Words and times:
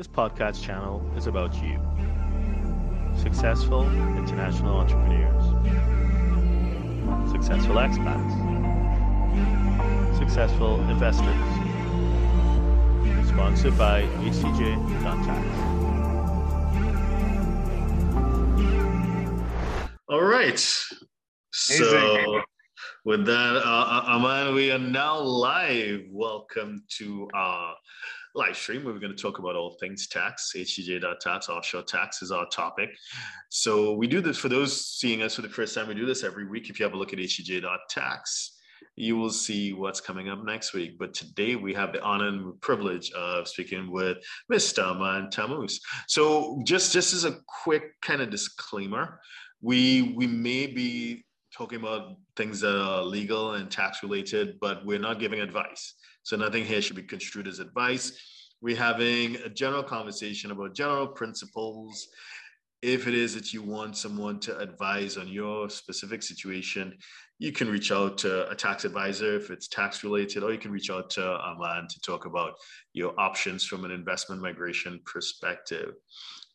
This 0.00 0.08
podcast 0.08 0.64
channel 0.64 1.04
is 1.14 1.26
about 1.26 1.54
you. 1.62 1.78
Successful 3.20 3.84
international 4.16 4.78
entrepreneurs, 4.78 5.44
successful 7.30 7.74
expats, 7.74 8.32
successful 10.16 10.80
investors. 10.88 11.26
Sponsored 13.28 13.76
by 13.76 14.04
HTJ.tax. 14.24 15.46
All 20.08 20.24
right. 20.24 20.58
So, 21.52 22.40
with 23.04 23.26
that, 23.26 23.56
uh, 23.56 23.68
uh, 23.68 24.04
Armand, 24.06 24.54
we 24.54 24.70
are 24.72 24.78
now 24.78 25.18
live. 25.20 26.06
Welcome 26.10 26.84
to 26.96 27.28
our 27.34 27.74
live 28.34 28.56
stream 28.56 28.84
where 28.84 28.94
we're 28.94 29.00
going 29.00 29.14
to 29.14 29.22
talk 29.22 29.38
about 29.38 29.56
all 29.56 29.76
things 29.80 30.06
tax. 30.06 30.52
HTJ.tax, 30.56 31.48
offshore 31.48 31.82
tax 31.82 32.22
is 32.22 32.30
our 32.30 32.46
topic. 32.48 32.90
So, 33.48 33.94
we 33.94 34.06
do 34.06 34.20
this 34.20 34.38
for 34.38 34.48
those 34.48 34.86
seeing 34.86 35.22
us 35.22 35.34
for 35.34 35.42
the 35.42 35.48
first 35.48 35.74
time. 35.74 35.88
We 35.88 35.94
do 35.94 36.06
this 36.06 36.24
every 36.24 36.46
week. 36.46 36.70
If 36.70 36.78
you 36.78 36.84
have 36.84 36.94
a 36.94 36.96
look 36.96 37.12
at 37.12 37.18
HTJ.tax, 37.18 38.56
you 38.96 39.16
will 39.16 39.30
see 39.30 39.72
what's 39.72 40.00
coming 40.00 40.28
up 40.28 40.44
next 40.44 40.74
week. 40.74 40.98
But 40.98 41.14
today 41.14 41.56
we 41.56 41.72
have 41.74 41.92
the 41.92 42.02
honor 42.02 42.28
and 42.28 42.60
privilege 42.60 43.10
of 43.12 43.48
speaking 43.48 43.90
with 43.90 44.18
Mr. 44.52 44.86
Armand 44.86 45.32
Tannous. 45.32 45.78
So 46.06 46.60
just, 46.64 46.92
just 46.92 47.14
as 47.14 47.24
a 47.24 47.38
quick 47.64 48.00
kind 48.02 48.20
of 48.20 48.30
disclaimer, 48.30 49.20
we 49.62 50.14
we 50.16 50.26
may 50.26 50.66
be 50.66 51.24
talking 51.56 51.80
about 51.80 52.16
things 52.36 52.60
that 52.60 52.80
are 52.80 53.02
legal 53.02 53.54
and 53.54 53.70
tax 53.70 54.02
related, 54.02 54.58
but 54.60 54.84
we're 54.86 54.98
not 54.98 55.18
giving 55.18 55.40
advice. 55.40 55.94
So 56.22 56.36
nothing 56.36 56.64
here 56.64 56.82
should 56.82 56.96
be 56.96 57.02
construed 57.02 57.48
as 57.48 57.58
advice. 57.58 58.12
We're 58.60 58.76
having 58.76 59.36
a 59.36 59.48
general 59.48 59.82
conversation 59.82 60.50
about 60.50 60.74
general 60.74 61.06
principles. 61.06 62.08
If 62.82 63.06
it 63.06 63.14
is 63.14 63.34
that 63.34 63.52
you 63.52 63.62
want 63.62 63.96
someone 63.96 64.40
to 64.40 64.58
advise 64.58 65.16
on 65.16 65.28
your 65.28 65.68
specific 65.70 66.22
situation, 66.22 66.96
you 67.38 67.52
can 67.52 67.70
reach 67.70 67.90
out 67.90 68.18
to 68.18 68.48
a 68.50 68.54
tax 68.54 68.84
advisor 68.84 69.36
if 69.36 69.50
it's 69.50 69.66
tax 69.66 70.04
related, 70.04 70.42
or 70.42 70.52
you 70.52 70.58
can 70.58 70.70
reach 70.70 70.90
out 70.90 71.08
to 71.10 71.22
Armand 71.22 71.88
to 71.88 72.00
talk 72.00 72.26
about 72.26 72.52
your 72.92 73.18
options 73.18 73.64
from 73.64 73.86
an 73.86 73.90
investment 73.90 74.42
migration 74.42 75.00
perspective. 75.06 75.94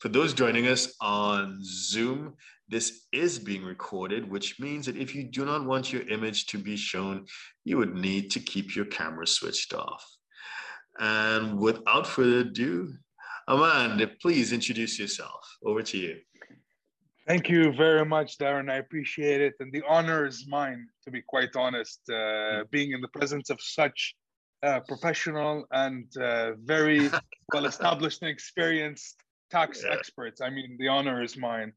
For 0.05 0.09
those 0.09 0.35
joining 0.35 0.67
us 0.67 0.93
on 1.01 1.57
Zoom, 1.63 2.35
this 2.69 3.07
is 3.11 3.39
being 3.39 3.63
recorded, 3.63 4.29
which 4.29 4.59
means 4.59 4.85
that 4.85 4.97
if 4.97 5.15
you 5.15 5.23
do 5.23 5.45
not 5.45 5.65
want 5.65 5.91
your 5.91 6.07
image 6.09 6.45
to 6.51 6.59
be 6.59 6.77
shown, 6.77 7.25
you 7.63 7.79
would 7.79 7.95
need 7.95 8.29
to 8.29 8.39
keep 8.39 8.75
your 8.75 8.85
camera 8.85 9.25
switched 9.25 9.73
off. 9.73 10.05
And 10.99 11.57
without 11.57 12.05
further 12.05 12.41
ado, 12.41 12.93
Amanda, 13.47 14.11
please 14.21 14.53
introduce 14.53 14.99
yourself. 14.99 15.43
Over 15.65 15.81
to 15.81 15.97
you. 15.97 16.17
Thank 17.25 17.49
you 17.49 17.73
very 17.73 18.05
much, 18.05 18.37
Derren. 18.37 18.69
I 18.69 18.75
appreciate 18.75 19.41
it. 19.41 19.55
And 19.59 19.73
the 19.73 19.81
honor 19.89 20.27
is 20.27 20.45
mine, 20.47 20.85
to 21.05 21.09
be 21.09 21.23
quite 21.23 21.55
honest, 21.55 22.01
uh, 22.13 22.65
being 22.69 22.91
in 22.91 23.01
the 23.01 23.07
presence 23.07 23.49
of 23.49 23.59
such 23.59 24.13
uh, 24.61 24.81
professional 24.81 25.65
and 25.71 26.15
uh, 26.17 26.51
very 26.63 27.09
well 27.53 27.65
established 27.65 28.21
and 28.21 28.29
experienced 28.29 29.15
tax 29.57 29.69
yeah. 29.83 29.93
experts. 29.97 30.39
I 30.47 30.49
mean, 30.57 30.69
the 30.81 30.89
honor 30.95 31.17
is 31.27 31.33
mine. 31.49 31.71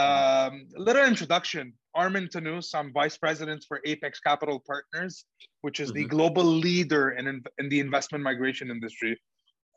Um, 0.00 0.52
a 0.76 0.82
little 0.88 1.04
introduction. 1.04 1.64
Armand 1.94 2.28
Tannous, 2.30 2.74
I'm 2.78 2.92
vice 2.92 3.16
president 3.24 3.64
for 3.66 3.80
Apex 3.90 4.20
Capital 4.20 4.58
Partners, 4.70 5.24
which 5.64 5.80
is 5.80 5.88
mm-hmm. 5.88 6.02
the 6.02 6.14
global 6.16 6.44
leader 6.44 7.04
in, 7.18 7.24
in 7.60 7.66
the 7.72 7.80
investment 7.80 8.22
migration 8.22 8.70
industry. 8.70 9.18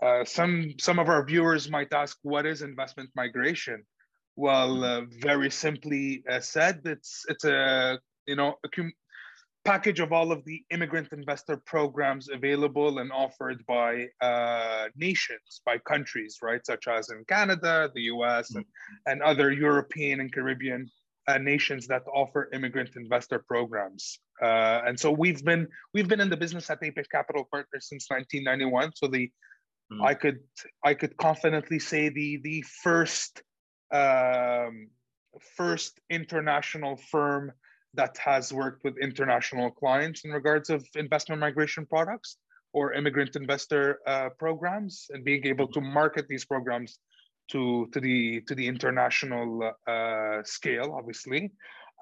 Uh, 0.05 0.23
some 0.25 0.73
some 0.79 0.97
of 0.99 1.07
our 1.13 1.23
viewers 1.31 1.69
might 1.69 1.91
ask, 1.93 2.17
what 2.23 2.45
is 2.51 2.61
investment 2.61 3.09
migration? 3.15 3.79
Well, 4.35 4.83
uh, 4.83 5.01
very 5.29 5.51
simply 5.51 6.23
uh, 6.29 6.39
said, 6.39 6.75
it's 6.85 7.23
it's 7.31 7.45
a 7.45 7.99
you 8.25 8.35
know 8.35 8.49
a 8.67 8.69
package 9.63 9.99
of 9.99 10.11
all 10.11 10.31
of 10.31 10.43
the 10.45 10.63
immigrant 10.71 11.09
investor 11.11 11.57
programs 11.57 12.29
available 12.29 12.99
and 12.99 13.11
offered 13.11 13.63
by 13.67 14.07
uh, 14.21 14.87
nations, 14.95 15.61
by 15.65 15.77
countries, 15.77 16.37
right, 16.41 16.65
such 16.65 16.87
as 16.87 17.09
in 17.09 17.23
Canada, 17.25 17.91
the 17.93 18.01
U.S., 18.03 18.55
and, 18.55 18.65
and 19.05 19.21
other 19.21 19.51
European 19.51 20.19
and 20.19 20.33
Caribbean 20.33 20.89
uh, 21.27 21.37
nations 21.37 21.87
that 21.87 22.03
offer 22.13 22.49
immigrant 22.53 22.89
investor 22.95 23.39
programs. 23.39 24.19
Uh, 24.41 24.81
and 24.87 24.99
so 24.99 25.11
we've 25.11 25.43
been 25.45 25.67
we've 25.93 26.07
been 26.07 26.19
in 26.19 26.29
the 26.29 26.37
business 26.37 26.69
at 26.69 26.79
Apex 26.81 27.07
Capital 27.07 27.47
Partners 27.51 27.87
since 27.87 28.09
1991. 28.09 28.91
So 28.95 29.07
the 29.07 29.29
mm. 29.93 30.03
I 30.03 30.15
could 30.15 30.39
I 30.83 30.95
could 30.95 31.15
confidently 31.17 31.77
say 31.77 32.09
the 32.09 32.37
the 32.43 32.63
first 32.83 33.43
um, 33.93 34.89
first 35.55 35.99
international 36.09 36.97
firm 36.97 37.51
that 37.93 38.17
has 38.17 38.53
worked 38.53 38.83
with 38.83 38.97
international 38.97 39.71
clients 39.71 40.23
in 40.23 40.31
regards 40.31 40.69
of 40.69 40.85
investment 40.95 41.41
migration 41.41 41.85
products 41.85 42.37
or 42.73 42.93
immigrant 42.93 43.35
investor 43.35 43.99
uh, 44.07 44.29
programs 44.39 45.07
and 45.09 45.25
being 45.25 45.45
able 45.45 45.67
to 45.67 45.81
market 45.81 46.27
these 46.27 46.45
programs 46.45 46.99
to, 47.49 47.89
to 47.91 47.99
the 47.99 48.41
to 48.47 48.55
the 48.55 48.65
international 48.65 49.73
uh, 49.87 50.37
scale, 50.43 50.93
obviously. 50.97 51.51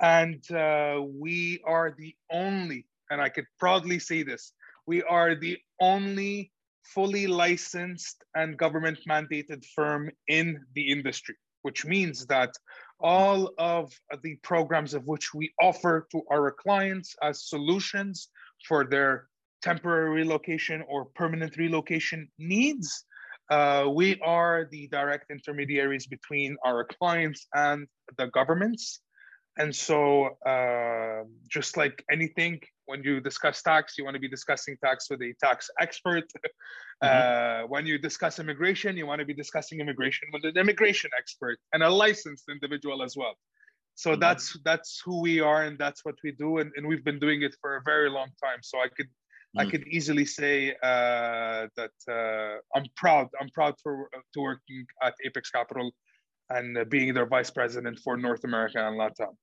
And 0.02 0.44
uh, 0.52 1.02
we 1.04 1.62
are 1.66 1.96
the 1.98 2.16
only, 2.32 2.86
and 3.10 3.20
I 3.20 3.30
could 3.30 3.46
proudly 3.60 4.00
say 4.00 4.24
this, 4.24 4.54
we 4.86 5.02
are 5.04 5.36
the 5.36 5.58
only 5.82 6.52
fully 6.84 7.28
licensed 7.28 8.24
and 8.36 8.58
government 8.58 9.00
mandated 9.08 9.66
firm 9.76 10.10
in 10.28 10.64
the 10.76 10.92
industry 10.92 11.36
which 11.62 11.86
means 11.86 12.26
that 12.28 12.52
all 13.00 13.52
of 13.58 13.94
the 14.24 14.36
programs 14.44 14.94
of 14.94 15.08
which 15.08 15.34
we 15.34 15.54
offer 15.62 16.08
to 16.12 16.22
our 16.32 16.52
clients 16.52 17.16
as 17.22 17.48
solutions 17.48 18.30
for 18.68 18.86
their 18.86 19.28
temporary 19.62 20.10
relocation 20.10 20.84
or 20.88 21.06
permanent 21.16 21.58
relocation 21.58 22.30
needs, 22.38 23.06
uh, 23.50 23.86
we 23.92 24.20
are 24.22 24.68
the 24.72 24.88
direct 24.88 25.32
intermediaries 25.32 26.08
between 26.08 26.56
our 26.66 26.84
clients 26.84 27.48
and 27.54 27.88
the 28.18 28.28
governments. 28.28 29.02
And 29.60 29.76
so, 29.76 30.38
uh, 30.46 31.26
just 31.50 31.76
like 31.76 32.04
anything, 32.10 32.62
when 32.86 33.04
you 33.04 33.20
discuss 33.20 33.62
tax, 33.62 33.98
you 33.98 34.06
want 34.06 34.16
to 34.16 34.20
be 34.20 34.30
discussing 34.30 34.78
tax 34.84 35.10
with 35.10 35.22
a 35.22 35.34
tax 35.44 35.70
expert. 35.80 36.26
Mm-hmm. 37.02 37.64
Uh, 37.64 37.68
when 37.68 37.86
you 37.86 37.98
discuss 37.98 38.40
immigration, 38.40 38.98
you 38.98 39.08
want 39.08 39.20
to 39.20 39.26
be 39.26 39.34
discussing 39.34 39.80
immigration 39.80 40.28
with 40.34 40.44
an 40.44 40.58
immigration 40.58 41.10
expert 41.18 41.58
and 41.72 41.82
a 41.82 41.90
licensed 41.90 42.44
individual 42.50 43.02
as 43.02 43.16
well. 43.16 43.36
So 43.96 44.12
mm-hmm. 44.12 44.20
that's 44.20 44.58
that's 44.66 45.02
who 45.06 45.22
we 45.22 45.40
are, 45.40 45.64
and 45.64 45.80
that's 45.80 46.04
what 46.04 46.16
we 46.26 46.34
do, 46.34 46.58
and, 46.58 46.70
and 46.76 46.86
we've 46.86 47.06
been 47.06 47.18
doing 47.18 47.42
it 47.42 47.56
for 47.62 47.78
a 47.78 47.82
very 47.86 48.10
long 48.10 48.28
time. 48.44 48.60
So 48.64 48.80
I 48.80 48.90
could 48.90 49.08
mm-hmm. 49.08 49.60
I 49.62 49.66
mm. 49.66 49.72
could 49.72 49.88
easily 49.88 50.26
say 50.26 50.72
uh, 50.84 51.68
that 51.80 51.96
uh, 52.12 52.78
I'm 52.78 52.88
proud. 52.98 53.30
I'm 53.40 53.50
proud 53.60 53.76
for 53.82 54.10
to 54.34 54.40
working 54.42 54.86
at 55.02 55.14
Apex 55.26 55.52
Capital 55.52 55.92
and 56.50 56.78
uh, 56.78 56.84
being 56.84 57.14
their 57.14 57.28
vice 57.28 57.50
president 57.50 58.00
for 58.00 58.18
North 58.18 58.44
America 58.44 58.86
and 58.86 59.00
Latam. 59.00 59.36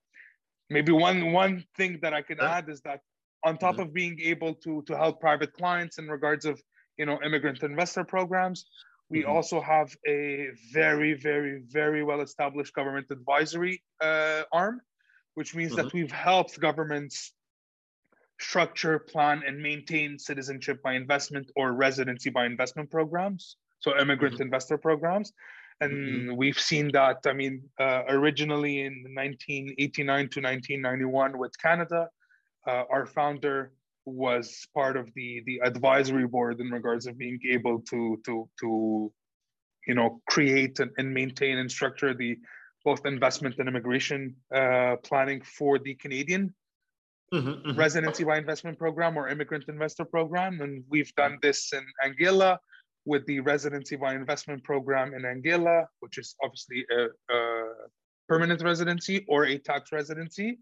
Maybe 0.68 0.92
one 0.92 1.32
one 1.32 1.64
thing 1.76 2.00
that 2.02 2.12
I 2.12 2.22
can 2.22 2.40
add 2.40 2.68
is 2.68 2.80
that 2.82 3.00
on 3.44 3.56
top 3.58 3.74
mm-hmm. 3.74 3.82
of 3.82 3.94
being 3.94 4.18
able 4.20 4.54
to 4.54 4.82
to 4.82 4.96
help 4.96 5.20
private 5.20 5.52
clients 5.52 5.98
in 5.98 6.08
regards 6.08 6.44
of 6.44 6.60
you 6.98 7.06
know 7.06 7.18
immigrant 7.24 7.62
investor 7.62 8.04
programs 8.04 8.66
we 9.08 9.20
mm-hmm. 9.20 9.30
also 9.30 9.60
have 9.60 9.94
a 10.06 10.48
very 10.72 11.14
very 11.14 11.62
very 11.68 12.02
well 12.02 12.20
established 12.20 12.74
government 12.74 13.06
advisory 13.10 13.82
uh, 14.00 14.42
arm 14.52 14.80
which 15.34 15.54
means 15.54 15.72
mm-hmm. 15.72 15.82
that 15.82 15.92
we've 15.92 16.10
helped 16.10 16.58
governments 16.60 17.32
structure 18.40 18.98
plan 18.98 19.42
and 19.46 19.62
maintain 19.62 20.18
citizenship 20.18 20.82
by 20.82 20.94
investment 20.94 21.50
or 21.56 21.72
residency 21.72 22.30
by 22.30 22.44
investment 22.44 22.90
programs 22.90 23.56
so 23.80 23.98
immigrant 23.98 24.34
mm-hmm. 24.34 24.42
investor 24.42 24.76
programs 24.76 25.32
and 25.80 25.92
mm-hmm. 25.92 26.36
we've 26.36 26.58
seen 26.58 26.90
that 26.92 27.18
i 27.26 27.32
mean 27.32 27.62
uh, 27.80 28.02
originally 28.08 28.80
in 28.80 28.94
1989 29.14 30.28
to 30.28 30.40
1991 30.40 31.38
with 31.38 31.52
canada 31.58 32.08
uh, 32.66 32.84
our 32.90 33.06
founder 33.06 33.72
was 34.04 34.66
part 34.72 34.96
of 34.96 35.12
the 35.14 35.42
the 35.46 35.60
advisory 35.64 36.26
board 36.26 36.60
in 36.60 36.70
regards 36.70 37.06
of 37.06 37.18
being 37.18 37.38
able 37.50 37.80
to 37.80 38.20
to 38.24 38.48
to 38.60 39.12
you 39.86 39.94
know 39.94 40.20
create 40.28 40.78
and, 40.80 40.90
and 40.98 41.12
maintain 41.12 41.58
and 41.58 41.70
structure 41.70 42.14
the 42.14 42.38
both 42.84 43.04
investment 43.04 43.56
and 43.58 43.68
immigration 43.68 44.34
uh, 44.54 44.94
planning 45.02 45.42
for 45.42 45.76
the 45.76 45.94
Canadian 45.96 46.54
mm-hmm, 47.34 47.48
mm-hmm. 47.48 47.76
residency 47.76 48.22
by 48.22 48.38
investment 48.38 48.78
program 48.78 49.16
or 49.16 49.28
immigrant 49.28 49.64
investor 49.66 50.04
program, 50.04 50.60
and 50.60 50.84
we've 50.88 51.12
done 51.16 51.36
this 51.42 51.72
in 51.72 51.84
Anguilla 52.06 52.58
with 53.06 53.24
the 53.26 53.40
residency 53.40 53.96
by 53.96 54.14
investment 54.14 54.62
program 54.64 55.14
in 55.14 55.22
Anguilla, 55.22 55.86
which 56.00 56.18
is 56.18 56.34
obviously 56.42 56.84
a, 56.90 57.34
a 57.34 57.72
permanent 58.28 58.60
residency 58.62 59.24
or 59.28 59.46
a 59.46 59.56
tax 59.58 59.92
residency, 59.92 60.58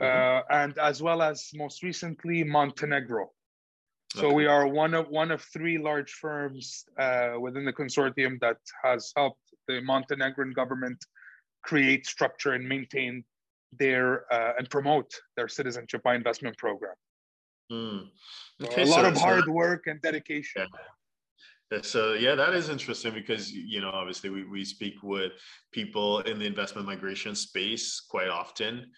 mm-hmm. 0.00 0.04
uh, 0.04 0.62
and 0.62 0.76
as 0.78 1.02
well 1.02 1.22
as 1.22 1.50
most 1.54 1.82
recently 1.82 2.42
Montenegro. 2.42 3.30
So 4.14 4.26
okay. 4.26 4.34
we 4.34 4.46
are 4.46 4.66
one 4.66 4.94
of 4.94 5.08
one 5.08 5.30
of 5.30 5.42
three 5.42 5.76
large 5.76 6.12
firms 6.12 6.84
uh, 6.98 7.32
within 7.38 7.64
the 7.64 7.72
consortium 7.72 8.40
that 8.40 8.58
has 8.82 9.12
helped 9.16 9.40
the 9.68 9.80
Montenegrin 9.80 10.52
government 10.52 10.98
create, 11.64 12.06
structure, 12.06 12.52
and 12.52 12.66
maintain 12.66 13.24
their 13.78 14.32
uh, 14.32 14.52
and 14.56 14.70
promote 14.70 15.12
their 15.36 15.48
citizenship 15.48 16.02
by 16.02 16.14
investment 16.14 16.56
program. 16.56 16.94
Mm. 17.72 18.08
Okay, 18.62 18.84
so 18.84 18.90
a 18.90 18.94
lot 18.94 19.02
so, 19.02 19.08
of 19.08 19.16
hard 19.16 19.48
work 19.48 19.86
and 19.86 20.00
dedication. 20.00 20.62
Yeah. 20.72 20.78
So 21.82 22.14
yeah, 22.14 22.34
that 22.34 22.54
is 22.54 22.68
interesting 22.68 23.14
because 23.14 23.50
you 23.52 23.80
know 23.80 23.90
obviously 23.90 24.30
we, 24.30 24.44
we 24.44 24.64
speak 24.64 24.94
with 25.02 25.32
people 25.72 26.20
in 26.20 26.38
the 26.38 26.46
investment 26.46 26.86
migration 26.86 27.34
space 27.34 28.00
quite 28.00 28.28
often, 28.28 28.90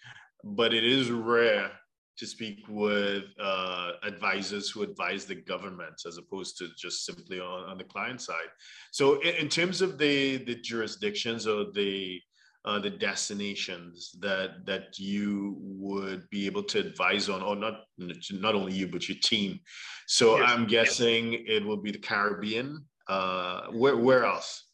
but 0.43 0.73
it 0.73 0.83
is 0.83 1.09
rare 1.09 1.71
to 2.17 2.25
speak 2.25 2.63
with 2.67 3.23
uh, 3.39 3.91
advisors 4.03 4.69
who 4.69 4.81
advise 4.81 5.25
the 5.25 5.35
government 5.35 6.01
as 6.07 6.17
opposed 6.17 6.57
to 6.57 6.67
just 6.77 7.05
simply 7.05 7.39
on, 7.39 7.69
on 7.69 7.77
the 7.77 7.83
client 7.83 8.19
side. 8.19 8.49
So 8.91 9.21
in, 9.21 9.35
in, 9.35 9.49
terms 9.49 9.81
of 9.81 9.97
the 9.97 10.37
the 10.37 10.55
jurisdictions 10.55 11.47
or 11.47 11.65
the 11.73 12.19
uh, 12.67 12.79
the 12.79 12.89
destinations 12.89 14.11
that 14.19 14.65
that 14.65 14.99
you 14.99 15.55
would 15.57 16.29
be 16.29 16.45
able 16.45 16.63
to 16.63 16.79
advise 16.79 17.29
on, 17.29 17.41
or 17.41 17.55
not 17.55 17.85
not 18.31 18.55
only 18.55 18.73
you 18.73 18.87
but 18.87 19.07
your 19.07 19.17
team. 19.23 19.59
So 20.07 20.37
yes. 20.37 20.49
I'm 20.49 20.67
guessing 20.67 21.31
yes. 21.31 21.41
it 21.47 21.65
will 21.65 21.77
be 21.77 21.91
the 21.91 21.99
Caribbean. 21.99 22.85
Uh, 23.07 23.67
where 23.71 23.95
where 23.95 24.25
else? 24.25 24.65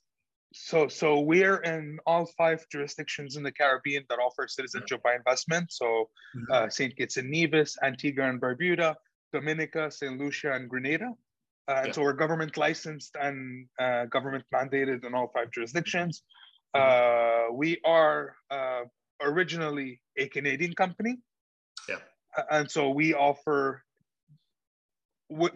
So 0.53 0.87
so 0.87 1.19
we're 1.19 1.57
in 1.57 1.99
all 2.07 2.25
five 2.35 2.65
jurisdictions 2.71 3.37
in 3.37 3.43
the 3.43 3.51
Caribbean 3.51 4.05
that 4.09 4.17
offer 4.17 4.47
citizenship 4.47 5.01
by 5.03 5.13
investment. 5.15 5.71
So 5.71 5.85
mm-hmm. 5.85 6.51
uh, 6.51 6.69
Saint 6.69 6.95
Kitts 6.97 7.17
and 7.17 7.29
Nevis, 7.29 7.77
Antigua 7.83 8.27
and 8.27 8.41
Barbuda, 8.41 8.95
Dominica, 9.31 9.91
Saint 9.91 10.17
Lucia, 10.19 10.53
and 10.53 10.67
Grenada. 10.67 11.11
Uh, 11.67 11.83
yeah. 11.85 11.91
So 11.91 12.01
we're 12.01 12.13
government 12.13 12.57
licensed 12.57 13.15
and 13.21 13.67
uh, 13.79 14.05
government 14.05 14.45
mandated 14.53 15.05
in 15.05 15.13
all 15.13 15.31
five 15.33 15.51
jurisdictions. 15.51 16.23
Uh, 16.73 17.45
we 17.53 17.79
are 17.85 18.35
uh, 18.49 18.81
originally 19.21 20.01
a 20.17 20.27
Canadian 20.27 20.73
company. 20.73 21.17
Yeah. 21.87 21.99
And 22.49 22.69
so 22.69 22.89
we 22.89 23.13
offer 23.13 23.83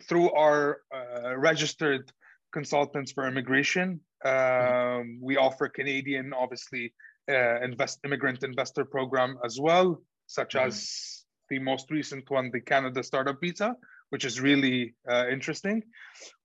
through 0.08 0.32
our 0.32 0.82
uh, 0.94 1.38
registered 1.38 2.12
consultants 2.54 3.12
for 3.12 3.28
immigration. 3.28 4.00
Mm-hmm. 4.26 5.02
Um, 5.02 5.20
we 5.22 5.38
offer 5.38 5.70
Canadian, 5.70 6.34
obviously, 6.34 6.94
uh, 7.30 7.62
invest 7.62 8.00
immigrant 8.06 8.44
investor 8.44 8.86
program 8.86 9.38
as 9.44 9.60
well, 9.60 10.02
such 10.28 10.54
mm-hmm. 10.54 10.68
as 10.68 11.26
the 11.50 11.60
most 11.60 11.92
recent 11.92 12.30
one, 12.30 12.52
the 12.52 12.62
Canada 12.62 13.04
Startup 13.04 13.40
Visa, 13.40 13.76
which 14.10 14.26
is 14.26 14.40
really 14.40 14.96
uh, 15.10 15.28
interesting. 15.28 15.84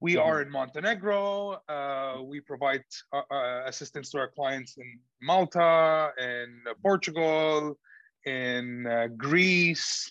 We 0.01 0.15
mm-hmm. 0.15 0.23
are 0.23 0.43
in 0.43 0.51
Montenegro. 0.51 1.61
Uh, 1.69 2.23
we 2.23 2.41
provide 2.41 2.85
uh, 3.13 3.23
uh 3.31 3.63
assistance 3.67 4.11
to 4.11 4.19
our 4.19 4.29
clients 4.29 4.77
in 4.77 4.99
Malta, 5.21 6.11
in 6.19 6.63
Portugal, 6.83 7.79
in 8.27 8.87
uh, 8.87 9.09
Greece, 9.17 10.11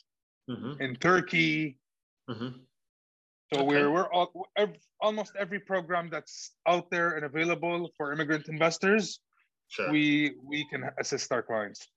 mm-hmm. 0.49 0.81
in 0.81 0.95
Turkey. 0.95 1.77
Mm-hmm. 2.29 2.49
So 3.53 3.59
okay. 3.59 3.67
we're 3.67 3.91
we're 3.91 4.11
all, 4.13 4.31
every, 4.55 4.79
almost 5.01 5.33
every 5.37 5.59
program 5.59 6.09
that's 6.09 6.51
out 6.67 6.89
there 6.89 7.11
and 7.15 7.25
available 7.25 7.89
for 7.97 8.13
immigrant 8.13 8.47
investors. 8.47 9.19
Sure. 9.67 9.91
We 9.91 10.35
we 10.43 10.65
can 10.69 10.89
assist 10.99 11.31
our 11.31 11.41
clients. 11.41 11.87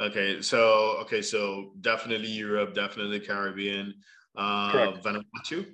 Okay, 0.00 0.40
so 0.40 0.96
okay, 1.02 1.20
so 1.20 1.72
definitely 1.82 2.28
Europe, 2.28 2.74
definitely 2.74 3.20
Caribbean. 3.20 3.94
Uh, 4.36 4.92
Vanuatu? 5.02 5.66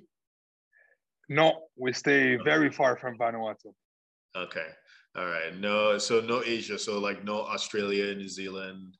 No, 1.29 1.67
we 1.75 1.93
stay 1.93 2.37
very 2.37 2.71
far 2.71 2.95
from 2.97 3.17
Vanuatu. 3.17 3.73
Okay. 4.35 4.67
All 5.17 5.25
right. 5.25 5.55
No, 5.57 5.97
so 5.97 6.21
no 6.21 6.43
Asia. 6.43 6.77
So 6.77 6.99
like 6.99 7.23
no 7.23 7.41
Australia, 7.41 8.13
New 8.15 8.29
Zealand. 8.29 8.95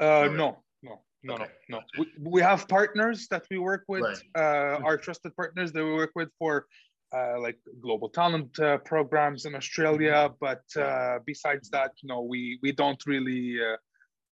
Uh, 0.00 0.28
no, 0.32 0.62
no, 0.82 1.00
no, 1.22 1.34
okay. 1.34 1.46
no, 1.68 1.78
no. 1.78 1.82
We, 1.98 2.06
we 2.20 2.42
have 2.42 2.68
partners 2.68 3.26
that 3.30 3.44
we 3.50 3.58
work 3.58 3.84
with. 3.88 4.02
Right. 4.02 4.18
Uh, 4.34 4.84
our 4.84 4.96
trusted 4.96 5.34
partners 5.36 5.72
that 5.72 5.84
we 5.84 5.92
work 5.92 6.10
with 6.14 6.28
for 6.38 6.66
uh, 7.14 7.40
like 7.40 7.58
global 7.80 8.08
talent 8.08 8.58
uh, 8.58 8.78
programs 8.78 9.46
in 9.46 9.54
Australia. 9.54 10.28
Mm-hmm. 10.28 10.34
But 10.40 10.80
uh, 10.80 11.20
besides 11.24 11.70
that, 11.70 11.92
no, 12.02 12.22
we 12.22 12.58
we 12.62 12.72
don't 12.72 13.02
really 13.06 13.56
uh, 13.60 13.76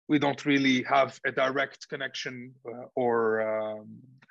we 0.09 0.19
don't 0.19 0.45
really 0.45 0.83
have 0.83 1.19
a 1.25 1.31
direct 1.31 1.87
connection 1.89 2.53
uh, 2.67 2.85
or 2.95 3.41
um, 3.41 3.87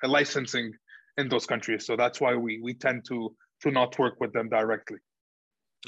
licensing 0.07 0.73
in 1.17 1.29
those 1.29 1.45
countries. 1.45 1.85
So 1.85 1.95
that's 1.95 2.19
why 2.19 2.35
we 2.35 2.59
we 2.61 2.73
tend 2.73 3.05
to 3.09 3.35
to 3.61 3.71
not 3.71 3.97
work 3.99 4.15
with 4.19 4.33
them 4.33 4.49
directly. 4.49 4.97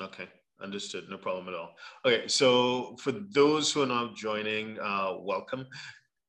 Okay, 0.01 0.27
understood. 0.61 1.05
No 1.09 1.17
problem 1.17 1.47
at 1.47 1.53
all. 1.53 1.75
Okay, 2.05 2.27
so 2.27 2.95
for 2.97 3.11
those 3.11 3.71
who 3.71 3.83
are 3.83 3.87
not 3.87 4.15
joining, 4.15 4.79
uh, 4.79 5.15
welcome. 5.19 5.65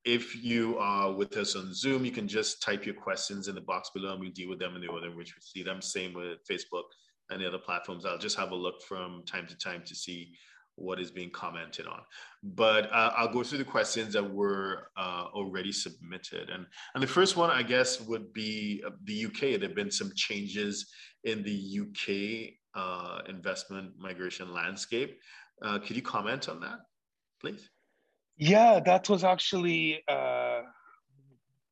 If 0.05 0.41
you 0.41 0.77
are 0.77 1.11
with 1.11 1.35
us 1.35 1.55
on 1.57 1.73
Zoom, 1.73 2.05
you 2.05 2.11
can 2.11 2.29
just 2.29 2.61
type 2.61 2.85
your 2.85 2.95
questions 2.95 3.49
in 3.49 3.55
the 3.55 3.61
box 3.61 3.89
below 3.93 4.13
and 4.13 4.21
we 4.21 4.29
deal 4.29 4.47
with 4.47 4.59
them 4.59 4.75
in 4.75 4.81
the 4.81 4.87
order 4.87 5.07
in 5.07 5.17
which 5.17 5.35
we 5.35 5.41
see 5.41 5.63
them. 5.63 5.81
Same 5.81 6.13
with 6.13 6.39
Facebook 6.49 6.83
and 7.29 7.41
the 7.41 7.47
other 7.47 7.57
platforms. 7.57 8.05
I'll 8.05 8.17
just 8.17 8.37
have 8.37 8.51
a 8.51 8.55
look 8.55 8.81
from 8.83 9.23
time 9.25 9.47
to 9.47 9.57
time 9.57 9.83
to 9.85 9.93
see 9.93 10.31
what 10.77 10.99
is 10.99 11.11
being 11.11 11.29
commented 11.31 11.87
on. 11.87 12.01
But 12.43 12.91
uh, 12.93 13.11
I'll 13.17 13.33
go 13.33 13.43
through 13.43 13.57
the 13.57 13.65
questions 13.65 14.13
that 14.13 14.23
were 14.23 14.89
uh, 14.95 15.25
already 15.33 15.71
submitted. 15.71 16.49
And, 16.49 16.65
and 16.93 17.03
the 17.03 17.07
first 17.07 17.35
one, 17.35 17.49
I 17.49 17.63
guess, 17.63 17.99
would 18.01 18.31
be 18.31 18.83
uh, 18.85 18.91
the 19.03 19.25
UK. 19.25 19.39
There 19.59 19.61
have 19.61 19.75
been 19.75 19.91
some 19.91 20.11
changes 20.15 20.89
in 21.23 21.43
the 21.43 21.79
UK 21.81 22.53
uh, 22.75 23.21
investment 23.27 23.91
migration 23.97 24.53
landscape. 24.53 25.19
Uh, 25.61 25.79
could 25.79 25.95
you 25.95 26.03
comment 26.03 26.47
on 26.47 26.59
that, 26.61 26.79
please? 27.41 27.69
Yeah, 28.37 28.79
that 28.85 29.09
was 29.09 29.23
actually 29.23 30.03
uh, 30.07 30.61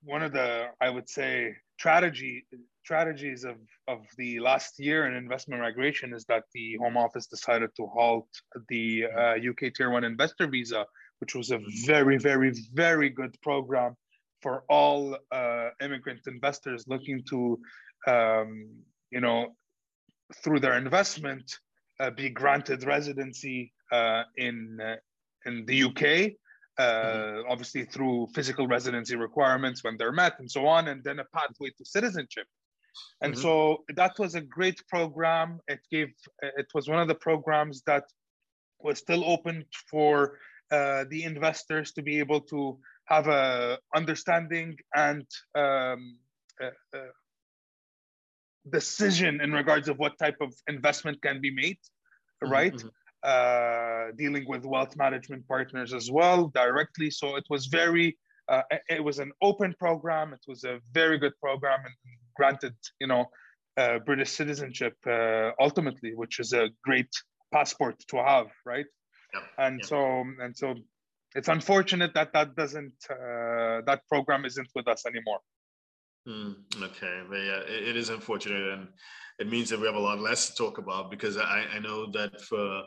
one 0.04 0.24
of 0.24 0.34
the, 0.34 0.70
I 0.82 0.90
would 0.90 1.08
say, 1.08 1.56
strategy 1.78 2.48
strategies 2.86 3.44
of, 3.44 3.58
of 3.88 4.00
the 4.18 4.40
last 4.40 4.80
year 4.80 5.08
in 5.08 5.14
investment 5.16 5.60
migration 5.60 6.14
is 6.14 6.24
that 6.26 6.44
the 6.54 6.78
Home 6.84 6.98
Office 6.98 7.26
decided 7.26 7.72
to 7.78 7.88
halt 7.88 8.30
the 8.70 9.06
uh, 9.06 9.36
UK 9.50 9.74
Tier 9.74 9.90
1 9.90 10.04
investor 10.04 10.46
visa, 10.48 10.86
which 11.20 11.34
was 11.34 11.50
a 11.50 11.60
very, 11.86 12.18
very, 12.20 12.52
very 12.74 13.10
good 13.10 13.36
program 13.42 13.96
for 14.44 14.64
all 14.70 15.18
uh, 15.32 15.70
immigrant 15.82 16.22
investors 16.28 16.86
looking 16.88 17.24
to, 17.32 17.60
um, 18.08 18.70
you 19.10 19.20
know, 19.20 19.48
through 20.44 20.60
their 20.60 20.78
investment, 20.78 21.58
uh, 22.00 22.12
be 22.12 22.30
granted 22.30 22.84
residency 22.84 23.74
uh, 23.92 24.24
in, 24.38 24.78
uh, 24.80 24.98
in 25.48 25.66
the 25.66 25.78
UK 25.88 26.36
uh, 26.78 27.42
obviously 27.48 27.86
through 27.86 28.28
physical 28.36 28.68
residency 28.68 29.16
requirements 29.16 29.84
when 29.84 29.96
they're 29.98 30.12
met 30.12 30.34
and 30.40 30.50
so 30.52 30.68
on, 30.68 30.90
and 30.90 31.04
then 31.04 31.20
a 31.20 31.26
pathway 31.34 31.70
to 31.78 31.86
citizenship. 31.86 32.46
And 33.22 33.34
mm-hmm. 33.34 33.42
so 33.42 33.84
that 33.96 34.18
was 34.20 34.36
a 34.36 34.42
great 34.42 34.82
program. 34.88 35.60
It 35.68 35.80
gave, 35.92 36.14
it 36.42 36.68
was 36.74 36.88
one 36.88 37.00
of 37.00 37.08
the 37.08 37.16
programs 37.16 37.82
that 37.88 38.06
was 38.80 39.00
still 39.00 39.24
open 39.26 39.66
for 39.90 40.38
uh, 40.72 41.06
the 41.10 41.24
investors 41.24 41.92
to 41.94 42.02
be 42.02 42.20
able 42.20 42.42
to 42.42 42.78
have 43.06 43.28
a 43.28 43.78
understanding 43.96 44.76
and 44.96 45.26
um, 45.56 46.18
uh, 46.62 46.70
uh, 46.94 47.00
decision 48.70 49.42
in 49.42 49.52
regards 49.52 49.90
of 49.90 49.98
what 49.98 50.18
type 50.18 50.38
of 50.42 50.54
investment 50.68 51.22
can 51.22 51.40
be 51.40 51.52
made, 51.52 51.78
mm-hmm, 52.44 52.52
right? 52.52 52.74
Mm-hmm. 52.74 52.88
Uh, 53.24 54.12
dealing 54.18 54.46
with 54.48 54.66
wealth 54.66 54.96
management 54.96 55.48
partners 55.48 55.94
as 55.94 56.12
well 56.12 56.48
directly. 56.54 57.10
So 57.10 57.38
it 57.38 57.46
was 57.50 57.66
very, 57.66 58.18
uh, 58.48 58.62
it 58.88 59.04
was 59.04 59.18
an 59.18 59.32
open 59.42 59.74
program. 59.80 60.34
It 60.34 60.44
was 60.48 60.64
a 60.64 60.80
very 60.94 61.18
good 61.18 61.34
program 61.42 61.80
and 61.86 61.94
granted, 62.36 62.76
you 63.00 63.08
know, 63.08 63.26
uh, 63.78 64.00
British 64.00 64.32
citizenship 64.32 64.96
uh, 65.08 65.52
ultimately, 65.60 66.14
which 66.16 66.40
is 66.40 66.54
a 66.54 66.70
great 66.84 67.10
passport 67.52 67.96
to 68.10 68.18
have, 68.18 68.48
right? 68.66 68.86
Yeah. 69.34 69.66
And 69.66 69.86
so 69.86 70.24
and 70.40 70.56
so, 70.56 70.76
it's 71.36 71.50
unfortunate 71.50 72.14
that 72.14 72.32
that 72.34 72.56
doesn't 72.56 72.94
uh, 73.10 73.82
that 73.86 74.02
program 74.10 74.46
isn't 74.46 74.70
with 74.76 74.88
us 74.88 75.06
anymore. 75.06 75.40
Mm, 76.28 76.56
okay, 76.82 77.22
but 77.30 77.38
yeah, 77.38 77.60
it, 77.68 77.90
it 77.90 77.98
is 77.98 78.10
unfortunate, 78.10 78.74
and 78.74 78.88
it 79.40 79.50
means 79.50 79.70
that 79.70 79.80
we 79.80 79.86
have 79.86 79.96
a 79.96 80.00
lot 80.00 80.20
less 80.20 80.50
to 80.50 80.56
talk 80.56 80.78
about 80.78 81.12
because 81.12 81.38
I, 81.38 81.66
I 81.76 81.80
know 81.80 82.10
that 82.12 82.42
for 82.42 82.84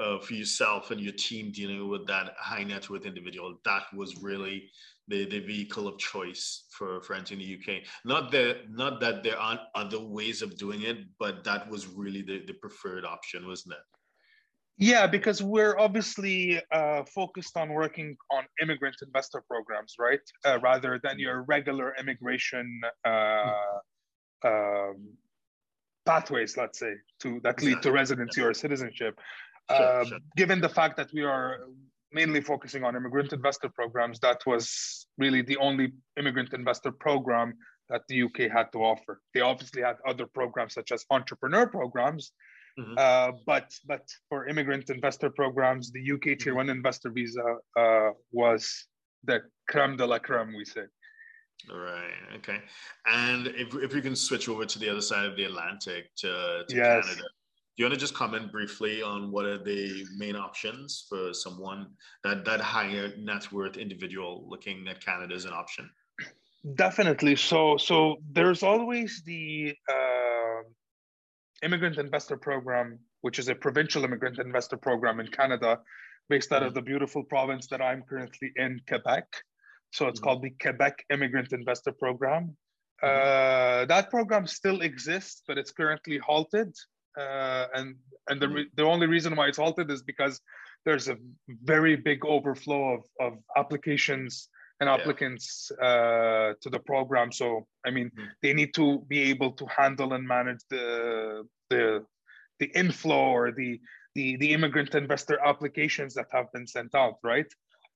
uh, 0.00 0.18
for 0.20 0.34
yourself 0.34 0.90
and 0.90 1.00
your 1.00 1.14
team 1.14 1.50
dealing 1.52 1.88
with 1.88 2.06
that 2.06 2.34
high 2.38 2.64
net 2.64 2.88
worth 2.90 3.06
individual, 3.06 3.58
that 3.64 3.84
was 3.94 4.22
really 4.22 4.70
the, 5.08 5.26
the 5.26 5.40
vehicle 5.40 5.86
of 5.88 5.98
choice 5.98 6.64
for, 6.70 7.00
for 7.02 7.14
entering 7.14 7.40
the 7.40 7.58
UK. 7.58 7.82
Not 8.04 8.30
that 8.32 8.70
not 8.70 9.00
that 9.00 9.22
there 9.22 9.38
aren't 9.38 9.60
other 9.74 10.00
ways 10.00 10.42
of 10.42 10.56
doing 10.56 10.82
it, 10.82 10.98
but 11.18 11.44
that 11.44 11.68
was 11.70 11.86
really 11.86 12.22
the, 12.22 12.44
the 12.46 12.54
preferred 12.54 13.04
option, 13.04 13.46
wasn't 13.46 13.74
it? 13.74 13.80
Yeah, 14.78 15.06
because 15.06 15.42
we're 15.42 15.78
obviously 15.78 16.60
uh, 16.70 17.02
focused 17.04 17.56
on 17.56 17.70
working 17.70 18.14
on 18.30 18.44
immigrant 18.60 18.96
investor 19.02 19.42
programs, 19.48 19.94
right? 19.98 20.20
Uh, 20.44 20.58
rather 20.60 21.00
than 21.02 21.18
your 21.18 21.42
regular 21.44 21.94
immigration 21.98 22.80
uh, 23.06 23.52
um, 24.44 25.08
pathways, 26.04 26.58
let's 26.58 26.78
say, 26.78 26.92
to 27.20 27.40
that 27.42 27.62
lead 27.62 27.80
to 27.82 27.90
residency 27.90 28.42
or 28.42 28.52
citizenship. 28.52 29.18
Sure, 29.70 30.00
Uh, 30.00 30.04
sure. 30.04 30.18
Given 30.36 30.60
the 30.60 30.68
fact 30.68 30.96
that 30.98 31.10
we 31.12 31.22
are 31.22 31.68
mainly 32.16 32.40
focusing 32.52 32.82
on 32.86 32.96
immigrant 33.00 33.30
investor 33.40 33.70
programs, 33.80 34.16
that 34.26 34.40
was 34.50 34.64
really 35.22 35.42
the 35.50 35.58
only 35.68 35.86
immigrant 36.20 36.50
investor 36.60 36.92
program 37.06 37.48
that 37.90 38.02
the 38.08 38.16
UK 38.26 38.38
had 38.58 38.68
to 38.74 38.78
offer. 38.92 39.12
They 39.34 39.42
obviously 39.52 39.82
had 39.88 39.96
other 40.10 40.26
programs 40.38 40.72
such 40.78 40.90
as 40.96 41.00
entrepreneur 41.16 41.66
programs, 41.78 42.24
Mhm. 42.80 42.94
uh, 43.06 43.30
but 43.50 43.66
but 43.90 44.04
for 44.28 44.38
immigrant 44.52 44.86
investor 44.96 45.30
programs, 45.40 45.84
the 45.96 46.04
UK 46.14 46.26
Tier 46.40 46.54
One 46.60 46.70
investor 46.78 47.10
visa 47.18 47.46
uh, 47.82 48.10
was 48.42 48.62
the 49.28 49.38
creme 49.70 49.96
de 50.00 50.06
la 50.12 50.18
creme, 50.26 50.52
we 50.60 50.64
say. 50.74 50.86
Right. 51.88 52.20
Okay. 52.38 52.58
And 53.22 53.42
if 53.62 53.68
if 53.86 53.90
we 53.96 54.02
can 54.06 54.16
switch 54.28 54.46
over 54.52 54.64
to 54.72 54.78
the 54.82 54.88
other 54.92 55.04
side 55.10 55.26
of 55.30 55.34
the 55.38 55.44
Atlantic 55.50 56.02
to, 56.22 56.30
to 56.68 56.74
Yes. 56.82 57.04
Canada, 57.06 57.28
you 57.76 57.84
want 57.84 57.94
to 57.94 58.00
just 58.00 58.14
comment 58.14 58.50
briefly 58.50 59.02
on 59.02 59.30
what 59.30 59.44
are 59.44 59.62
the 59.62 60.06
main 60.16 60.36
options 60.36 61.06
for 61.08 61.34
someone 61.34 61.88
that 62.24 62.44
that 62.44 62.60
higher 62.60 63.14
net 63.18 63.52
worth 63.52 63.76
individual 63.76 64.46
looking 64.48 64.88
at 64.88 65.04
Canada 65.04 65.34
as 65.34 65.44
an 65.44 65.52
option? 65.52 65.90
Definitely. 66.74 67.36
So 67.36 67.76
so 67.76 68.16
there's 68.32 68.62
always 68.62 69.22
the 69.24 69.74
uh, 69.88 70.62
immigrant 71.62 71.98
investor 71.98 72.36
program, 72.36 72.98
which 73.20 73.38
is 73.38 73.48
a 73.48 73.54
provincial 73.54 74.04
immigrant 74.04 74.38
investor 74.38 74.76
program 74.76 75.20
in 75.20 75.28
Canada, 75.28 75.80
based 76.28 76.52
out 76.52 76.62
of 76.62 76.74
the 76.74 76.82
beautiful 76.82 77.22
province 77.24 77.66
that 77.68 77.80
I'm 77.82 78.02
currently 78.02 78.52
in, 78.56 78.80
Quebec. 78.88 79.26
So 79.92 80.08
it's 80.08 80.18
Mhm. 80.18 80.24
called 80.24 80.42
the 80.42 80.50
Quebec 80.50 81.04
Immigrant 81.10 81.52
Investor 81.52 81.92
Program. 81.92 82.56
Uh, 83.02 83.84
that 83.84 84.10
program 84.10 84.46
still 84.46 84.80
exists, 84.80 85.42
but 85.46 85.58
it's 85.58 85.70
currently 85.70 86.18
halted. 86.18 86.74
Uh, 87.16 87.66
and 87.74 87.96
and 88.28 88.40
the, 88.42 88.48
re- 88.48 88.70
the 88.76 88.82
only 88.84 89.06
reason 89.06 89.34
why 89.36 89.46
it's 89.46 89.58
halted 89.58 89.90
is 89.90 90.02
because 90.02 90.40
there's 90.84 91.08
a 91.08 91.16
very 91.64 91.96
big 91.96 92.24
overflow 92.24 92.94
of, 92.94 93.02
of 93.20 93.32
applications 93.56 94.48
and 94.80 94.88
Yeah. 94.88 94.94
applicants 94.96 95.70
uh, 95.80 96.52
to 96.60 96.68
the 96.70 96.80
program. 96.80 97.32
So 97.32 97.66
I 97.86 97.90
mean, 97.90 98.10
Mhm. 98.10 98.28
they 98.42 98.52
need 98.52 98.72
to 98.74 98.86
be 99.08 99.20
able 99.32 99.52
to 99.52 99.66
handle 99.66 100.12
and 100.12 100.26
manage 100.26 100.62
the 100.68 101.46
the 101.70 102.04
the 102.60 102.66
inflow 102.82 103.24
or 103.38 103.52
the 103.52 103.80
the 104.14 104.36
the 104.36 104.52
immigrant 104.52 104.94
investor 104.94 105.38
applications 105.50 106.12
that 106.14 106.28
have 106.32 106.48
been 106.52 106.66
sent 106.66 106.94
out, 106.94 107.16
right? 107.22 107.50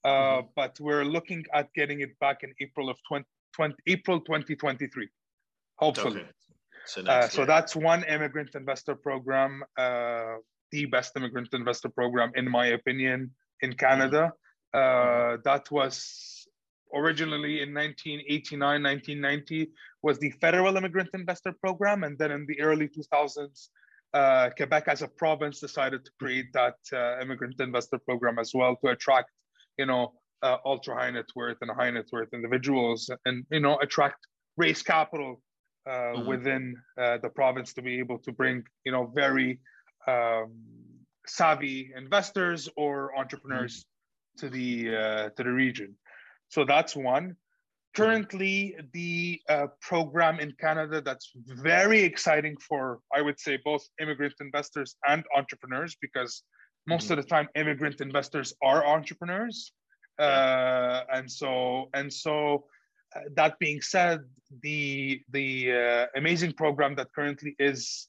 Uh, 0.05 0.43
But 0.57 0.73
we're 0.81 1.05
looking 1.17 1.45
at 1.53 1.67
getting 1.75 2.01
it 2.01 2.19
back 2.19 2.43
in 2.43 2.51
April 2.61 2.89
of 2.89 2.97
20, 3.09 3.27
20 3.57 3.75
April 3.87 4.19
2023, 4.21 5.09
hopefully. 5.77 6.23
Okay. 6.23 6.31
So, 6.87 7.03
Uh, 7.03 7.29
so 7.29 7.45
that's 7.45 7.77
one 7.77 8.05
immigrant 8.05 8.55
investor 8.55 8.95
program, 8.95 9.63
uh, 9.77 10.37
the 10.71 10.87
best 10.87 11.17
immigrant 11.17 11.49
investor 11.53 11.89
program, 11.89 12.33
in 12.35 12.51
my 12.51 12.67
opinion, 12.69 13.31
in 13.61 13.75
Canada. 13.75 14.33
Uh, 14.73 15.37
that 15.45 15.71
was 15.71 16.47
originally 16.95 17.63
in 17.63 17.75
1989, 17.75 18.83
1990, 18.83 19.71
was 20.03 20.19
the 20.19 20.31
federal 20.41 20.77
immigrant 20.77 21.11
investor 21.15 21.53
program. 21.53 22.05
And 22.05 22.19
then 22.19 22.31
in 22.31 22.47
the 22.47 22.61
early 22.61 22.89
2000s, 22.89 23.69
uh, 24.13 24.51
Quebec 24.57 24.89
as 24.89 25.03
a 25.03 25.09
province 25.09 25.61
decided 25.61 26.05
to 26.05 26.11
create 26.19 26.53
that 26.53 26.75
uh, 26.93 27.21
immigrant 27.21 27.61
investor 27.61 27.99
program 27.99 28.39
as 28.39 28.53
well 28.55 28.77
to 28.83 28.91
attract, 28.91 29.31
you 29.79 29.87
know, 29.87 30.15
uh, 30.43 30.57
ultra 30.65 30.95
high 30.95 31.11
net 31.11 31.27
worth 31.37 31.59
and 31.61 31.71
high 31.71 31.91
net 31.91 32.07
worth 32.13 32.33
individuals 32.33 33.11
and, 33.27 33.45
you 33.51 33.61
know, 33.61 33.79
attract 33.79 34.27
raise 34.57 34.83
capital 34.83 35.41
uh, 35.87 35.91
Mhm. 35.91 36.27
within 36.27 36.83
uh, 36.99 37.19
the 37.19 37.29
province 37.31 37.73
to 37.75 37.83
be 37.83 37.99
able 37.99 38.19
to 38.19 38.33
bring, 38.33 38.65
you 38.85 38.93
know, 38.93 39.07
very 39.07 39.61
um, 40.07 40.53
savvy 41.27 41.93
investors 41.97 42.69
or 42.77 43.17
entrepreneurs 43.17 43.87
to 44.39 44.49
the 44.49 44.97
uh, 44.97 45.29
to 45.31 45.43
the 45.45 45.53
region. 45.53 45.97
So 46.49 46.65
that's 46.65 46.97
one. 46.97 47.37
Currently, 47.95 48.77
the 48.93 49.41
uh, 49.49 49.67
program 49.81 50.39
in 50.39 50.53
Canada 50.53 51.01
that's 51.01 51.33
very 51.35 52.01
exciting 52.03 52.57
for, 52.59 53.01
I 53.13 53.21
would 53.21 53.39
say, 53.41 53.59
both 53.65 53.85
immigrant 54.01 54.35
investors 54.41 54.97
and 55.07 55.25
entrepreneurs, 55.37 55.97
because 56.01 56.43
most 56.87 57.11
of 57.11 57.17
the 57.17 57.25
time 57.25 57.49
immigrant 57.57 58.01
investors 58.01 58.55
are 58.63 58.87
entrepreneurs. 58.87 59.73
Uh, 60.19 61.03
and 61.13 61.31
so, 61.31 61.91
and 61.95 62.13
so, 62.13 62.67
that 63.35 63.59
being 63.59 63.81
said, 63.81 64.21
the 64.63 65.23
the 65.31 65.73
uh, 65.73 66.07
amazing 66.17 66.53
program 66.53 66.95
that 66.97 67.09
currently 67.15 67.55
is, 67.59 68.09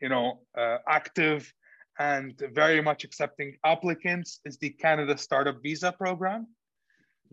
you 0.00 0.08
know, 0.08 0.40
uh, 0.56 0.78
active 0.88 1.52
and 1.98 2.40
very 2.52 2.80
much 2.80 3.04
accepting 3.04 3.56
applicants 3.64 4.40
is 4.44 4.56
the 4.58 4.70
Canada 4.70 5.16
Startup 5.18 5.56
Visa 5.62 5.92
Program 5.92 6.46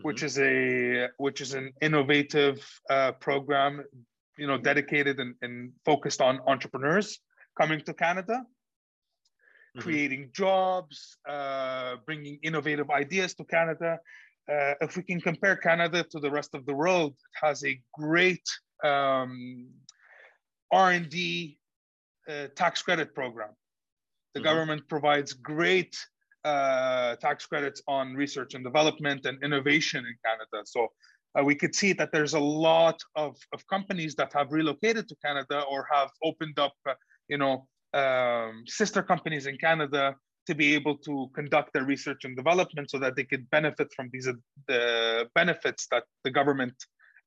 which 0.01 0.23
is 0.23 0.39
a 0.39 1.07
which 1.17 1.41
is 1.41 1.53
an 1.53 1.73
innovative 1.81 2.57
uh, 2.89 3.11
program, 3.13 3.83
you 4.37 4.47
know, 4.47 4.57
dedicated 4.57 5.19
and, 5.19 5.35
and 5.41 5.71
focused 5.85 6.21
on 6.21 6.39
entrepreneurs 6.47 7.19
coming 7.57 7.81
to 7.81 7.93
Canada, 7.93 8.45
Mhm. 9.75 9.81
creating 9.81 10.31
jobs, 10.33 11.17
uh, 11.27 11.97
bringing 12.05 12.39
innovative 12.41 12.89
ideas 12.89 13.35
to 13.35 13.43
Canada. 13.43 13.99
Uh, 14.49 14.73
if 14.81 14.97
we 14.97 15.03
can 15.03 15.21
compare 15.21 15.55
Canada 15.55 16.03
to 16.03 16.19
the 16.19 16.31
rest 16.31 16.55
of 16.55 16.65
the 16.65 16.73
world, 16.73 17.11
it 17.11 17.45
has 17.45 17.63
a 17.63 17.79
great 17.93 18.43
um, 18.83 19.69
R&D 20.71 21.59
uh, 22.27 22.47
tax 22.55 22.81
credit 22.81 23.13
program. 23.13 23.51
The 24.33 24.39
Mhm. 24.39 24.43
government 24.43 24.87
provides 24.87 25.33
great 25.33 25.95
uh, 26.45 27.15
tax 27.17 27.45
credits 27.45 27.81
on 27.87 28.15
research 28.15 28.53
and 28.55 28.63
development 28.63 29.25
and 29.25 29.43
innovation 29.43 30.05
in 30.05 30.15
Canada. 30.25 30.65
So 30.65 30.87
uh, 31.37 31.43
we 31.43 31.53
could 31.53 31.75
see 31.75 31.93
that 31.93 32.11
there's 32.11 32.33
a 32.33 32.39
lot 32.39 32.99
of, 33.15 33.35
of 33.53 33.67
companies 33.67 34.15
that 34.15 34.31
have 34.33 34.51
relocated 34.51 35.07
to 35.09 35.15
Canada 35.23 35.63
or 35.69 35.85
have 35.91 36.09
opened 36.23 36.57
up, 36.57 36.73
uh, 36.87 36.93
you 37.27 37.37
know, 37.37 37.67
um, 37.93 38.63
sister 38.67 39.03
companies 39.03 39.45
in 39.47 39.57
Canada 39.57 40.15
to 40.49 40.55
be 40.55 40.73
able 40.73 40.97
to 40.97 41.29
conduct 41.35 41.69
their 41.73 41.85
research 41.93 42.25
and 42.25 42.35
development 42.35 42.89
so 42.89 42.97
that 42.97 43.15
they 43.15 43.23
could 43.31 43.47
benefit 43.51 43.87
from 43.95 44.09
these 44.11 44.27
uh, 44.27 44.33
the 44.67 44.83
benefits 45.35 45.87
that 45.91 46.03
the 46.25 46.31
government 46.39 46.73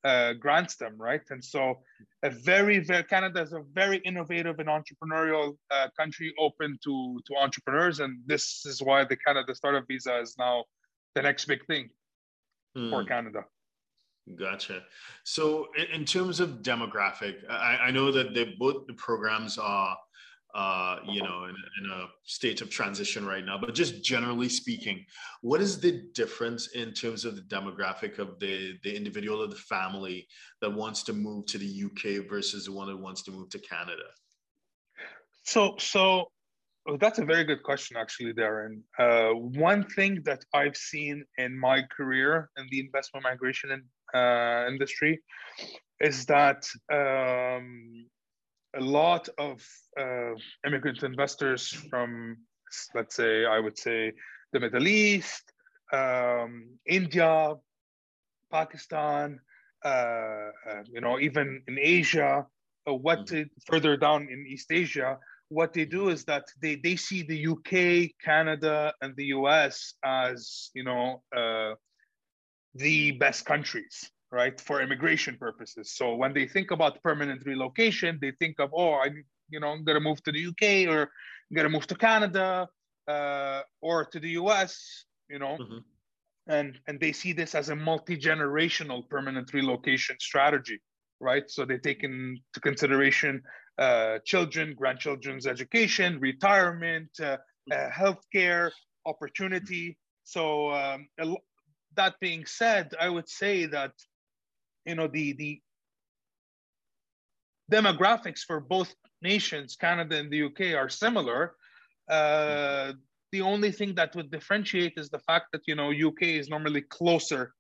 uh, 0.05 0.33
grants 0.45 0.75
them, 0.83 0.95
right? 0.99 1.23
And 1.31 1.43
so, 1.55 1.63
a 2.25 2.31
very, 2.31 2.79
very 2.81 3.05
Canada 3.05 3.41
is 3.43 3.53
a 3.53 3.63
very 3.73 3.99
innovative 3.99 4.59
and 4.59 4.69
entrepreneurial 4.69 5.57
uh, 5.71 5.87
country, 6.01 6.35
open 6.47 6.79
to 6.85 6.95
to 7.27 7.33
entrepreneurs, 7.45 8.01
and 8.01 8.13
this 8.27 8.45
is 8.67 8.83
why 8.83 9.05
the 9.05 9.19
Canada 9.27 9.55
Startup 9.55 9.85
Visa 9.87 10.15
is 10.25 10.35
now 10.47 10.65
the 11.15 11.23
next 11.23 11.45
big 11.53 11.65
thing 11.67 11.85
for 12.91 13.03
Hmm. 13.03 13.09
Canada. 13.15 13.43
Gotcha. 14.45 14.83
So, 15.25 15.69
in, 15.81 16.01
in 16.01 16.05
terms 16.05 16.41
of 16.41 16.49
demographic, 16.73 17.35
I, 17.49 17.73
I 17.87 17.91
know 17.97 18.11
that 18.13 18.35
they 18.35 18.45
both 18.59 18.87
the 18.89 18.95
programs 18.95 19.59
are, 19.59 19.97
uh, 20.55 20.99
you 21.07 21.23
know, 21.23 21.45
in, 21.45 21.55
in 21.83 21.91
a 21.91 22.07
state 22.25 22.61
of 22.61 22.69
transition 22.69 23.25
right 23.25 23.45
now. 23.45 23.59
But 23.59 23.75
just 23.75 24.05
generally 24.05 24.49
speaking, 24.49 25.05
what 25.41 25.61
is 25.61 25.81
the 25.81 26.05
difference 26.15 26.69
in 26.75 26.93
terms 26.93 27.25
of 27.25 27.37
the 27.37 27.43
demographic 27.43 28.19
of 28.19 28.39
the 28.39 28.75
the 28.83 28.95
individual 28.95 29.43
or 29.43 29.47
the 29.47 29.57
family 29.57 30.27
that 30.61 30.71
wants 30.71 31.03
to 31.05 31.13
move 31.13 31.47
to 31.47 31.59
the 31.59 31.85
UK 31.87 32.29
versus 32.29 32.67
the 32.67 32.73
one 32.73 32.89
that 32.89 32.97
wants 32.97 33.23
to 33.23 33.31
move 33.31 33.49
to 33.51 33.59
Canada? 33.59 34.09
So, 35.45 35.75
so 35.79 36.31
oh, 36.89 36.97
that's 36.99 37.19
a 37.19 37.25
very 37.25 37.45
good 37.45 37.63
question, 37.63 37.97
actually, 37.97 38.33
Derren. 38.33 38.83
Uh, 38.99 39.35
one 39.35 39.85
thing 39.85 40.23
that 40.25 40.45
I've 40.55 40.77
seen 40.77 41.25
in 41.39 41.59
my 41.59 41.83
career 41.97 42.51
in 42.57 42.67
the 42.71 42.81
investment 42.81 43.25
migration 43.25 43.71
in, 43.73 44.19
uh, 44.19 44.67
industry 44.69 45.21
is 46.01 46.27
that 46.27 46.67
um, 46.93 48.07
a 48.77 48.81
lot 48.81 49.29
of 49.39 49.65
uh, 49.99 50.33
immigrant 50.67 51.03
investors 51.03 51.69
from, 51.69 52.37
let's 52.95 53.15
say, 53.17 53.45
I 53.45 53.59
would 53.59 53.79
say, 53.79 54.13
the 54.53 54.61
Middle 54.61 54.87
East, 54.87 55.53
um, 55.93 56.79
India, 56.87 57.55
Pakistan, 58.51 59.41
uh, 59.85 59.89
uh, 59.89 60.83
you 60.87 61.01
know, 61.01 61.19
even 61.19 61.63
in 61.69 61.79
Asia, 61.79 62.47
uh, 62.89 62.95
what 62.95 63.21
Mhm. 63.21 63.27
to, 63.27 63.47
further 63.67 63.97
down 63.97 64.29
in 64.31 64.47
East 64.47 64.71
Asia, 64.71 65.19
what 65.49 65.73
they 65.73 65.85
do 65.85 66.09
is 66.09 66.25
that 66.25 66.45
they, 66.61 66.77
they 66.77 66.97
see 66.97 67.23
the 67.23 67.37
UK, 67.49 68.15
Canada, 68.25 68.95
and 69.03 69.15
the 69.17 69.27
US 69.27 69.95
as, 70.05 70.71
you 70.75 70.85
know, 70.85 71.23
uh, 71.37 71.75
the 72.75 73.13
best 73.13 73.45
countries, 73.45 74.11
right, 74.33 74.61
for 74.61 74.81
immigration 74.81 75.37
purposes. 75.39 75.93
So 75.95 76.15
when 76.17 76.33
they 76.33 76.47
think 76.49 76.71
about 76.71 77.03
permanent 77.03 77.45
relocation, 77.47 78.19
they 78.21 78.33
think 78.33 78.59
of, 78.59 78.71
oh, 78.75 78.95
I, 78.95 79.11
you 79.51 79.61
know, 79.61 79.69
I'm 79.69 79.85
gonna 79.85 80.01
move 80.01 80.23
to 80.25 80.33
the 80.33 80.47
UK 80.47 80.89
or 80.93 81.03
I'm 81.03 81.55
gonna 81.57 81.69
move 81.69 81.87
to 81.89 81.95
Canada 81.95 82.69
uh, 83.07 83.61
or 83.81 84.07
to 84.07 84.19
the 84.19 84.31
US, 84.31 85.05
you 85.29 85.39
know, 85.39 85.59
Mhm. 85.59 85.85
and 86.49 86.81
and 86.87 86.99
they 86.99 87.13
see 87.13 87.33
this 87.33 87.55
as 87.55 87.69
a 87.69 87.77
multi-generational 87.77 89.09
permanent 89.09 89.53
relocation 89.53 90.17
strategy 90.19 90.81
right? 91.23 91.49
So 91.49 91.65
they 91.65 91.79
take 91.79 92.03
into 92.03 92.61
consideration 92.61 93.43
uh, 93.79 94.19
children, 94.25 94.75
grandchildren's 94.75 95.47
education, 95.47 96.19
retirement, 96.21 97.09
uh, 97.21 97.39
uh, 97.71 97.89
healthcare, 97.91 98.71
opportunity. 99.07 99.97
So 100.25 100.73
um, 100.73 101.07
that 101.95 102.15
being 102.21 102.45
said, 102.45 102.93
I 103.01 103.09
would 103.09 103.29
say 103.29 103.67
that 103.67 103.93
you 104.87 104.95
know 104.95 105.07
the 105.07 105.33
the 105.35 105.61
demographics 107.71 108.41
for 108.41 108.61
both 108.61 108.95
nations, 109.23 109.77
Canada 109.77 110.17
and 110.17 110.31
the 110.31 110.43
UK, 110.45 110.75
are 110.75 110.89
similar. 110.89 111.55
Uh, 112.09 112.93
the 113.31 113.41
only 113.41 113.73
thing 113.73 113.95
that 113.95 114.15
would 114.15 114.31
differentiate 114.31 114.95
is 114.97 115.09
the 115.09 115.21
fact 115.21 115.47
that 115.53 115.63
you 115.67 115.75
know 115.75 115.91
UK 115.91 116.23
is 116.23 116.49
normally 116.49 116.83
closer 116.83 117.55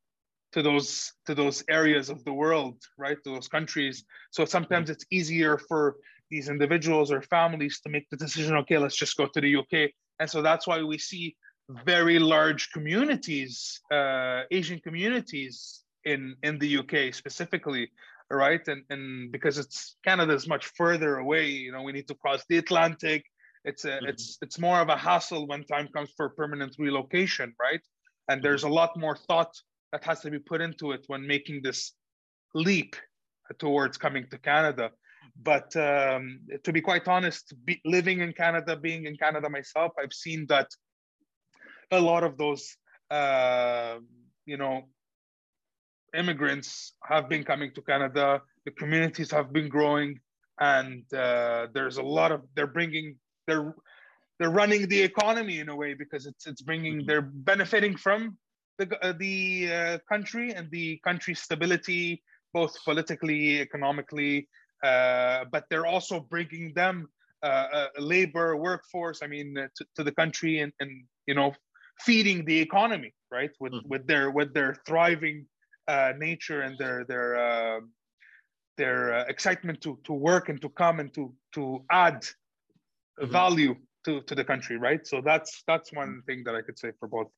to 0.52 0.62
those 0.62 1.12
to 1.26 1.34
those 1.34 1.64
areas 1.70 2.10
of 2.10 2.22
the 2.24 2.32
world, 2.32 2.76
right? 2.98 3.16
To 3.24 3.30
those 3.30 3.48
countries. 3.48 4.04
So 4.30 4.44
sometimes 4.44 4.90
it's 4.90 5.06
easier 5.10 5.56
for 5.56 5.96
these 6.30 6.48
individuals 6.48 7.10
or 7.10 7.22
families 7.22 7.80
to 7.80 7.88
make 7.88 8.08
the 8.10 8.16
decision. 8.16 8.56
Okay, 8.56 8.78
let's 8.78 8.96
just 8.96 9.16
go 9.16 9.26
to 9.26 9.40
the 9.40 9.56
UK, 9.56 9.92
and 10.18 10.28
so 10.28 10.42
that's 10.42 10.66
why 10.66 10.82
we 10.82 10.98
see 10.98 11.36
very 11.84 12.18
large 12.18 12.70
communities, 12.72 13.80
uh, 13.90 14.42
Asian 14.50 14.78
communities 14.80 15.82
in 16.04 16.36
in 16.42 16.58
the 16.58 16.78
UK 16.78 17.14
specifically, 17.14 17.90
right? 18.30 18.66
And 18.68 18.82
and 18.90 19.32
because 19.32 19.58
it's 19.58 19.96
Canada 20.04 20.34
is 20.34 20.48
much 20.48 20.66
further 20.76 21.18
away, 21.18 21.48
you 21.48 21.72
know, 21.72 21.82
we 21.82 21.92
need 21.92 22.08
to 22.08 22.14
cross 22.14 22.44
the 22.48 22.58
Atlantic. 22.58 23.24
It's 23.64 23.84
a, 23.84 23.90
mm-hmm. 23.90 24.06
it's 24.06 24.38
it's 24.42 24.58
more 24.58 24.80
of 24.80 24.88
a 24.88 24.96
hassle 24.96 25.46
when 25.46 25.64
time 25.64 25.88
comes 25.88 26.10
for 26.16 26.30
permanent 26.30 26.76
relocation, 26.78 27.54
right? 27.60 27.80
And 28.28 28.38
mm-hmm. 28.38 28.44
there's 28.44 28.64
a 28.64 28.68
lot 28.68 28.96
more 28.96 29.16
thought 29.16 29.54
that 29.92 30.04
has 30.04 30.20
to 30.20 30.30
be 30.30 30.38
put 30.38 30.60
into 30.60 30.92
it 30.92 31.04
when 31.06 31.26
making 31.26 31.62
this 31.62 31.92
leap 32.54 32.96
towards 33.58 33.96
coming 33.98 34.26
to 34.30 34.38
Canada. 34.38 34.90
But 35.40 35.74
um, 35.76 36.40
to 36.64 36.72
be 36.72 36.80
quite 36.80 37.08
honest, 37.08 37.54
be, 37.64 37.80
living 37.84 38.20
in 38.20 38.32
Canada, 38.32 38.76
being 38.76 39.06
in 39.06 39.16
Canada 39.16 39.48
myself, 39.48 39.92
I've 39.98 40.12
seen 40.12 40.46
that 40.48 40.68
a 41.90 42.00
lot 42.00 42.24
of 42.24 42.36
those, 42.36 42.76
uh, 43.10 43.96
you 44.46 44.56
know, 44.56 44.88
immigrants 46.16 46.92
have 47.04 47.28
been 47.28 47.44
coming 47.44 47.72
to 47.74 47.82
Canada. 47.82 48.42
The 48.64 48.72
communities 48.72 49.30
have 49.30 49.52
been 49.52 49.68
growing, 49.68 50.20
and 50.60 51.02
uh, 51.14 51.68
there's 51.74 51.96
a 51.96 52.02
lot 52.02 52.32
of 52.32 52.42
they're 52.54 52.66
bringing 52.66 53.16
they're 53.46 53.74
they're 54.38 54.50
running 54.50 54.88
the 54.88 55.00
economy 55.00 55.58
in 55.58 55.68
a 55.68 55.76
way 55.76 55.94
because 55.94 56.26
it's 56.26 56.46
it's 56.46 56.62
bringing 56.62 56.98
mm-hmm. 56.98 57.06
they're 57.06 57.22
benefiting 57.22 57.96
from 57.96 58.36
the 58.78 58.86
uh, 59.04 59.12
the 59.18 59.72
uh, 59.72 59.98
country 60.08 60.52
and 60.52 60.70
the 60.70 61.00
country's 61.04 61.40
stability, 61.40 62.22
both 62.52 62.76
politically, 62.84 63.60
economically. 63.60 64.48
Uh, 64.82 65.44
but 65.52 65.64
they're 65.70 65.86
also 65.86 66.18
bringing 66.18 66.72
them 66.74 67.08
uh, 67.42 67.86
a 67.96 68.00
labor 68.00 68.56
workforce. 68.56 69.20
I 69.22 69.28
mean, 69.28 69.56
uh, 69.56 69.68
to, 69.76 69.86
to, 69.96 70.04
the 70.04 70.12
country 70.12 70.60
and, 70.60 70.72
and 70.80 70.90
you 71.26 71.34
know 71.34 71.54
feeding 72.00 72.44
the 72.44 72.58
economy, 72.58 73.14
right? 73.30 73.50
With 73.60 73.72
mm-hmm. 73.72 73.88
with 73.88 74.06
their 74.06 74.30
with 74.30 74.54
their 74.54 74.76
thriving 74.86 75.46
uh, 75.88 76.12
nature 76.18 76.62
and 76.62 76.78
their 76.78 77.04
their 77.04 77.36
uh, 77.36 77.80
their 78.76 79.14
uh, 79.14 79.24
excitement 79.28 79.80
to 79.82 79.98
to 80.04 80.12
work 80.12 80.48
and 80.48 80.60
to 80.62 80.68
come 80.70 81.00
and 81.00 81.12
to 81.14 81.34
to 81.54 81.84
add 81.90 82.22
mm-hmm. 82.22 83.30
value 83.30 83.74
to 84.04 84.20
to 84.22 84.34
the 84.34 84.44
country, 84.44 84.76
right? 84.76 85.06
So 85.06 85.20
that's 85.20 85.62
that's 85.66 85.92
one 85.92 86.22
thing 86.26 86.44
that 86.44 86.54
I 86.54 86.62
could 86.62 86.78
say 86.78 86.92
for 86.98 87.08
both. 87.08 87.28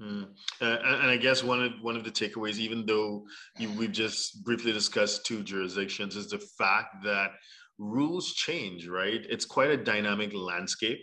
Mm. 0.00 0.28
Uh, 0.60 0.64
and 0.64 1.10
I 1.10 1.16
guess 1.16 1.42
one 1.42 1.62
of 1.62 1.72
one 1.80 1.96
of 1.96 2.04
the 2.04 2.10
takeaways, 2.10 2.58
even 2.58 2.84
though 2.84 3.24
you, 3.58 3.70
we've 3.72 3.92
just 3.92 4.44
briefly 4.44 4.72
discussed 4.72 5.24
two 5.24 5.42
jurisdictions, 5.42 6.16
is 6.16 6.28
the 6.28 6.38
fact 6.38 7.02
that 7.04 7.30
rules 7.78 8.34
change. 8.34 8.88
Right, 8.88 9.24
it's 9.28 9.46
quite 9.46 9.70
a 9.70 9.76
dynamic 9.76 10.32
landscape 10.34 11.00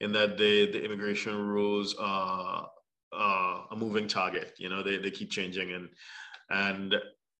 in 0.00 0.12
that 0.12 0.38
the 0.38 0.70
the 0.70 0.84
immigration 0.84 1.36
rules 1.36 1.96
are 1.98 2.68
uh, 3.12 3.62
a 3.70 3.76
moving 3.76 4.08
target. 4.08 4.52
You 4.58 4.68
know, 4.68 4.82
they 4.82 4.98
they 4.98 5.10
keep 5.10 5.30
changing, 5.30 5.72
and 5.72 5.88
and 6.50 6.94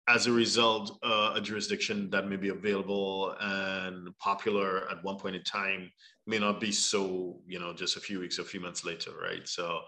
as 0.08 0.26
a 0.26 0.32
result, 0.32 0.98
uh, 1.02 1.32
a 1.34 1.40
jurisdiction 1.40 2.08
that 2.10 2.26
may 2.26 2.36
be 2.36 2.48
available 2.48 3.36
and 3.40 4.08
popular 4.18 4.90
at 4.90 5.04
one 5.04 5.18
point 5.18 5.36
in 5.36 5.42
time 5.42 5.90
may 6.26 6.38
not 6.38 6.60
be 6.60 6.72
so, 6.72 7.40
you 7.46 7.58
know, 7.58 7.74
just 7.74 7.96
a 7.96 8.00
few 8.00 8.18
weeks, 8.18 8.38
or 8.38 8.42
a 8.42 8.46
few 8.46 8.60
months 8.60 8.84
later, 8.84 9.10
right? 9.22 9.46
So, 9.46 9.80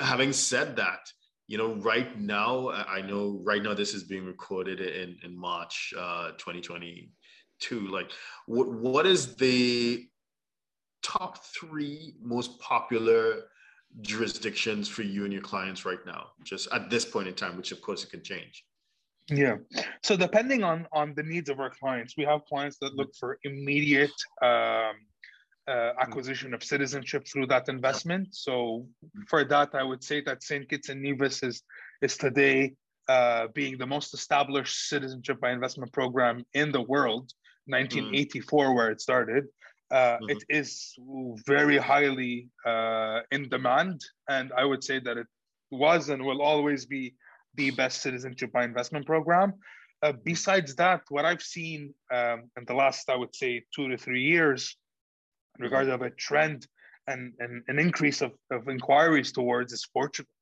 having 0.00 0.32
said 0.32 0.76
that, 0.76 1.00
you 1.46 1.58
know, 1.58 1.74
right 1.74 2.18
now, 2.18 2.70
I 2.70 3.02
know 3.02 3.40
right 3.44 3.62
now 3.62 3.74
this 3.74 3.92
is 3.92 4.04
being 4.04 4.24
recorded 4.24 4.80
in 4.80 5.18
in 5.22 5.38
March 5.38 5.92
uh, 5.98 6.30
2022. 6.38 7.88
Like, 7.88 8.12
what 8.46 8.70
what 8.70 9.06
is 9.06 9.36
the 9.36 10.06
top 11.02 11.44
three 11.44 12.14
most 12.22 12.58
popular 12.60 13.42
jurisdictions 14.00 14.88
for 14.88 15.02
you 15.02 15.24
and 15.24 15.32
your 15.32 15.42
clients 15.42 15.84
right 15.84 16.04
now, 16.06 16.28
just 16.44 16.68
at 16.72 16.90
this 16.90 17.04
point 17.04 17.28
in 17.28 17.34
time, 17.34 17.56
which 17.56 17.72
of 17.72 17.82
course 17.82 18.04
it 18.04 18.10
can 18.10 18.22
change? 18.22 18.64
Yeah. 19.28 19.56
So 20.02 20.16
depending 20.16 20.64
on 20.64 20.86
on 20.92 21.14
the 21.14 21.22
needs 21.22 21.50
of 21.50 21.60
our 21.60 21.70
clients, 21.70 22.14
we 22.16 22.24
have 22.24 22.44
clients 22.46 22.78
that 22.80 22.94
look 22.94 23.14
for 23.18 23.38
immediate 23.44 24.18
um, 24.42 24.94
uh, 25.68 25.92
acquisition 26.00 26.52
of 26.54 26.64
citizenship 26.64 27.26
through 27.30 27.46
that 27.46 27.68
investment. 27.68 28.28
So 28.34 28.86
for 29.28 29.44
that, 29.44 29.70
I 29.74 29.82
would 29.82 30.02
say 30.02 30.20
that 30.22 30.42
St. 30.42 30.68
Kitts 30.68 30.88
and 30.88 31.02
Nevis 31.02 31.42
is 31.42 31.62
is 32.02 32.16
today 32.16 32.74
uh, 33.08 33.48
being 33.54 33.78
the 33.78 33.86
most 33.86 34.14
established 34.14 34.88
citizenship 34.88 35.40
by 35.40 35.50
investment 35.50 35.92
program 35.92 36.44
in 36.54 36.72
the 36.72 36.82
world. 36.82 37.32
1984, 37.66 38.66
mm. 38.66 38.74
where 38.74 38.90
it 38.90 39.00
started. 39.00 39.46
Uh, 39.90 40.18
mm-hmm. 40.18 40.30
it 40.30 40.44
is 40.48 40.94
very 41.46 41.76
highly 41.76 42.48
uh, 42.64 43.20
in 43.32 43.48
demand, 43.48 44.00
and 44.28 44.52
I 44.56 44.64
would 44.64 44.84
say 44.84 45.00
that 45.00 45.16
it 45.16 45.26
was 45.70 46.08
and 46.08 46.24
will 46.24 46.42
always 46.42 46.86
be 46.86 47.14
the 47.54 47.70
best 47.72 48.02
citizenship 48.02 48.52
by 48.52 48.64
investment 48.64 49.06
program. 49.06 49.54
Uh, 50.02 50.12
besides 50.24 50.74
that, 50.76 51.02
what 51.08 51.24
I've 51.24 51.42
seen 51.42 51.92
um, 52.10 52.50
in 52.56 52.64
the 52.66 52.74
last, 52.74 53.10
I 53.10 53.16
would 53.16 53.34
say, 53.34 53.64
two 53.74 53.88
to 53.88 53.98
three 53.98 54.22
years, 54.22 54.76
in 55.58 55.64
regards 55.64 55.90
of 55.90 56.02
a 56.02 56.10
trend 56.10 56.66
and, 57.06 57.34
and 57.38 57.62
an 57.68 57.78
increase 57.78 58.22
of, 58.22 58.32
of 58.50 58.68
inquiries 58.68 59.32
towards 59.32 59.72
is 59.72 59.86
Portugal. 59.92 60.32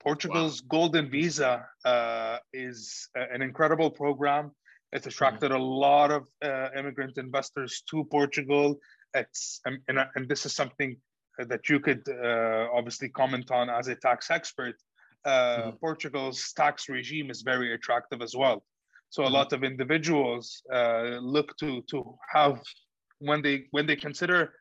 Portugal's 0.00 0.62
wow. 0.62 0.68
Golden 0.70 1.10
Visa 1.10 1.66
uh, 1.84 2.38
is 2.52 3.08
an 3.14 3.42
incredible 3.42 3.90
program. 3.90 4.52
It's 4.92 5.06
attracted 5.06 5.50
mm-hmm. 5.50 5.60
a 5.60 5.64
lot 5.64 6.10
of 6.10 6.28
uh, 6.42 6.68
immigrant 6.76 7.18
investors 7.18 7.82
to 7.90 8.04
Portugal. 8.04 8.78
It's 9.14 9.60
and, 9.64 9.78
and, 9.88 10.28
this 10.28 10.46
is 10.46 10.54
something 10.54 10.96
that 11.38 11.68
you 11.68 11.80
could 11.80 12.02
uh, 12.08 12.68
obviously 12.72 13.08
comment 13.08 13.50
on 13.50 13.68
as 13.68 13.88
a 13.88 13.94
tax 13.94 14.30
expert 14.30 14.76
uh, 15.26 15.58
mm-hmm. 15.58 15.70
Portugal's 15.78 16.52
tax 16.52 16.88
regime 16.88 17.30
is 17.30 17.42
very 17.42 17.74
attractive 17.74 18.22
as 18.22 18.34
well. 18.36 18.64
So 19.10 19.22
a 19.22 19.26
mm-hmm. 19.26 19.34
lot 19.34 19.52
of 19.52 19.64
individuals 19.64 20.62
uh, 20.72 21.18
look 21.20 21.56
to 21.58 21.82
to 21.90 22.16
have 22.32 22.62
when 23.18 23.42
they 23.42 23.66
when 23.72 23.86
they 23.86 23.96
consider 23.96 24.52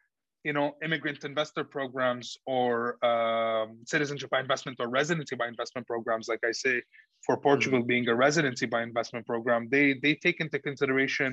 you 0.47 0.53
know 0.53 0.67
immigrant 0.84 1.23
investor 1.23 1.63
programs 1.63 2.38
or 2.45 2.71
um, 3.12 3.67
citizenship 3.86 4.29
by 4.29 4.39
investment 4.39 4.77
or 4.79 4.88
residency 4.89 5.36
by 5.36 5.47
investment 5.47 5.86
programs 5.88 6.27
like 6.27 6.43
i 6.47 6.51
say 6.51 6.81
for 7.25 7.36
portugal 7.38 7.79
mm-hmm. 7.79 7.93
being 7.93 8.08
a 8.10 8.15
residency 8.15 8.65
by 8.65 8.81
investment 8.84 9.25
program 9.25 9.67
they 9.69 9.88
they 10.03 10.13
take 10.25 10.39
into 10.39 10.58
consideration 10.60 11.29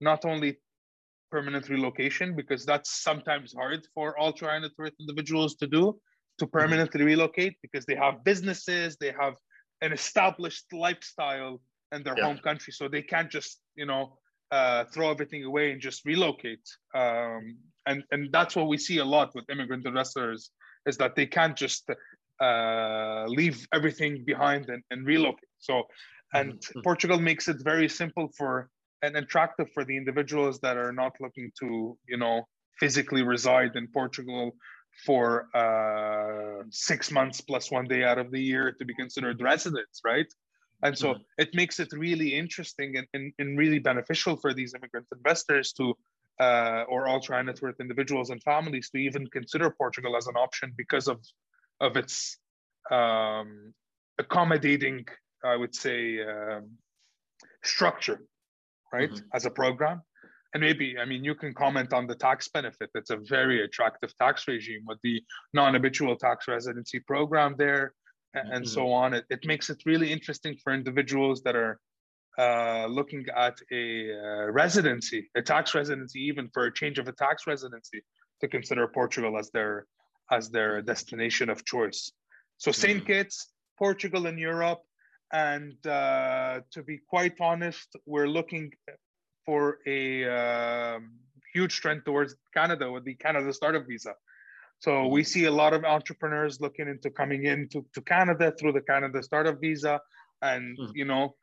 not 0.00 0.24
only 0.24 0.50
permanent 1.30 1.68
relocation 1.68 2.34
because 2.34 2.64
that's 2.64 2.90
sometimes 3.08 3.52
hard 3.60 3.80
for 3.94 4.06
ultra 4.20 4.48
high 4.48 4.58
net 4.58 4.70
worth 4.78 4.96
individuals 5.00 5.54
to 5.56 5.66
do 5.66 5.94
to 6.38 6.46
permanently 6.46 7.04
relocate 7.04 7.56
because 7.62 7.84
they 7.86 7.94
have 7.94 8.24
businesses, 8.24 8.96
they 8.96 9.12
have 9.18 9.34
an 9.80 9.92
established 9.92 10.66
lifestyle 10.72 11.60
in 11.92 12.02
their 12.02 12.14
yeah. 12.18 12.24
home 12.24 12.38
country, 12.38 12.72
so 12.72 12.88
they 12.88 13.02
can't 13.02 13.30
just 13.30 13.60
you 13.76 13.86
know 13.86 14.18
uh, 14.54 14.84
throw 14.92 15.10
everything 15.10 15.42
away 15.44 15.72
and 15.72 15.80
just 15.80 16.04
relocate. 16.04 16.66
Um, 16.94 17.42
and 17.86 18.04
and 18.12 18.22
that's 18.36 18.54
what 18.56 18.68
we 18.72 18.78
see 18.78 18.98
a 18.98 19.04
lot 19.16 19.34
with 19.34 19.50
immigrant 19.50 19.84
investors 19.86 20.50
is 20.86 20.96
that 20.98 21.16
they 21.16 21.26
can't 21.26 21.56
just 21.56 21.82
uh, 22.40 23.24
leave 23.26 23.66
everything 23.72 24.24
behind 24.24 24.68
and, 24.68 24.82
and 24.90 25.06
relocate. 25.06 25.54
So, 25.58 25.74
and 26.32 26.52
mm-hmm. 26.52 26.80
Portugal 26.88 27.18
makes 27.18 27.48
it 27.48 27.58
very 27.72 27.88
simple 27.88 28.26
for 28.38 28.68
and 29.02 29.16
attractive 29.16 29.68
for 29.74 29.84
the 29.84 29.96
individuals 29.96 30.60
that 30.60 30.76
are 30.76 30.92
not 30.92 31.12
looking 31.20 31.50
to 31.60 31.68
you 32.12 32.18
know 32.22 32.36
physically 32.78 33.22
reside 33.22 33.72
in 33.74 33.86
Portugal 34.00 34.52
for 35.04 35.24
uh, 35.62 36.62
six 36.70 37.10
months 37.10 37.40
plus 37.40 37.70
one 37.78 37.86
day 37.94 38.04
out 38.04 38.18
of 38.18 38.30
the 38.30 38.40
year 38.40 38.66
to 38.78 38.84
be 38.84 38.94
considered 38.94 39.42
residents, 39.42 40.00
right? 40.04 40.30
And 40.84 40.96
so 40.96 41.14
mm-hmm. 41.14 41.22
it 41.38 41.54
makes 41.54 41.80
it 41.80 41.92
really 41.92 42.34
interesting 42.34 42.98
and, 42.98 43.06
and, 43.14 43.32
and, 43.38 43.58
really 43.58 43.78
beneficial 43.78 44.36
for 44.36 44.52
these 44.52 44.74
immigrant 44.74 45.06
investors 45.16 45.72
to, 45.72 45.94
uh, 46.40 46.84
or 46.88 47.08
ultra 47.08 47.42
net 47.42 47.60
worth 47.62 47.80
individuals 47.80 48.28
and 48.28 48.42
families 48.42 48.90
to 48.90 48.98
even 48.98 49.26
consider 49.28 49.70
Portugal 49.70 50.14
as 50.14 50.26
an 50.26 50.36
option 50.36 50.74
because 50.76 51.08
of, 51.08 51.24
of 51.80 51.96
its 51.96 52.36
um, 52.90 53.72
accommodating, 54.18 55.06
I 55.42 55.56
would 55.56 55.74
say, 55.74 56.20
um, 56.20 56.72
structure, 57.64 58.20
right, 58.92 59.10
mm-hmm. 59.10 59.26
as 59.32 59.46
a 59.46 59.50
program. 59.50 60.02
And 60.52 60.60
maybe, 60.60 60.96
I 61.00 61.06
mean, 61.06 61.24
you 61.24 61.34
can 61.34 61.54
comment 61.54 61.94
on 61.94 62.06
the 62.06 62.14
tax 62.14 62.48
benefit. 62.48 62.90
It's 62.94 63.10
a 63.10 63.16
very 63.16 63.64
attractive 63.64 64.16
tax 64.18 64.46
regime 64.46 64.82
with 64.86 64.98
the 65.02 65.22
non 65.54 65.72
habitual 65.72 66.14
tax 66.14 66.46
residency 66.46 67.00
program 67.00 67.54
there 67.56 67.94
and 68.34 68.64
mm-hmm. 68.64 68.64
so 68.64 68.92
on. 68.92 69.14
It, 69.14 69.24
it 69.30 69.46
makes 69.46 69.70
it 69.70 69.82
really 69.86 70.12
interesting 70.12 70.56
for 70.62 70.72
individuals 70.72 71.42
that 71.42 71.56
are 71.56 71.78
uh, 72.38 72.86
looking 72.86 73.24
at 73.36 73.58
a 73.72 74.12
uh, 74.12 74.50
residency, 74.50 75.30
a 75.36 75.42
tax 75.42 75.74
residency, 75.74 76.20
even 76.20 76.50
for 76.52 76.66
a 76.66 76.72
change 76.72 76.98
of 76.98 77.06
a 77.08 77.12
tax 77.12 77.46
residency, 77.46 78.02
to 78.40 78.48
consider 78.48 78.88
Portugal 78.88 79.38
as 79.38 79.50
their 79.50 79.86
as 80.30 80.50
their 80.50 80.82
destination 80.82 81.48
of 81.50 81.64
choice. 81.64 82.10
So 82.58 82.72
Saint 82.72 83.04
mm. 83.04 83.06
Kitts, 83.06 83.48
Portugal, 83.78 84.26
in 84.26 84.38
Europe, 84.38 84.82
and 85.32 85.74
uh, 85.86 86.60
to 86.72 86.82
be 86.82 86.98
quite 87.08 87.40
honest, 87.40 87.88
we're 88.06 88.28
looking 88.28 88.72
for 89.44 89.78
a 89.86 90.24
um, 90.24 91.12
huge 91.52 91.80
trend 91.80 92.04
towards 92.04 92.34
Canada 92.54 92.90
with 92.90 93.04
the 93.04 93.14
Canada 93.14 93.52
Startup 93.52 93.86
Visa. 93.86 94.14
So 94.80 95.08
we 95.08 95.22
mm. 95.22 95.26
see 95.26 95.44
a 95.44 95.50
lot 95.50 95.72
of 95.72 95.84
entrepreneurs 95.84 96.60
looking 96.60 96.88
into 96.88 97.10
coming 97.10 97.44
into 97.44 97.84
to 97.94 98.00
Canada 98.02 98.52
through 98.58 98.72
the 98.72 98.82
Canada 98.82 99.22
Startup 99.22 99.58
Visa, 99.60 100.00
and 100.42 100.78
mm. 100.78 100.90
you 100.94 101.04
know 101.04 101.34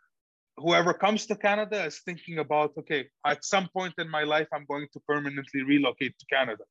whoever 0.57 0.93
comes 0.93 1.25
to 1.27 1.35
Canada 1.35 1.83
is 1.85 1.99
thinking 1.99 2.39
about, 2.39 2.71
okay, 2.77 3.07
at 3.25 3.43
some 3.43 3.67
point 3.69 3.93
in 3.97 4.09
my 4.09 4.23
life, 4.23 4.47
I'm 4.53 4.65
going 4.65 4.87
to 4.93 4.99
permanently 5.07 5.63
relocate 5.63 6.17
to 6.19 6.25
Canada 6.31 6.63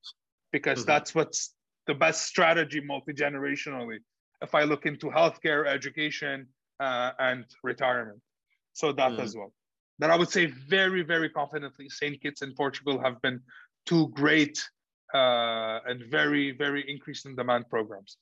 because 0.52 0.80
mm-hmm. 0.80 0.88
that's 0.88 1.14
what's 1.14 1.54
the 1.86 1.94
best 1.94 2.24
strategy 2.24 2.80
multi 2.80 3.12
generationally. 3.12 3.98
If 4.42 4.54
I 4.54 4.64
look 4.64 4.86
into 4.86 5.06
healthcare, 5.06 5.66
education, 5.66 6.48
uh, 6.78 7.12
and 7.18 7.44
retirement, 7.62 8.20
so 8.72 8.92
that 8.92 9.12
mm. 9.12 9.20
as 9.20 9.36
well. 9.36 9.52
That 9.98 10.10
I 10.10 10.16
would 10.16 10.30
say 10.30 10.46
very, 10.46 11.02
very 11.02 11.28
confidently, 11.28 11.90
Saint 11.90 12.22
Kitts 12.22 12.40
and 12.40 12.56
Portugal 12.56 12.98
have 13.02 13.20
been 13.20 13.40
two 13.84 14.08
great 14.08 14.62
uh, 15.14 15.80
and 15.86 16.04
very, 16.10 16.52
very 16.52 16.88
increased 16.88 17.26
in 17.26 17.36
demand 17.36 17.68
programs. 17.70 18.16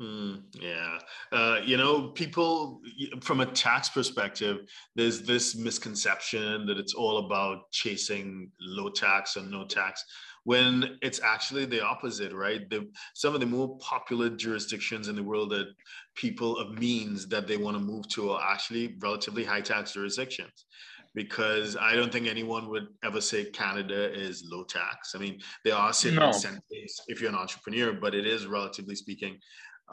Mm, 0.00 0.42
yeah. 0.60 0.98
Uh, 1.30 1.60
you 1.64 1.76
know, 1.76 2.08
people, 2.08 2.80
from 3.20 3.40
a 3.40 3.46
tax 3.46 3.88
perspective, 3.88 4.58
there's 4.96 5.22
this 5.22 5.54
misconception 5.54 6.66
that 6.66 6.78
it's 6.78 6.94
all 6.94 7.26
about 7.26 7.70
chasing 7.70 8.50
low 8.60 8.88
tax 8.88 9.36
or 9.36 9.42
no 9.42 9.64
tax 9.64 10.04
when 10.42 10.98
it's 11.00 11.20
actually 11.22 11.64
the 11.64 11.82
opposite, 11.82 12.32
right? 12.32 12.68
The, 12.68 12.90
some 13.14 13.34
of 13.34 13.40
the 13.40 13.46
more 13.46 13.78
popular 13.78 14.28
jurisdictions 14.28 15.08
in 15.08 15.16
the 15.16 15.22
world 15.22 15.50
that 15.50 15.68
people 16.16 16.58
of 16.58 16.78
means 16.78 17.26
that 17.28 17.46
they 17.46 17.56
want 17.56 17.76
to 17.76 17.82
move 17.82 18.08
to 18.08 18.32
are 18.32 18.52
actually 18.52 18.96
relatively 19.00 19.44
high 19.44 19.62
tax 19.62 19.92
jurisdictions 19.92 20.66
because 21.14 21.76
I 21.76 21.94
don't 21.94 22.12
think 22.12 22.26
anyone 22.26 22.68
would 22.70 22.88
ever 23.04 23.20
say 23.20 23.44
Canada 23.44 24.12
is 24.12 24.44
low 24.50 24.64
tax. 24.64 25.14
I 25.14 25.18
mean, 25.18 25.40
there 25.64 25.76
are 25.76 25.92
certain 25.92 26.18
no. 26.18 26.28
incentives 26.28 27.00
if 27.08 27.20
you're 27.20 27.30
an 27.30 27.36
entrepreneur, 27.36 27.92
but 27.92 28.14
it 28.14 28.26
is 28.26 28.46
relatively 28.46 28.94
speaking 28.94 29.38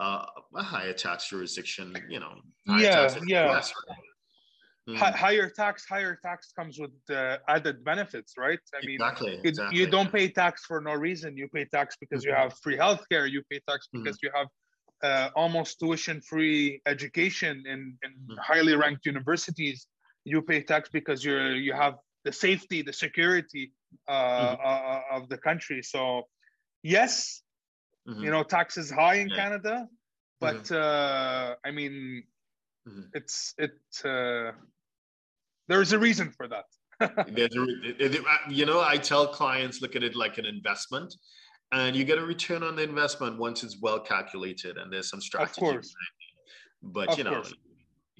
uh, 0.00 0.24
a 0.56 0.62
higher 0.62 0.92
tax 0.92 1.28
jurisdiction, 1.28 1.94
you 2.08 2.20
know. 2.20 2.34
Yeah, 2.66 3.14
yeah. 3.26 3.62
Mm. 4.88 4.96
higher 4.96 5.48
tax, 5.48 5.84
higher 5.88 6.18
tax 6.24 6.52
comes 6.58 6.80
with 6.80 6.90
uh, 7.08 7.36
added 7.46 7.84
benefits, 7.84 8.34
right? 8.36 8.58
I 8.74 8.84
mean, 8.84 8.96
exactly, 8.96 9.34
you, 9.34 9.40
exactly. 9.44 9.78
you 9.78 9.86
don't 9.86 10.10
pay 10.10 10.28
tax 10.28 10.64
for 10.66 10.80
no 10.80 10.94
reason. 10.94 11.36
You 11.36 11.46
pay 11.54 11.66
tax 11.66 11.96
because 12.00 12.22
mm-hmm. 12.22 12.30
you 12.30 12.34
have 12.34 12.58
free 12.64 12.76
healthcare. 12.76 13.30
You 13.30 13.42
pay 13.48 13.60
tax 13.68 13.86
mm-hmm. 13.86 14.02
because 14.02 14.16
mm-hmm. 14.16 14.26
you 14.26 14.32
have 14.34 14.48
uh, 15.04 15.30
almost 15.36 15.78
tuition-free 15.78 16.82
education 16.86 17.62
in, 17.64 17.96
in 18.02 18.10
mm-hmm. 18.10 18.34
highly 18.40 18.74
ranked 18.74 19.06
universities. 19.06 19.86
You 20.24 20.42
pay 20.42 20.62
tax 20.62 20.88
because 20.88 21.24
you're 21.24 21.54
you 21.54 21.72
have 21.72 21.94
the 22.24 22.32
safety, 22.32 22.82
the 22.82 22.92
security 22.92 23.72
uh, 24.08 24.12
mm-hmm. 24.12 24.66
uh 24.66 25.16
of 25.16 25.28
the 25.28 25.38
country. 25.38 25.82
So, 25.82 26.22
yes, 26.82 27.42
Mm-hmm. 28.08 28.24
You 28.24 28.30
know, 28.30 28.42
taxes 28.42 28.90
high 28.90 29.16
in 29.16 29.28
yeah. 29.28 29.36
Canada, 29.36 29.88
but 30.40 30.64
mm-hmm. 30.64 30.74
uh, 30.74 31.54
I 31.64 31.70
mean, 31.70 32.24
mm-hmm. 32.88 33.02
it's 33.14 33.54
it. 33.58 33.78
Uh, 34.04 34.52
there's 35.68 35.92
a 35.92 35.98
reason 35.98 36.32
for 36.32 36.48
that. 36.48 36.64
there's 37.28 37.54
a, 37.54 37.66
it, 37.84 38.24
you 38.50 38.66
know, 38.66 38.80
I 38.80 38.96
tell 38.96 39.28
clients 39.28 39.80
look 39.80 39.94
at 39.94 40.02
it 40.02 40.16
like 40.16 40.38
an 40.38 40.46
investment, 40.46 41.14
and 41.70 41.94
you 41.94 42.04
get 42.04 42.18
a 42.18 42.24
return 42.24 42.64
on 42.64 42.74
the 42.74 42.82
investment 42.82 43.38
once 43.38 43.62
it's 43.62 43.78
well 43.80 44.00
calculated 44.00 44.78
and 44.78 44.92
there's 44.92 45.08
some 45.08 45.20
strategy. 45.20 45.52
Of 45.52 45.56
course. 45.56 45.94
But 46.82 47.10
of 47.10 47.18
you 47.18 47.24
know, 47.24 47.34
course. 47.34 47.54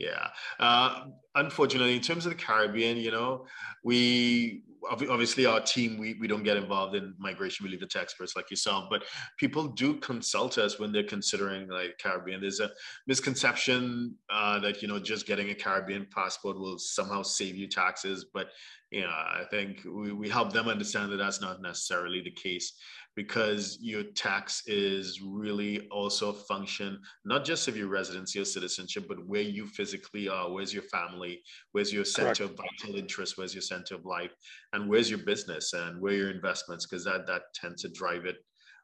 Yeah. 0.02 0.30
Uh, 0.58 1.04
unfortunately, 1.36 1.94
in 1.94 2.02
terms 2.02 2.26
of 2.26 2.32
the 2.32 2.38
Caribbean, 2.38 2.96
you 2.96 3.12
know, 3.12 3.46
we 3.84 4.64
obviously 4.90 5.46
our 5.46 5.60
team 5.60 5.96
we, 5.96 6.14
we 6.14 6.26
don't 6.26 6.42
get 6.42 6.56
involved 6.56 6.96
in 6.96 7.14
migration. 7.16 7.62
We 7.62 7.70
leave 7.70 7.84
it 7.84 7.90
to 7.90 8.00
experts 8.00 8.34
like 8.34 8.50
yourself, 8.50 8.86
but 8.90 9.04
people 9.38 9.68
do 9.68 9.94
consult 9.94 10.58
us 10.58 10.80
when 10.80 10.90
they're 10.90 11.04
considering 11.04 11.68
like 11.68 11.98
Caribbean. 12.02 12.40
There's 12.40 12.58
a 12.58 12.72
misconception 13.06 14.16
uh, 14.28 14.58
that 14.58 14.82
you 14.82 14.88
know 14.88 14.98
just 14.98 15.24
getting 15.24 15.50
a 15.50 15.54
Caribbean 15.54 16.08
passport 16.12 16.58
will 16.58 16.78
somehow 16.78 17.22
save 17.22 17.54
you 17.54 17.68
taxes, 17.68 18.26
but 18.34 18.48
you 18.90 19.00
know, 19.00 19.08
I 19.08 19.44
think 19.50 19.80
we, 19.86 20.12
we 20.12 20.28
help 20.28 20.52
them 20.52 20.68
understand 20.68 21.10
that 21.12 21.16
that's 21.16 21.40
not 21.40 21.62
necessarily 21.62 22.20
the 22.20 22.30
case 22.30 22.74
because 23.14 23.78
your 23.80 24.02
tax 24.02 24.62
is 24.66 25.20
really 25.20 25.86
also 25.90 26.30
a 26.30 26.32
function 26.32 26.98
not 27.24 27.44
just 27.44 27.68
of 27.68 27.76
your 27.76 27.88
residency 27.88 28.40
or 28.40 28.44
citizenship, 28.44 29.04
but 29.08 29.26
where 29.26 29.42
you 29.42 29.66
physically 29.66 30.28
are. 30.28 30.50
Where's 30.50 30.72
your 30.72 30.84
family? 30.84 31.42
Where's 31.72 31.92
your 31.92 32.04
center 32.04 32.46
Correct. 32.46 32.60
of 32.60 32.66
vital 32.82 32.96
interest? 32.96 33.36
Where's 33.36 33.54
your 33.54 33.62
center 33.62 33.94
of 33.94 34.04
life? 34.04 34.32
And 34.72 34.88
where's 34.88 35.10
your 35.10 35.20
business 35.20 35.72
and 35.72 36.00
where 36.00 36.14
your 36.14 36.30
investments? 36.30 36.86
Because 36.86 37.04
that 37.04 37.26
that 37.26 37.42
tends 37.54 37.82
to 37.82 37.88
drive 37.90 38.24
it 38.24 38.36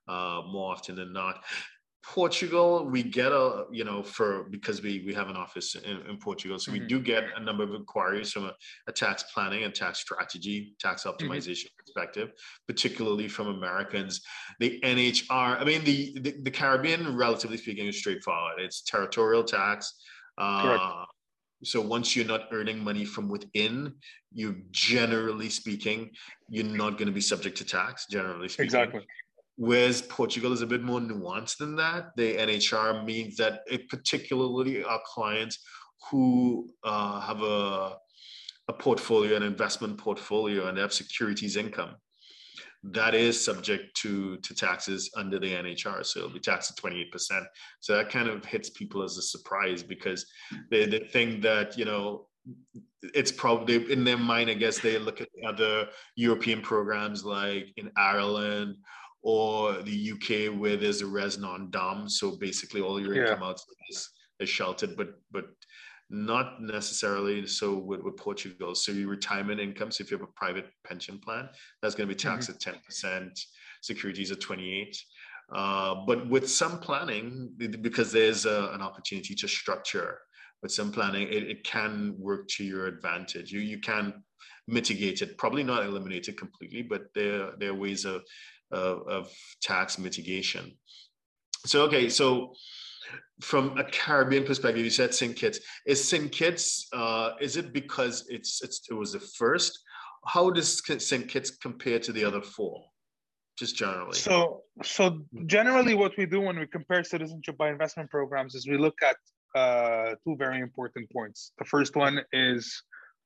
uh, 0.08 0.42
more 0.50 0.72
often 0.72 0.96
than 0.96 1.12
not. 1.12 1.44
Portugal, 2.04 2.86
we 2.88 3.02
get 3.02 3.32
a, 3.32 3.64
you 3.70 3.84
know, 3.84 4.02
for 4.02 4.44
because 4.50 4.82
we 4.82 5.02
we 5.04 5.12
have 5.12 5.28
an 5.28 5.36
office 5.36 5.74
in, 5.74 6.00
in 6.08 6.16
Portugal, 6.16 6.58
so 6.58 6.70
mm-hmm. 6.70 6.82
we 6.82 6.86
do 6.86 7.00
get 7.00 7.24
a 7.36 7.40
number 7.40 7.64
of 7.64 7.74
inquiries 7.74 8.32
from 8.32 8.44
a, 8.44 8.54
a, 8.86 8.92
tax 8.92 9.24
planning 9.34 9.64
and 9.64 9.74
tax 9.74 9.98
strategy, 9.98 10.74
tax 10.78 11.04
mm-hmm. 11.04 11.10
optimization 11.10 11.66
mm-hmm. 11.66 11.84
perspective, 11.84 12.30
particularly 12.66 13.28
from 13.28 13.48
Americans. 13.48 14.20
The 14.60 14.80
NHR, 14.84 15.60
I 15.60 15.64
mean, 15.64 15.84
the, 15.84 16.18
the, 16.20 16.34
the 16.42 16.50
Caribbean, 16.50 17.16
relatively 17.16 17.56
speaking, 17.56 17.86
is 17.86 17.98
straightforward. 17.98 18.58
It's 18.58 18.82
territorial 18.82 19.42
tax. 19.42 19.94
Uh, 20.38 21.04
so 21.64 21.80
once 21.80 22.14
you're 22.14 22.26
not 22.26 22.42
earning 22.52 22.82
money 22.82 23.04
from 23.04 23.28
within, 23.28 23.94
you 24.32 24.62
generally 24.70 25.48
speaking, 25.50 26.10
you're 26.48 26.64
not 26.64 26.92
going 26.92 27.06
to 27.06 27.12
be 27.12 27.20
subject 27.20 27.58
to 27.58 27.64
tax. 27.64 28.06
Generally 28.08 28.50
speaking, 28.50 28.64
exactly. 28.64 29.06
Whereas 29.60 30.02
Portugal 30.02 30.52
is 30.52 30.62
a 30.62 30.66
bit 30.66 30.82
more 30.82 31.00
nuanced 31.00 31.56
than 31.56 31.74
that. 31.76 32.16
The 32.16 32.36
NHR 32.36 33.04
means 33.04 33.36
that 33.36 33.62
it 33.68 33.88
particularly 33.88 34.84
our 34.84 35.00
clients 35.04 35.58
who 36.10 36.70
uh, 36.84 37.20
have 37.20 37.42
a, 37.42 37.96
a 38.68 38.72
portfolio, 38.72 39.36
an 39.36 39.42
investment 39.42 39.98
portfolio, 39.98 40.68
and 40.68 40.78
have 40.78 40.92
securities 40.92 41.56
income 41.56 41.96
that 42.84 43.14
is 43.14 43.42
subject 43.44 43.96
to 43.96 44.36
to 44.38 44.54
taxes 44.54 45.10
under 45.16 45.38
the 45.38 45.52
NHR. 45.52 46.04
So 46.06 46.20
it'll 46.20 46.32
be 46.32 46.40
taxed 46.40 46.70
at 46.70 46.76
28%. 46.76 47.44
So 47.80 47.96
that 47.96 48.10
kind 48.10 48.28
of 48.28 48.44
hits 48.44 48.70
people 48.70 49.02
as 49.02 49.16
a 49.16 49.22
surprise 49.22 49.82
because 49.82 50.26
they, 50.70 50.86
they 50.86 51.00
think 51.00 51.42
that, 51.42 51.76
you 51.76 51.84
know, 51.84 52.28
it's 53.02 53.32
probably 53.32 53.92
in 53.92 54.04
their 54.04 54.16
mind, 54.16 54.50
I 54.50 54.54
guess 54.54 54.78
they 54.78 54.98
look 54.98 55.20
at 55.20 55.28
other 55.46 55.88
European 56.16 56.60
programs 56.60 57.24
like 57.24 57.72
in 57.76 57.90
Ireland 57.96 58.76
or 59.22 59.82
the 59.82 60.12
UK 60.12 60.58
where 60.58 60.76
there's 60.76 61.02
a 61.02 61.06
res 61.06 61.38
non 61.38 61.70
dom. 61.70 62.08
So 62.08 62.36
basically, 62.36 62.80
all 62.80 63.00
your 63.00 63.14
income 63.14 63.40
yeah. 63.42 63.48
outside 63.48 63.74
is, 63.90 64.10
is 64.40 64.48
sheltered, 64.48 64.96
but 64.96 65.20
but 65.30 65.46
not 66.10 66.62
necessarily 66.62 67.46
so 67.46 67.76
with, 67.76 68.00
with 68.02 68.16
Portugal. 68.16 68.74
So 68.74 68.92
your 68.92 69.08
retirement 69.08 69.60
income, 69.60 69.90
so 69.90 70.02
if 70.02 70.10
you 70.10 70.18
have 70.18 70.26
a 70.26 70.32
private 70.32 70.66
pension 70.86 71.18
plan, 71.18 71.48
that's 71.82 71.94
going 71.94 72.08
to 72.08 72.14
be 72.14 72.18
taxed 72.18 72.50
mm-hmm. 72.50 72.70
at 72.70 73.28
10%, 73.28 73.38
securities 73.82 74.30
at 74.30 74.40
28. 74.40 74.96
Uh, 75.54 75.94
but 76.06 76.28
with 76.28 76.48
some 76.48 76.78
planning, 76.78 77.50
because 77.80 78.12
there's 78.12 78.46
a, 78.46 78.70
an 78.72 78.82
opportunity 78.82 79.34
to 79.34 79.48
structure 79.48 80.18
with 80.62 80.72
some 80.72 80.92
planning, 80.92 81.28
it, 81.28 81.44
it 81.44 81.64
can 81.64 82.14
work 82.18 82.48
to 82.48 82.64
your 82.64 82.86
advantage. 82.86 83.52
You 83.52 83.60
you 83.60 83.78
can 83.78 84.22
mitigate 84.66 85.22
it, 85.22 85.38
probably 85.38 85.62
not 85.62 85.84
eliminate 85.84 86.28
it 86.28 86.36
completely, 86.36 86.82
but 86.82 87.04
there 87.14 87.52
there 87.58 87.70
are 87.70 87.74
ways 87.74 88.04
of 88.04 88.22
of, 88.70 89.06
of 89.08 89.32
tax 89.62 89.98
mitigation. 89.98 90.72
So, 91.66 91.82
okay, 91.82 92.08
so 92.08 92.54
from 93.40 93.76
a 93.78 93.84
Caribbean 93.84 94.44
perspective, 94.44 94.84
you 94.84 94.90
said 94.90 95.14
St. 95.14 95.34
Kitts. 95.34 95.60
Is 95.86 96.06
St. 96.06 96.30
Kitts, 96.30 96.88
uh, 96.92 97.32
is 97.40 97.56
it 97.56 97.72
because 97.72 98.26
it's, 98.28 98.62
it's 98.62 98.82
it 98.90 98.94
was 98.94 99.12
the 99.12 99.20
first? 99.20 99.78
How 100.26 100.50
does 100.50 100.82
St. 100.98 101.28
Kitts 101.28 101.50
compare 101.50 101.98
to 102.00 102.12
the 102.12 102.24
other 102.24 102.42
four? 102.42 102.84
Just 103.58 103.76
generally. 103.76 104.16
So, 104.16 104.62
so 104.84 105.20
generally, 105.46 105.94
what 105.94 106.16
we 106.16 106.26
do 106.26 106.40
when 106.40 106.58
we 106.58 106.66
compare 106.66 107.02
citizenship 107.02 107.56
by 107.56 107.70
investment 107.70 108.08
programs 108.08 108.54
is 108.54 108.68
we 108.68 108.78
look 108.78 108.98
at 109.02 109.16
uh, 109.58 110.14
two 110.24 110.36
very 110.36 110.60
important 110.60 111.10
points. 111.10 111.52
The 111.58 111.64
first 111.64 111.96
one 111.96 112.20
is 112.32 112.82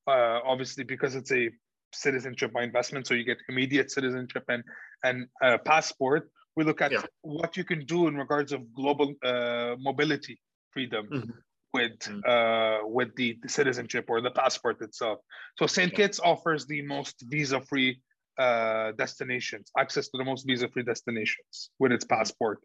uh, 0.06 0.40
obviously 0.44 0.84
because 0.84 1.14
it's 1.14 1.32
a 1.32 1.50
citizenship 1.94 2.52
by 2.52 2.62
investment, 2.62 3.06
so 3.06 3.14
you 3.14 3.24
get 3.24 3.38
immediate 3.48 3.90
citizenship 3.90 4.44
and 4.48 4.62
and 5.04 5.26
uh, 5.42 5.58
passport. 5.64 6.30
We 6.56 6.64
look 6.64 6.80
at 6.82 6.92
Yeah. 6.92 7.02
what 7.22 7.56
you 7.56 7.64
can 7.64 7.84
do 7.86 8.08
in 8.08 8.16
regards 8.16 8.52
of 8.52 8.60
global 8.74 9.14
uh, 9.24 9.76
mobility 9.78 10.36
freedom 10.72 11.04
Mhm. 11.10 11.34
with 11.72 11.98
Mhm. 12.00 12.22
uh, 12.32 12.86
with 12.86 13.10
the, 13.16 13.38
the 13.42 13.48
citizenship 13.48 14.04
or 14.08 14.20
the 14.20 14.30
passport 14.30 14.80
itself. 14.82 15.18
So 15.58 15.66
St. 15.66 15.90
Yeah. 15.92 15.96
Kitts 15.98 16.20
offers 16.20 16.66
the 16.66 16.82
most 16.82 17.16
visa-free 17.34 17.92
uh, 18.38 18.92
destinations, 18.92 19.70
access 19.78 20.08
to 20.10 20.16
the 20.18 20.24
most 20.24 20.42
visa-free 20.46 20.84
destinations 20.84 21.70
with 21.78 21.92
its 21.92 22.04
passport. 22.04 22.58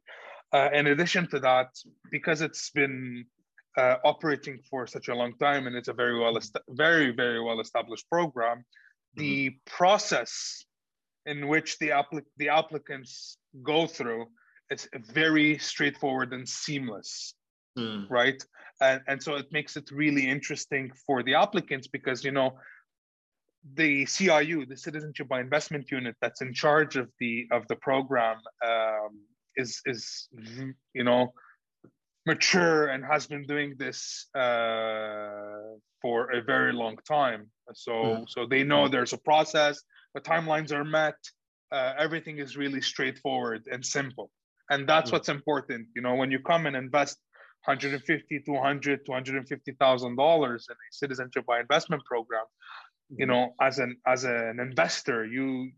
Uh, 0.54 0.70
in 0.74 0.88
addition 0.88 1.28
to 1.28 1.40
that, 1.40 1.70
because 2.10 2.40
it's 2.42 2.70
been 2.72 3.26
uh, 3.78 3.98
operating 4.12 4.58
for 4.70 4.88
such 4.88 5.08
a 5.10 5.16
long 5.22 5.34
time 5.38 5.68
and 5.68 5.76
it's 5.76 5.88
a 5.90 5.94
very 5.94 6.18
well, 6.20 6.38
very 6.70 7.12
very 7.12 7.42
well 7.42 7.60
established 7.60 8.06
program, 8.10 8.64
the 9.18 9.52
process 9.66 10.64
in 11.26 11.48
which 11.48 11.78
the 11.80 11.90
applic- 11.90 12.32
the 12.38 12.50
applicants 12.50 13.38
go 13.64 13.88
through 13.88 14.26
is 14.70 14.88
very 15.14 15.58
straightforward 15.58 16.34
and 16.34 16.48
seamless 16.48 17.34
Mm. 17.78 18.10
right 18.10 18.44
and, 18.82 19.02
and 19.08 19.22
so 19.22 19.36
it 19.36 19.46
makes 19.52 19.78
it 19.78 19.92
really 19.92 20.28
interesting 20.28 20.92
for 21.06 21.22
the 21.22 21.36
applicants 21.36 21.88
because 21.88 22.24
you 22.24 22.32
know 22.32 22.58
the 23.76 24.06
ciu 24.06 24.68
the 24.68 24.76
citizenship 24.78 25.28
by 25.28 25.40
investment 25.40 25.92
unit 25.92 26.16
that's 26.20 26.42
in 26.42 26.54
charge 26.54 26.96
of 26.96 27.08
the 27.20 27.48
of 27.52 27.68
the 27.68 27.76
program 27.76 28.38
um, 28.66 29.20
is 29.58 29.82
is 29.86 30.28
you 30.94 31.04
know 31.04 31.32
mature 32.26 32.88
and 32.88 33.06
has 33.06 33.28
been 33.28 33.44
doing 33.44 33.76
this 33.78 34.28
uh, 34.36 35.78
for 36.02 36.32
a 36.32 36.42
very 36.42 36.74
long 36.74 36.98
time 37.08 37.50
so 37.74 37.94
Mhm. 38.04 38.28
so 38.28 38.46
they 38.46 38.64
know 38.64 38.88
there's 38.88 39.14
a 39.14 39.18
process 39.18 39.82
the 40.14 40.22
timelines 40.22 40.72
are 40.72 40.86
met 40.86 41.16
uh, 41.72 41.94
everything 41.98 42.38
is 42.40 42.56
really 42.58 42.82
straightforward 42.82 43.64
and 43.72 43.86
simple 43.86 44.32
and 44.70 44.88
that's 44.88 45.12
Mhm. 45.12 45.12
what's 45.12 45.30
important 45.30 45.88
you 45.96 46.02
know 46.02 46.16
when 46.16 46.32
you 46.32 46.40
come 46.40 46.66
and 46.66 46.76
invest 46.76 47.18
150 47.66 48.42
200 48.46 49.06
250000 49.06 50.16
dollars 50.16 50.68
in 50.70 50.74
a 50.76 50.92
citizenship 50.92 51.46
by 51.46 51.60
investment 51.60 52.04
program 52.06 52.46
you 53.18 53.26
know 53.26 53.54
as 53.62 53.80
an 53.80 53.98
as 54.06 54.24
an 54.24 54.60
investor 54.60 55.26
you 55.26 55.70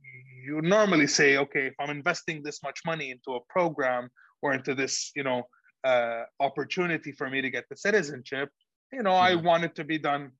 you 0.45 0.61
normally 0.61 1.07
say 1.07 1.37
okay 1.37 1.67
if 1.67 1.73
i'm 1.79 1.89
investing 1.89 2.41
this 2.43 2.61
much 2.63 2.79
money 2.85 3.11
into 3.11 3.35
a 3.35 3.39
program 3.49 4.09
or 4.41 4.53
into 4.53 4.73
this 4.75 5.11
you 5.15 5.23
know 5.23 5.43
uh, 5.85 6.23
opportunity 6.41 7.11
for 7.13 7.29
me 7.29 7.41
to 7.41 7.49
get 7.49 7.63
the 7.69 7.77
citizenship 7.77 8.49
you 8.91 9.03
know 9.03 9.13
i 9.13 9.35
Mhm. 9.35 9.35
want 9.35 9.63
it 9.63 9.75
to 9.75 9.83
be 9.83 9.97
done 9.97 10.31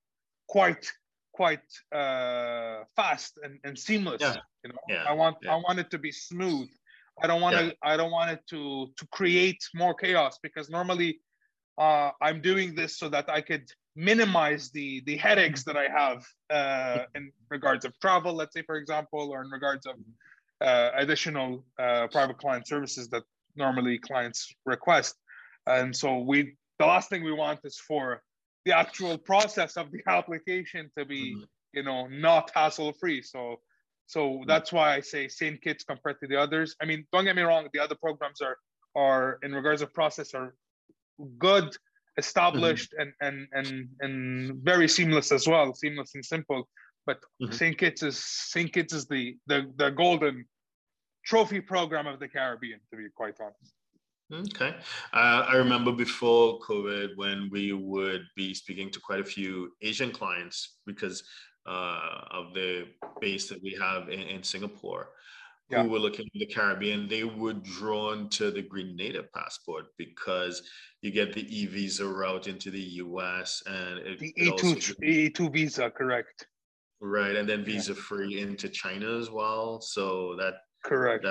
quite 0.48 0.92
quite 1.42 1.68
uh, 2.02 2.78
fast 2.98 3.32
and, 3.44 3.54
and 3.66 3.74
seamless 3.88 4.22
Yeah. 4.22 4.38
you 4.64 4.70
know? 4.72 4.84
Yeah, 4.94 5.12
i 5.12 5.14
want 5.22 5.36
yeah. 5.42 5.54
i 5.54 5.58
want 5.66 5.78
it 5.84 5.90
to 5.96 6.00
be 6.08 6.12
smooth. 6.30 6.70
I 7.24 7.26
don't 7.30 7.44
want 7.46 7.56
to 7.62 7.66
i 7.92 7.94
don't 8.00 8.14
want 8.20 8.30
it 8.36 8.42
to 8.54 8.62
to 9.00 9.04
create 9.18 9.62
more 9.82 9.94
chaos 10.04 10.34
because 10.48 10.66
normally 10.80 11.12
uh, 11.86 12.10
i'm 12.26 12.40
doing 12.52 12.70
this 12.80 12.92
so 13.02 13.06
that 13.16 13.26
i 13.38 13.42
could 13.50 13.66
minimize 14.12 14.64
the 14.78 14.90
the 15.10 15.18
headaches 15.26 15.62
that 15.68 15.78
i 15.86 15.88
have 16.02 16.20
uh, 16.60 17.00
in 17.18 17.24
regards 17.56 17.84
of 17.88 17.92
travel 18.06 18.32
let's 18.42 18.54
say 18.58 18.64
for 18.70 18.78
example 18.84 19.24
or 19.34 19.40
in 19.46 19.50
regards 19.60 19.86
of 19.92 19.96
uh, 20.70 20.90
additional 21.04 21.50
uh, 21.84 22.06
private 22.16 22.38
client 22.44 22.66
services 22.74 23.06
that 23.14 23.24
normally 23.56 23.98
clients 23.98 24.54
request. 24.66 25.16
And 25.68 25.96
so 25.96 26.20
we 26.20 26.38
the 26.80 26.86
last 26.86 27.10
thing 27.10 27.24
we 27.24 27.34
want 27.34 27.60
is 27.64 27.78
for 27.90 28.22
the 28.70 28.78
actual 28.78 29.18
process 29.18 29.72
of 29.82 29.86
the 29.92 30.02
application 30.20 30.84
to 30.98 31.04
be 31.14 31.24
Mhm. 31.36 31.46
you 31.78 31.84
know 31.88 32.00
not 32.28 32.46
hassle 32.58 32.92
free 33.02 33.22
so 33.34 33.42
so 34.14 34.22
that's 34.52 34.70
why 34.76 34.88
i 34.98 35.02
say 35.14 35.24
st 35.40 35.58
kitts 35.66 35.84
compared 35.92 36.18
to 36.22 36.28
the 36.32 36.38
others. 36.46 36.70
I 36.82 36.86
mean 36.90 37.00
don't 37.12 37.26
get 37.30 37.36
me 37.40 37.46
wrong 37.50 37.64
the 37.76 37.82
other 37.86 37.98
programs 38.06 38.40
are 38.48 38.58
are 39.06 39.26
in 39.46 39.52
regards 39.60 39.82
of 39.86 39.90
process 40.02 40.30
are 40.40 40.50
good 41.48 41.70
established 42.24 42.90
and 43.02 43.12
and 43.26 43.38
and 43.58 43.68
and 44.04 44.14
very 44.72 44.88
seamless 44.98 45.28
as 45.38 45.44
well 45.52 45.68
seamless 45.84 46.12
and 46.16 46.26
simple. 46.36 46.62
But 47.08 47.20
Mhm. 47.42 47.54
st 47.60 47.76
kitts 47.82 48.02
is 48.10 48.18
st 48.54 48.70
kitts 48.76 48.94
is 49.00 49.04
the 49.14 49.24
the 49.52 49.60
the 49.82 49.90
golden 50.04 50.36
trophy 51.30 51.62
program 51.74 52.06
of 52.12 52.18
the 52.24 52.30
caribbean 52.36 52.80
to 52.90 52.96
be 53.02 53.06
quite 53.22 53.38
honest 53.46 53.72
Okay. 54.32 54.76
Uh, 55.12 55.46
I 55.48 55.56
remember 55.56 55.92
before 55.92 56.60
COVID 56.60 57.16
when 57.16 57.50
we 57.52 57.74
would 57.74 58.26
be 58.36 58.54
speaking 58.54 58.92
to 58.92 59.00
quite 59.00 59.20
a 59.20 59.24
few 59.24 59.72
Asian 59.82 60.12
clients 60.12 60.78
because 60.86 61.24
uh, 61.66 62.22
of 62.32 62.54
the 62.54 62.88
base 63.20 63.50
that 63.50 63.62
we 63.64 63.76
have 63.80 64.10
in, 64.10 64.22
in 64.22 64.44
Singapore 64.44 65.10
Yeah. 65.70 65.84
who 65.84 65.90
were 65.90 66.00
looking 66.00 66.28
in 66.34 66.40
the 66.40 66.48
Caribbean. 66.48 67.08
They 67.08 67.24
were 67.24 67.54
drawn 67.54 68.30
to 68.30 68.50
the 68.50 68.62
Green 68.62 68.96
Grenada 68.96 69.24
passport 69.36 69.86
because 69.98 70.64
you 71.02 71.12
get 71.12 71.34
the 71.34 71.46
e 71.46 71.66
visa 71.68 72.06
route 72.06 72.48
into 72.48 72.72
the 72.72 72.86
US 73.06 73.62
and 73.68 74.00
it, 74.00 74.20
the 74.20 74.34
it 74.36 74.48
e2 74.48 74.64
also 74.64 74.94
e2 75.04 75.54
visa 75.54 75.90
correct 75.90 76.48
right 77.02 77.36
and 77.36 77.48
then 77.48 77.64
visa 77.64 77.96
free 77.96 78.42
into 78.42 78.68
China 78.70 79.18
as 79.18 79.30
well. 79.30 79.80
So 79.80 80.36
that 80.38 80.56
correct 80.84 81.26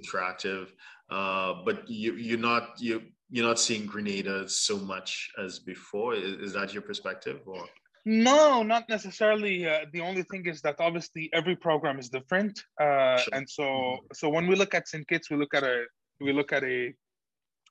attractive. 0.00 0.72
Uh, 1.10 1.54
but 1.64 1.88
you 1.88 2.14
you're 2.14 2.38
not 2.38 2.70
you 2.78 3.02
you're 3.30 3.46
not 3.46 3.58
seeing 3.58 3.86
Grenada 3.86 4.48
so 4.48 4.78
much 4.78 5.30
as 5.42 5.58
before. 5.58 6.14
Is, 6.14 6.34
is 6.46 6.52
that 6.54 6.72
your 6.72 6.82
perspective 6.82 7.40
or? 7.46 7.64
No, 8.06 8.62
not 8.62 8.86
necessarily. 8.88 9.66
Uh, 9.66 9.86
the 9.92 10.00
only 10.00 10.22
thing 10.24 10.44
is 10.46 10.60
that 10.60 10.76
obviously 10.78 11.30
every 11.32 11.56
program 11.56 11.98
is 11.98 12.10
different, 12.10 12.60
uh, 12.80 13.16
Sure. 13.16 13.34
and 13.34 13.48
so 13.48 13.64
Mhm. 13.64 13.98
so 14.12 14.28
when 14.28 14.46
we 14.46 14.54
look 14.56 14.74
at 14.74 14.88
St. 14.88 15.06
Kitts, 15.08 15.30
we 15.30 15.36
look 15.36 15.54
at 15.54 15.62
a 15.64 15.86
we 16.20 16.32
look 16.32 16.52
at 16.52 16.64
a 16.64 16.94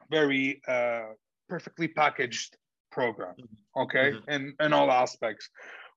very 0.10 0.62
uh, 0.68 1.10
perfectly 1.50 1.88
packaged 1.88 2.58
program. 2.92 3.36
Okay, 3.84 4.12
Mhm. 4.12 4.30
in 4.36 4.42
in 4.66 4.74
all 4.74 4.90
aspects. 4.92 5.50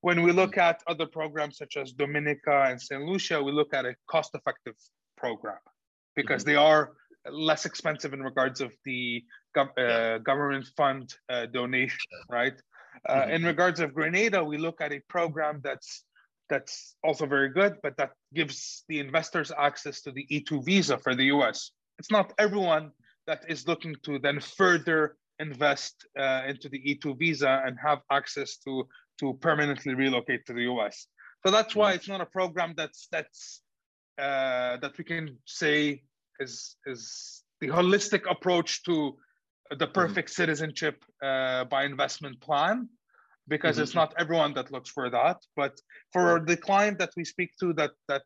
When 0.02 0.22
we 0.22 0.30
look 0.32 0.56
at 0.58 0.82
other 0.86 1.06
programs 1.06 1.56
such 1.56 1.76
as 1.76 1.92
Dominica 1.92 2.56
and 2.68 2.80
St. 2.80 3.02
Lucia, 3.02 3.42
we 3.42 3.50
look 3.52 3.72
at 3.74 3.84
a 3.86 3.96
cost-effective 4.06 4.76
program 5.16 5.58
because 6.14 6.42
Mhm. 6.42 6.46
they 6.46 6.56
are 6.56 6.92
less 7.30 7.66
expensive 7.66 8.12
in 8.12 8.22
regards 8.22 8.60
of 8.60 8.72
the 8.84 9.24
gov- 9.56 9.76
uh, 9.78 10.18
government 10.18 10.66
fund 10.76 11.12
uh, 11.28 11.46
donation, 11.46 11.98
right? 12.30 12.60
Uh, 13.08 13.22
Mhm. 13.26 13.30
In 13.36 13.44
regards 13.44 13.80
of 13.80 13.92
Grenada, 13.94 14.42
we 14.44 14.56
look 14.56 14.80
at 14.80 14.92
a 14.92 15.00
program 15.08 15.60
that's 15.62 16.04
that's 16.48 16.96
also 17.02 17.26
very 17.26 17.48
good, 17.48 17.72
but 17.82 17.96
that 17.96 18.12
gives 18.32 18.84
the 18.88 19.00
investors 19.00 19.50
access 19.50 20.00
to 20.02 20.12
the 20.12 20.24
E2 20.30 20.62
visa 20.64 20.96
for 20.96 21.12
the 21.16 21.24
US. 21.34 21.72
It's 21.98 22.10
not 22.10 22.32
everyone 22.38 22.92
that 23.26 23.40
is 23.50 23.66
looking 23.66 23.96
to 24.04 24.20
then 24.20 24.38
further 24.40 25.16
invest 25.40 26.06
uh, 26.16 26.42
into 26.46 26.68
the 26.68 26.78
E2 26.90 27.18
visa 27.18 27.62
and 27.66 27.76
have 27.80 28.00
access 28.10 28.58
to 28.58 28.88
to 29.20 29.34
permanently 29.40 29.94
relocate 29.94 30.46
to 30.46 30.52
the 30.52 30.62
US. 30.72 31.08
So 31.44 31.50
that's 31.50 31.74
why 31.74 31.92
it's 31.94 32.08
not 32.08 32.20
a 32.20 32.26
program 32.38 32.74
that's 32.76 33.08
that's 33.10 33.62
uh, 34.18 34.76
that 34.78 34.96
we 34.98 35.04
can 35.04 35.36
say 35.44 36.02
is 36.40 36.76
is 36.86 37.42
the 37.60 37.68
holistic 37.68 38.30
approach 38.30 38.82
to 38.84 39.16
the 39.78 39.86
perfect 39.86 40.30
citizenship 40.30 41.04
uh, 41.22 41.64
by 41.64 41.84
investment 41.84 42.40
plan 42.40 42.88
because 43.48 43.78
it's 43.78 43.94
not 43.94 44.14
everyone 44.18 44.52
that 44.54 44.70
looks 44.70 44.90
for 44.90 45.10
that 45.10 45.36
but 45.56 45.72
for 46.12 46.42
the 46.46 46.56
client 46.56 46.98
that 46.98 47.10
we 47.16 47.24
speak 47.24 47.50
to 47.58 47.72
that 47.72 47.90
that 48.08 48.22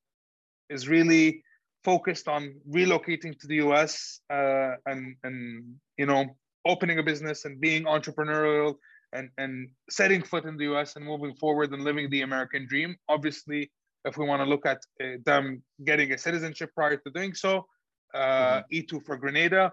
is 0.68 0.88
really 0.88 1.42
focused 1.85 2.29
on 2.29 2.55
relocating 2.68 3.38
to 3.38 3.46
the 3.46 3.57
us 3.57 4.20
uh, 4.31 4.72
and 4.87 5.16
and 5.24 5.74
you 5.96 6.07
know 6.07 6.24
opening 6.66 6.98
a 6.98 7.03
business 7.03 7.44
and 7.44 7.61
being 7.61 7.85
entrepreneurial 7.85 8.74
and 9.12 9.31
and 9.38 9.68
setting 9.88 10.22
foot 10.22 10.44
in 10.44 10.57
the 10.57 10.66
us 10.66 10.96
and 10.96 11.05
moving 11.05 11.35
forward 11.35 11.72
and 11.72 11.83
living 11.83 12.09
the 12.11 12.22
american 12.22 12.66
dream 12.66 12.96
obviously 13.09 13.70
if 14.04 14.16
we 14.16 14.26
want 14.26 14.40
to 14.42 14.48
look 14.48 14.66
at 14.66 14.78
uh, 15.02 15.16
them 15.24 15.62
getting 15.84 16.12
a 16.12 16.18
citizenship 16.18 16.70
prior 16.74 16.96
to 16.96 17.10
doing 17.10 17.34
so 17.34 17.66
uh, 18.14 18.62
e2 18.72 19.04
for 19.04 19.16
grenada 19.16 19.72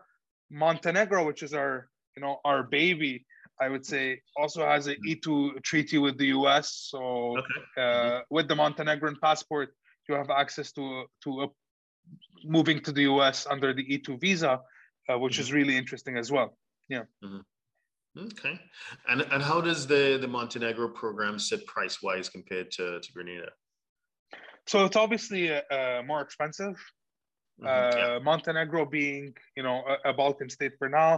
montenegro 0.49 1.25
which 1.25 1.43
is 1.43 1.53
our 1.53 1.89
you 2.15 2.21
know 2.21 2.37
our 2.45 2.63
baby 2.63 3.25
I 3.59 3.69
would 3.69 3.85
say 3.85 4.21
also 4.35 4.65
has 4.65 4.87
an 4.87 4.97
E2 5.05 5.63
treaty 5.63 5.97
with 5.97 6.17
the 6.17 6.27
US. 6.27 6.89
So 6.91 7.37
Okay. 7.37 7.61
uh, 7.77 8.21
with 8.29 8.47
the 8.47 8.55
Montenegrin 8.55 9.17
passport, 9.21 9.73
you 10.07 10.15
have 10.15 10.29
access 10.29 10.71
to 10.73 11.05
to 11.23 11.43
a, 11.43 11.47
moving 12.43 12.79
to 12.81 12.91
the 12.91 13.03
US 13.13 13.47
under 13.47 13.73
the 13.73 13.83
E2 13.83 14.19
visa, 14.21 14.61
uh, 15.09 15.17
which 15.19 15.39
is 15.39 15.51
really 15.51 15.75
interesting 15.75 16.17
as 16.17 16.31
well. 16.31 16.57
Yeah. 16.87 17.05
Okay. 18.17 18.59
And 19.07 19.21
and 19.21 19.41
how 19.43 19.61
does 19.61 19.87
the 19.87 20.17
the 20.21 20.27
Montenegro 20.27 20.89
program 20.89 21.39
sit 21.39 21.65
price 21.65 22.01
wise 22.01 22.29
compared 22.29 22.71
to 22.71 22.99
to 22.99 23.11
Grenada? 23.13 23.51
So 24.67 24.85
it's 24.85 24.97
obviously 24.97 25.51
uh, 25.51 25.61
uh, 25.71 26.03
more 26.05 26.21
expensive. 26.21 26.77
Mhm, 27.59 27.67
Uh, 27.67 27.97
yeah. 27.97 28.19
Montenegro 28.19 28.85
being 28.85 29.33
you 29.57 29.63
know 29.63 29.77
a, 29.93 30.09
a 30.11 30.13
Balkan 30.13 30.49
state 30.49 30.73
for 30.79 30.89
now, 30.89 31.11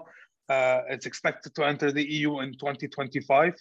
uh, 0.55 0.79
it's 0.93 1.05
expected 1.05 1.53
to 1.55 1.61
enter 1.71 1.91
the 1.91 2.05
EU 2.17 2.39
in 2.39 2.49
2025. 2.53 3.53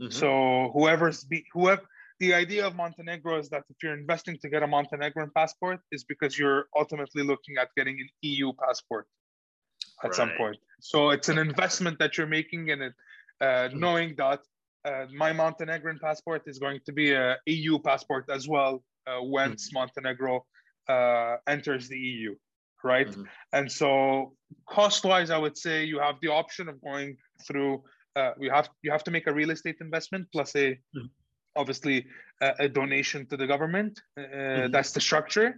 Mhm. 0.00 0.12
So 0.12 0.28
whoever's 0.74 1.24
be 1.24 1.44
whoever 1.52 1.84
the 2.20 2.32
idea 2.42 2.66
of 2.66 2.72
Montenegro 2.74 3.38
is 3.38 3.48
that 3.50 3.64
if 3.72 3.76
you're 3.82 3.98
investing 4.04 4.38
to 4.42 4.48
get 4.48 4.62
a 4.62 4.66
Montenegrin 4.66 5.30
passport, 5.34 5.80
is 5.90 6.04
because 6.04 6.38
you're 6.38 6.64
ultimately 6.74 7.22
looking 7.22 7.54
at 7.62 7.68
getting 7.76 7.96
an 8.04 8.08
EU 8.22 8.52
passport 8.64 9.06
at 10.04 10.08
right. 10.08 10.14
some 10.14 10.30
point. 10.40 10.58
So 10.80 11.10
it's 11.10 11.28
an 11.28 11.38
investment 11.38 11.98
that 11.98 12.16
you're 12.16 12.32
making 12.40 12.68
in 12.68 12.82
it, 12.88 12.94
uh, 13.40 13.68
hmm. 13.68 13.78
knowing 13.82 14.14
that 14.16 14.40
uh, 14.84 15.06
my 15.22 15.32
Montenegrin 15.32 15.98
passport 15.98 16.42
is 16.46 16.58
going 16.58 16.80
to 16.86 16.92
be 16.92 17.12
a 17.12 17.36
EU 17.46 17.78
passport 17.78 18.26
as 18.30 18.46
well 18.48 18.74
uh, 18.76 18.95
once 19.20 19.68
mm-hmm. 19.68 19.78
Montenegro 19.78 20.44
uh, 20.88 21.36
enters 21.46 21.88
the 21.88 21.98
EU, 21.98 22.34
right? 22.84 23.08
Mm-hmm. 23.08 23.22
And 23.52 23.70
so 23.70 24.34
cost-wise, 24.68 25.30
I 25.30 25.38
would 25.38 25.56
say 25.56 25.84
you 25.84 25.98
have 25.98 26.16
the 26.22 26.28
option 26.28 26.68
of 26.68 26.80
going 26.80 27.16
through. 27.46 27.82
Uh, 28.14 28.32
you 28.40 28.50
have 28.50 28.68
you 28.82 28.90
have 28.90 29.04
to 29.04 29.10
make 29.10 29.26
a 29.26 29.32
real 29.32 29.50
estate 29.50 29.76
investment 29.80 30.26
plus 30.32 30.54
a 30.54 30.70
mm-hmm. 30.70 31.06
obviously 31.54 32.06
a 32.40 32.68
donation 32.68 33.26
to 33.26 33.36
the 33.36 33.46
government. 33.46 34.00
Uh, 34.18 34.22
mm-hmm. 34.22 34.72
That's 34.72 34.92
the 34.92 35.00
structure. 35.00 35.56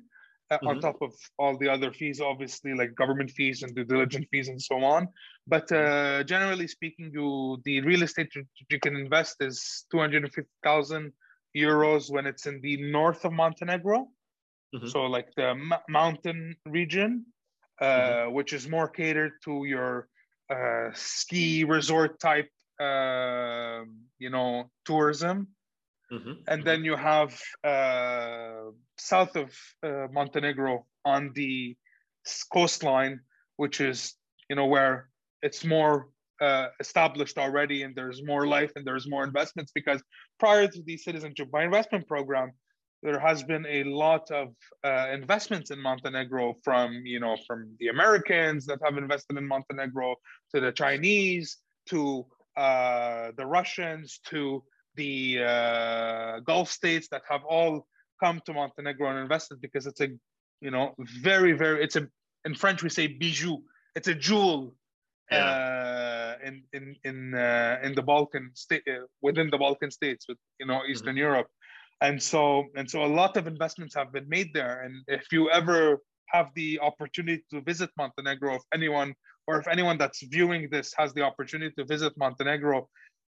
Mm-hmm. 0.50 0.66
on 0.66 0.80
top 0.80 0.96
of 1.02 1.12
all 1.38 1.58
the 1.58 1.68
other 1.68 1.92
fees, 1.92 2.22
obviously 2.22 2.72
like 2.72 2.94
government 2.94 3.30
fees 3.30 3.62
and 3.62 3.74
due 3.74 3.84
diligence 3.84 4.24
fees 4.30 4.48
and 4.48 4.60
so 4.60 4.82
on. 4.82 5.08
But 5.46 5.70
uh, 5.70 6.24
generally 6.24 6.66
speaking, 6.66 7.10
you 7.12 7.60
the 7.66 7.82
real 7.82 8.02
estate 8.02 8.32
you 8.70 8.80
can 8.80 8.96
invest 8.96 9.36
is 9.40 9.84
two 9.90 9.98
hundred 9.98 10.24
and 10.24 10.32
fifty 10.32 10.50
thousand 10.64 11.12
euros 11.56 12.10
when 12.10 12.26
it's 12.26 12.46
in 12.46 12.60
the 12.60 12.76
north 12.76 13.24
of 13.24 13.32
Montenegro, 13.32 14.08
mm-hmm. 14.74 14.86
so 14.86 15.04
like 15.04 15.34
the 15.36 15.50
m- 15.50 15.72
mountain 15.88 16.56
region, 16.66 17.26
uh, 17.80 17.84
mm-hmm. 17.84 18.34
which 18.34 18.52
is 18.52 18.68
more 18.68 18.88
catered 18.88 19.32
to 19.44 19.64
your 19.64 20.08
uh, 20.50 20.90
ski 20.94 21.64
resort 21.64 22.18
type, 22.20 22.50
uh, 22.80 23.82
you 24.18 24.30
know, 24.30 24.70
tourism. 24.84 25.48
Mm-hmm. 26.12 26.32
And 26.46 26.64
then 26.64 26.84
you 26.84 26.96
have 26.96 27.38
uh, 27.62 28.70
south 28.96 29.36
of 29.36 29.54
uh, 29.82 30.06
Montenegro 30.10 30.86
on 31.04 31.32
the 31.34 31.76
coastline, 32.50 33.20
which 33.56 33.80
is 33.80 34.14
you 34.48 34.56
know 34.56 34.66
where 34.66 35.10
it's 35.42 35.64
more 35.64 36.08
uh, 36.40 36.68
established 36.80 37.38
already, 37.38 37.82
and 37.82 37.94
there's 37.94 38.22
more 38.24 38.46
life 38.46 38.72
and 38.76 38.86
there's 38.86 39.08
more 39.08 39.24
investments. 39.24 39.72
Because 39.74 40.02
prior 40.38 40.66
to 40.68 40.82
the 40.82 40.96
citizenship 40.96 41.50
by 41.50 41.64
investment 41.64 42.06
program, 42.06 42.52
there 43.02 43.20
has 43.20 43.42
been 43.42 43.64
a 43.68 43.84
lot 43.84 44.30
of 44.30 44.48
uh, 44.84 45.08
investments 45.12 45.70
in 45.70 45.80
Montenegro 45.80 46.54
from 46.64 47.02
you 47.04 47.20
know 47.20 47.36
from 47.46 47.74
the 47.80 47.88
Americans 47.88 48.66
that 48.66 48.78
have 48.84 48.96
invested 48.98 49.36
in 49.36 49.46
Montenegro 49.46 50.16
to 50.54 50.60
the 50.60 50.72
Chinese 50.72 51.58
to 51.90 52.26
uh, 52.56 53.30
the 53.36 53.46
Russians 53.46 54.20
to 54.30 54.62
the 54.96 55.38
uh, 55.44 56.40
Gulf 56.40 56.70
states 56.70 57.08
that 57.12 57.22
have 57.28 57.42
all 57.44 57.86
come 58.20 58.42
to 58.46 58.52
Montenegro 58.52 59.08
and 59.10 59.18
invested 59.20 59.60
because 59.60 59.86
it's 59.86 60.00
a, 60.00 60.08
you 60.60 60.70
know, 60.72 60.94
very, 61.22 61.52
very, 61.52 61.82
it's 61.84 61.96
a, 61.96 62.08
in 62.44 62.54
French 62.54 62.82
we 62.82 62.90
say 62.90 63.06
bijou. 63.06 63.58
It's 63.94 64.08
a 64.08 64.14
jewel 64.14 64.74
yeah. 65.30 65.38
In 66.44 66.62
in 66.72 66.96
in 67.04 67.34
uh, 67.34 67.78
in 67.82 67.94
the 67.94 68.02
Balkan 68.02 68.50
state 68.54 68.82
uh, 68.88 69.06
within 69.22 69.50
the 69.50 69.58
Balkan 69.58 69.90
states, 69.90 70.26
with 70.28 70.38
you 70.60 70.66
know 70.66 70.82
Eastern 70.88 71.10
mm-hmm. 71.10 71.28
Europe, 71.28 71.48
and 72.00 72.22
so 72.22 72.64
and 72.76 72.88
so 72.90 73.04
a 73.04 73.12
lot 73.20 73.36
of 73.36 73.46
investments 73.46 73.94
have 73.94 74.12
been 74.12 74.28
made 74.28 74.52
there. 74.54 74.82
And 74.82 75.04
if 75.08 75.32
you 75.32 75.50
ever 75.50 75.98
have 76.28 76.48
the 76.54 76.80
opportunity 76.80 77.44
to 77.50 77.60
visit 77.62 77.90
Montenegro, 77.96 78.56
if 78.56 78.62
anyone 78.72 79.14
or 79.46 79.58
if 79.58 79.66
anyone 79.66 79.98
that's 79.98 80.22
viewing 80.26 80.68
this 80.70 80.94
has 80.96 81.12
the 81.14 81.22
opportunity 81.22 81.74
to 81.78 81.84
visit 81.84 82.12
Montenegro, 82.16 82.88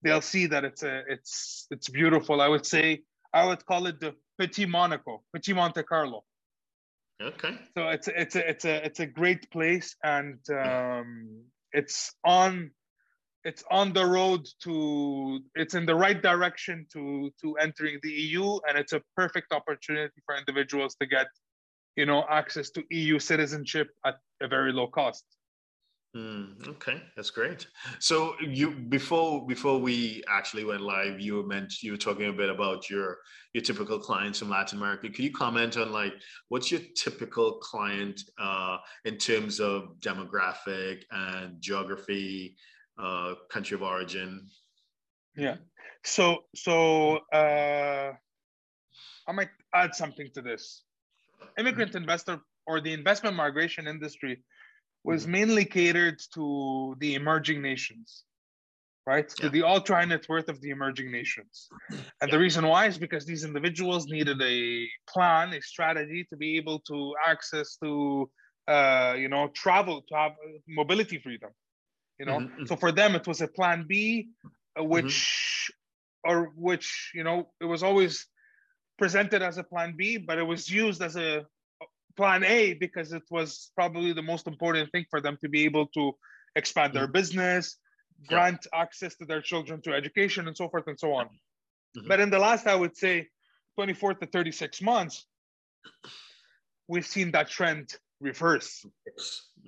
they'll 0.03 0.21
see 0.21 0.47
that 0.47 0.65
it's 0.65 0.83
a 0.83 1.03
it's 1.09 1.67
it's 1.71 1.89
beautiful. 1.89 2.41
I 2.41 2.49
would 2.49 2.67
say 2.67 3.03
I 3.33 3.47
would 3.47 3.65
call 3.65 3.87
it 3.87 3.99
the 4.01 4.15
Petit 4.39 4.67
Monaco, 4.67 5.23
Petit 5.35 5.55
Monte 5.55 5.83
Carlo. 5.85 6.25
Okay. 7.21 7.57
So 7.77 7.89
it's 7.89 8.09
it's 8.09 8.37
a 8.37 8.49
it's 8.51 8.65
a 8.65 8.85
it's 8.85 9.01
a 9.01 9.07
great 9.07 9.51
place, 9.51 9.97
and 10.03 10.39
um, 10.51 11.43
it's 11.73 12.15
on 12.25 12.71
it's 13.45 13.65
on 13.71 13.93
the 13.93 14.05
road 14.05 14.47
to 14.63 15.41
it's 15.55 15.75
in 15.75 15.85
the 15.87 15.95
right 15.95 16.23
direction 16.23 16.87
to 16.93 17.31
to 17.41 17.55
entering 17.57 17.99
the 18.03 18.11
EU, 18.11 18.59
and 18.69 18.79
it's 18.79 18.93
a 18.93 19.03
perfect 19.17 19.53
opportunity 19.53 20.15
for 20.25 20.37
individuals 20.37 20.95
to 21.01 21.07
get 21.07 21.27
you 21.97 22.07
know 22.07 22.25
access 22.31 22.71
to 22.71 22.83
EU 22.91 23.19
citizenship 23.19 23.89
at 24.05 24.17
a 24.41 24.49
very 24.49 24.73
low 24.73 24.87
cost. 24.87 25.25
Mm, 26.15 26.69
okay, 26.69 27.01
that's 27.17 27.31
great. 27.31 27.67
So 27.99 28.35
you 28.41 28.73
before 28.73 29.47
before 29.47 29.79
we 29.79 30.23
actually 30.29 30.65
went 30.65 30.83
live, 30.83 31.19
you 31.19 31.43
meant 31.49 31.83
you 31.83 31.93
were 31.93 31.99
talking 31.99 32.29
a 32.29 32.33
bit 32.33 32.51
about 32.51 32.91
your 32.91 33.17
your 33.55 33.63
typical 33.63 33.99
clients 33.99 34.39
from 34.39 34.51
Latin 34.51 34.79
America. 34.79 35.09
Could 35.09 35.25
you 35.25 35.33
comment 35.33 35.79
on 35.79 35.91
like 35.91 36.13
what's 36.49 36.71
your 36.71 36.83
typical 36.95 37.53
client 37.61 38.21
uh, 38.39 38.77
in 39.07 39.17
terms 39.17 39.59
of 39.59 39.95
demographic 40.01 41.05
and 41.11 41.59
geography, 41.63 42.57
uh, 42.99 43.35
country 43.51 43.75
of 43.75 43.83
origin? 43.83 44.49
Yeah. 45.37 45.57
So 46.05 46.45
so 46.55 47.19
uh, 47.33 48.13
I 49.29 49.33
might 49.33 49.51
add 49.75 49.95
something 49.95 50.29
to 50.35 50.43
this. 50.43 50.85
Immigrant 51.59 51.95
investor 51.95 52.41
or 52.67 52.81
the 52.81 52.93
investment 52.93 53.37
migration 53.37 53.87
industry 53.87 54.43
was 55.05 55.23
mm-hmm. 55.23 55.33
mainly 55.33 55.65
catered 55.65 56.21
to 56.35 56.97
the 57.01 57.15
emerging 57.15 57.61
nations, 57.63 58.25
right? 59.07 59.33
Yeah. 59.39 59.45
To 59.45 59.51
the 59.51 59.63
ultra 59.65 59.97
high 59.97 60.05
net 60.05 60.27
worth 60.29 60.49
of 60.49 60.61
the 60.61 60.71
emerging 60.71 61.11
nations. 61.11 61.69
And 61.91 62.01
yeah. 62.23 62.31
the 62.31 62.39
reason 62.39 62.67
why 62.67 62.87
is 62.87 62.99
because 62.99 63.25
these 63.27 63.45
individuals 63.45 64.07
needed 64.07 64.41
a 64.41 64.89
plan, 65.09 65.53
a 65.53 65.61
strategy 65.61 66.27
to 66.31 66.37
be 66.37 66.57
able 66.57 66.81
to 66.81 67.15
access 67.27 67.77
to, 67.83 68.31
uh, 68.69 69.15
you 69.19 69.29
know, 69.29 69.49
travel, 69.55 70.03
to 70.09 70.15
have 70.15 70.33
mobility 70.69 71.19
freedom, 71.19 71.51
you 72.19 72.27
know? 72.27 72.41
Mm-hmm. 72.41 72.67
So 72.67 72.77
for 72.77 72.93
them, 72.93 73.15
it 73.15 73.27
was 73.27 73.41
a 73.41 73.49
plan 73.49 73.87
B, 73.89 74.29
uh, 74.79 74.85
which, 74.85 75.71
mm-hmm. 76.25 76.31
or 76.31 76.53
which, 76.57 77.13
you 77.15 77.25
know, 77.25 77.49
it 77.61 77.65
was 77.65 77.83
always 77.83 78.27
presented 78.99 79.43
as 79.43 79.59
a 79.59 79.65
plan 79.65 79.95
B, 79.97 80.17
but 80.17 80.39
it 80.39 80.45
was 80.45 80.71
used 80.71 81.03
as 81.03 81.17
a 81.17 81.45
plan 82.17 82.45
A 82.45 82.75
because 82.75 83.13
it 83.13 83.23
was 83.31 83.71
probably 83.75 84.13
the 84.13 84.23
most 84.23 84.47
important 84.47 84.91
thing 84.93 85.07
for 85.11 85.21
them 85.21 85.39
to 85.41 85.49
be 85.49 85.65
able 85.65 85.87
to 85.89 86.13
expand 86.57 86.93
their 86.93 87.05
mm-hmm. 87.05 87.13
business, 87.13 87.77
grant 88.27 88.67
yeah. 88.73 88.83
access 88.83 89.17
to 89.17 89.25
their 89.25 89.41
children 89.41 89.81
to 89.83 89.93
education, 89.93 90.47
and 90.49 90.57
so 90.57 90.69
forth 90.69 90.87
and 90.87 90.99
so 90.99 91.15
on. 91.15 91.27
Mm-hmm. 91.27 92.09
But 92.09 92.21
in 92.21 92.31
the 92.31 92.39
last, 92.39 92.67
I 92.67 92.75
would 92.75 92.97
say, 92.97 93.29
24 93.77 94.15
to 94.15 94.27
36 94.27 94.83
months, 94.83 95.27
we've 96.89 97.07
seen 97.07 97.31
that 97.33 97.49
trend 97.49 97.95
reverse. 98.23 98.87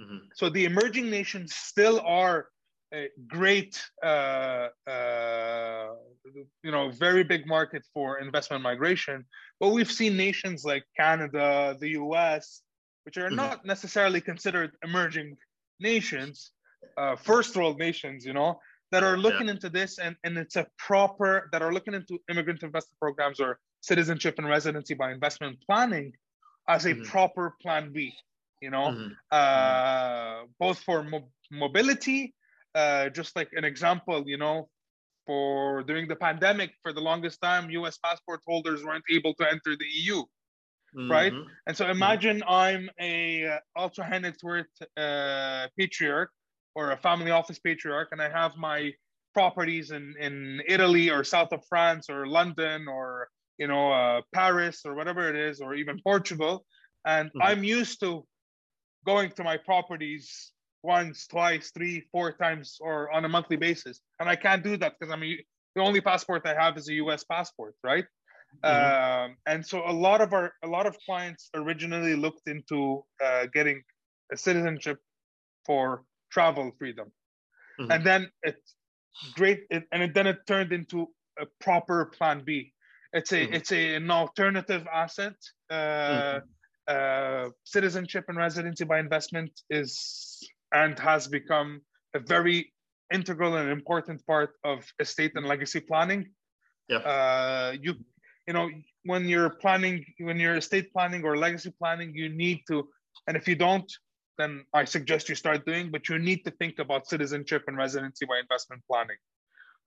Mm-hmm. 0.00 0.16
So 0.34 0.48
the 0.48 0.64
emerging 0.64 1.10
nations 1.10 1.54
still 1.54 2.00
are 2.00 2.46
a 2.92 3.08
great, 3.26 3.82
uh, 4.02 4.68
uh, 4.86 5.88
you 6.62 6.70
know, 6.70 6.90
very 6.90 7.24
big 7.24 7.46
market 7.46 7.82
for 7.92 8.18
investment 8.18 8.62
migration. 8.62 9.24
But 9.60 9.70
we've 9.70 9.90
seen 9.90 10.16
nations 10.16 10.64
like 10.64 10.84
Canada, 10.96 11.76
the 11.80 11.90
US, 11.90 12.62
which 13.04 13.16
are 13.16 13.26
mm-hmm. 13.26 13.36
not 13.36 13.64
necessarily 13.64 14.20
considered 14.20 14.72
emerging 14.82 15.36
nations, 15.80 16.52
uh, 16.96 17.16
first 17.16 17.56
world 17.56 17.78
nations, 17.78 18.24
you 18.24 18.32
know, 18.32 18.60
that 18.92 19.02
are 19.02 19.16
looking 19.16 19.46
yeah. 19.46 19.54
into 19.54 19.68
this 19.68 19.98
and, 19.98 20.14
and 20.24 20.38
it's 20.38 20.56
a 20.56 20.66
proper, 20.78 21.48
that 21.52 21.62
are 21.62 21.72
looking 21.72 21.94
into 21.94 22.18
immigrant 22.30 22.62
investor 22.62 22.94
programs 23.00 23.40
or 23.40 23.58
citizenship 23.80 24.36
and 24.38 24.48
residency 24.48 24.94
by 24.94 25.10
investment 25.10 25.58
planning 25.66 26.12
as 26.68 26.86
a 26.86 26.92
mm-hmm. 26.92 27.02
proper 27.02 27.54
plan 27.60 27.92
B, 27.92 28.12
you 28.64 28.70
know, 28.74 28.88
mm-hmm. 28.90 29.12
uh, 29.40 30.36
both 30.58 30.78
for 30.86 30.98
mo- 31.12 31.30
mobility 31.50 32.20
uh, 32.74 33.08
just 33.08 33.36
like 33.36 33.50
an 33.52 33.64
example, 33.64 34.24
you 34.26 34.36
know, 34.36 34.68
for 35.26 35.82
during 35.84 36.08
the 36.08 36.16
pandemic, 36.16 36.72
for 36.82 36.92
the 36.92 37.00
longest 37.00 37.40
time, 37.40 37.70
U.S. 37.70 37.98
passport 37.98 38.40
holders 38.46 38.84
weren't 38.84 39.04
able 39.10 39.34
to 39.34 39.44
enter 39.48 39.76
the 39.78 39.86
EU, 39.90 40.16
mm-hmm. 40.16 41.10
right? 41.10 41.32
And 41.66 41.76
so 41.76 41.88
imagine 41.88 42.38
mm-hmm. 42.40 42.50
I'm 42.50 42.90
a 43.00 43.46
uh, 43.46 43.58
ultra 43.76 44.04
high 44.04 44.18
net 44.18 44.36
worth 44.42 44.66
uh, 44.96 45.68
patriarch 45.78 46.30
or 46.74 46.90
a 46.90 46.96
family 46.96 47.30
office 47.30 47.58
patriarch, 47.58 48.08
and 48.12 48.20
I 48.20 48.28
have 48.28 48.56
my 48.56 48.92
properties 49.32 49.90
in 49.90 50.14
in 50.18 50.60
Italy 50.66 51.10
or 51.10 51.24
south 51.24 51.52
of 51.52 51.64
France 51.68 52.10
or 52.10 52.26
London 52.26 52.86
or 52.88 53.28
you 53.58 53.68
know 53.68 53.92
uh, 53.92 54.20
Paris 54.32 54.82
or 54.84 54.94
whatever 54.94 55.28
it 55.30 55.36
is, 55.36 55.60
or 55.60 55.74
even 55.74 56.00
Portugal, 56.02 56.66
and 57.06 57.28
mm-hmm. 57.28 57.42
I'm 57.42 57.62
used 57.64 58.00
to 58.00 58.26
going 59.04 59.30
to 59.32 59.44
my 59.44 59.56
properties 59.56 60.52
once, 60.82 61.26
twice, 61.26 61.70
three, 61.70 62.04
four 62.12 62.32
times, 62.32 62.78
or 62.80 63.10
on 63.10 63.24
a 63.24 63.28
monthly 63.28 63.56
basis. 63.56 64.00
And 64.20 64.28
I 64.28 64.36
can't 64.36 64.62
do 64.62 64.76
that 64.76 64.94
because 64.98 65.12
I 65.12 65.16
mean 65.16 65.38
the 65.74 65.82
only 65.82 66.00
passport 66.00 66.42
I 66.46 66.54
have 66.54 66.76
is 66.76 66.88
a 66.88 66.94
U.S. 66.94 67.24
passport, 67.24 67.74
right? 67.82 68.04
Mm-hmm. 68.64 69.30
Um, 69.30 69.36
and 69.46 69.66
so 69.66 69.82
a 69.86 69.92
lot 69.92 70.20
of 70.20 70.32
our 70.32 70.52
a 70.62 70.68
lot 70.68 70.86
of 70.86 70.96
clients 71.04 71.50
originally 71.54 72.14
looked 72.14 72.46
into 72.46 73.04
uh, 73.24 73.46
getting 73.52 73.82
a 74.32 74.36
citizenship 74.36 74.98
for 75.66 76.04
travel 76.30 76.70
freedom, 76.78 77.10
mm-hmm. 77.80 77.90
and 77.90 78.04
then 78.04 78.30
it's 78.42 78.74
great, 79.34 79.64
it, 79.70 79.84
and 79.92 80.02
it, 80.02 80.14
then 80.14 80.26
it 80.26 80.46
turned 80.46 80.72
into 80.72 81.08
a 81.38 81.46
proper 81.60 82.06
Plan 82.06 82.42
B. 82.44 82.72
It's 83.12 83.32
a 83.32 83.36
mm-hmm. 83.36 83.54
it's 83.54 83.72
a, 83.72 83.94
an 83.96 84.10
alternative 84.10 84.86
asset. 84.92 85.34
Uh, 85.70 85.74
mm-hmm. 85.74 86.38
Uh, 86.88 87.48
citizenship 87.64 88.24
and 88.28 88.36
residency 88.36 88.84
by 88.84 88.98
investment 88.98 89.50
is 89.70 90.40
and 90.72 90.98
has 90.98 91.28
become 91.28 91.80
a 92.14 92.18
very 92.18 92.72
integral 93.12 93.56
and 93.56 93.70
important 93.70 94.24
part 94.26 94.50
of 94.64 94.84
estate 94.98 95.32
and 95.34 95.46
legacy 95.46 95.80
planning. 95.80 96.26
Yeah. 96.88 96.98
Uh, 96.98 97.74
you 97.80 97.94
you 98.46 98.52
know 98.52 98.68
when 99.04 99.26
you're 99.26 99.50
planning 99.50 100.04
when 100.18 100.38
you're 100.38 100.56
estate 100.56 100.92
planning 100.92 101.24
or 101.24 101.36
legacy 101.36 101.72
planning, 101.78 102.14
you 102.14 102.28
need 102.28 102.60
to, 102.68 102.88
and 103.26 103.36
if 103.36 103.48
you 103.48 103.54
don't, 103.54 103.90
then 104.38 104.64
I 104.74 104.84
suggest 104.84 105.28
you 105.28 105.34
start 105.34 105.64
doing. 105.64 105.90
But 105.90 106.08
you 106.08 106.18
need 106.18 106.44
to 106.44 106.50
think 106.50 106.78
about 106.78 107.06
citizenship 107.06 107.64
and 107.66 107.76
residency 107.76 108.26
by 108.26 108.38
investment 108.40 108.82
planning. 108.90 109.16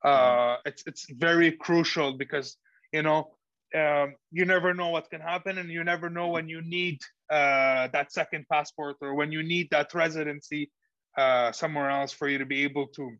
Uh, 0.03 0.09
mm-hmm. 0.09 0.67
it's 0.69 0.83
it's 0.87 1.05
very 1.11 1.51
crucial 1.51 2.13
because 2.13 2.57
you 2.91 3.03
know 3.03 3.36
um, 3.75 4.15
you 4.31 4.45
never 4.45 4.73
know 4.73 4.89
what 4.89 5.09
can 5.09 5.21
happen, 5.21 5.57
and 5.57 5.69
you 5.69 5.83
never 5.83 6.09
know 6.09 6.29
when 6.29 6.47
you 6.47 6.61
need 6.61 6.99
uh, 7.29 7.87
that 7.93 8.11
second 8.11 8.45
passport 8.49 8.97
or 9.01 9.15
when 9.15 9.31
you 9.31 9.43
need 9.43 9.69
that 9.71 9.93
residency 9.93 10.71
uh, 11.17 11.51
somewhere 11.51 11.89
else 11.89 12.11
for 12.11 12.29
you 12.29 12.37
to 12.37 12.45
be 12.45 12.63
able 12.63 12.87
to, 12.87 13.11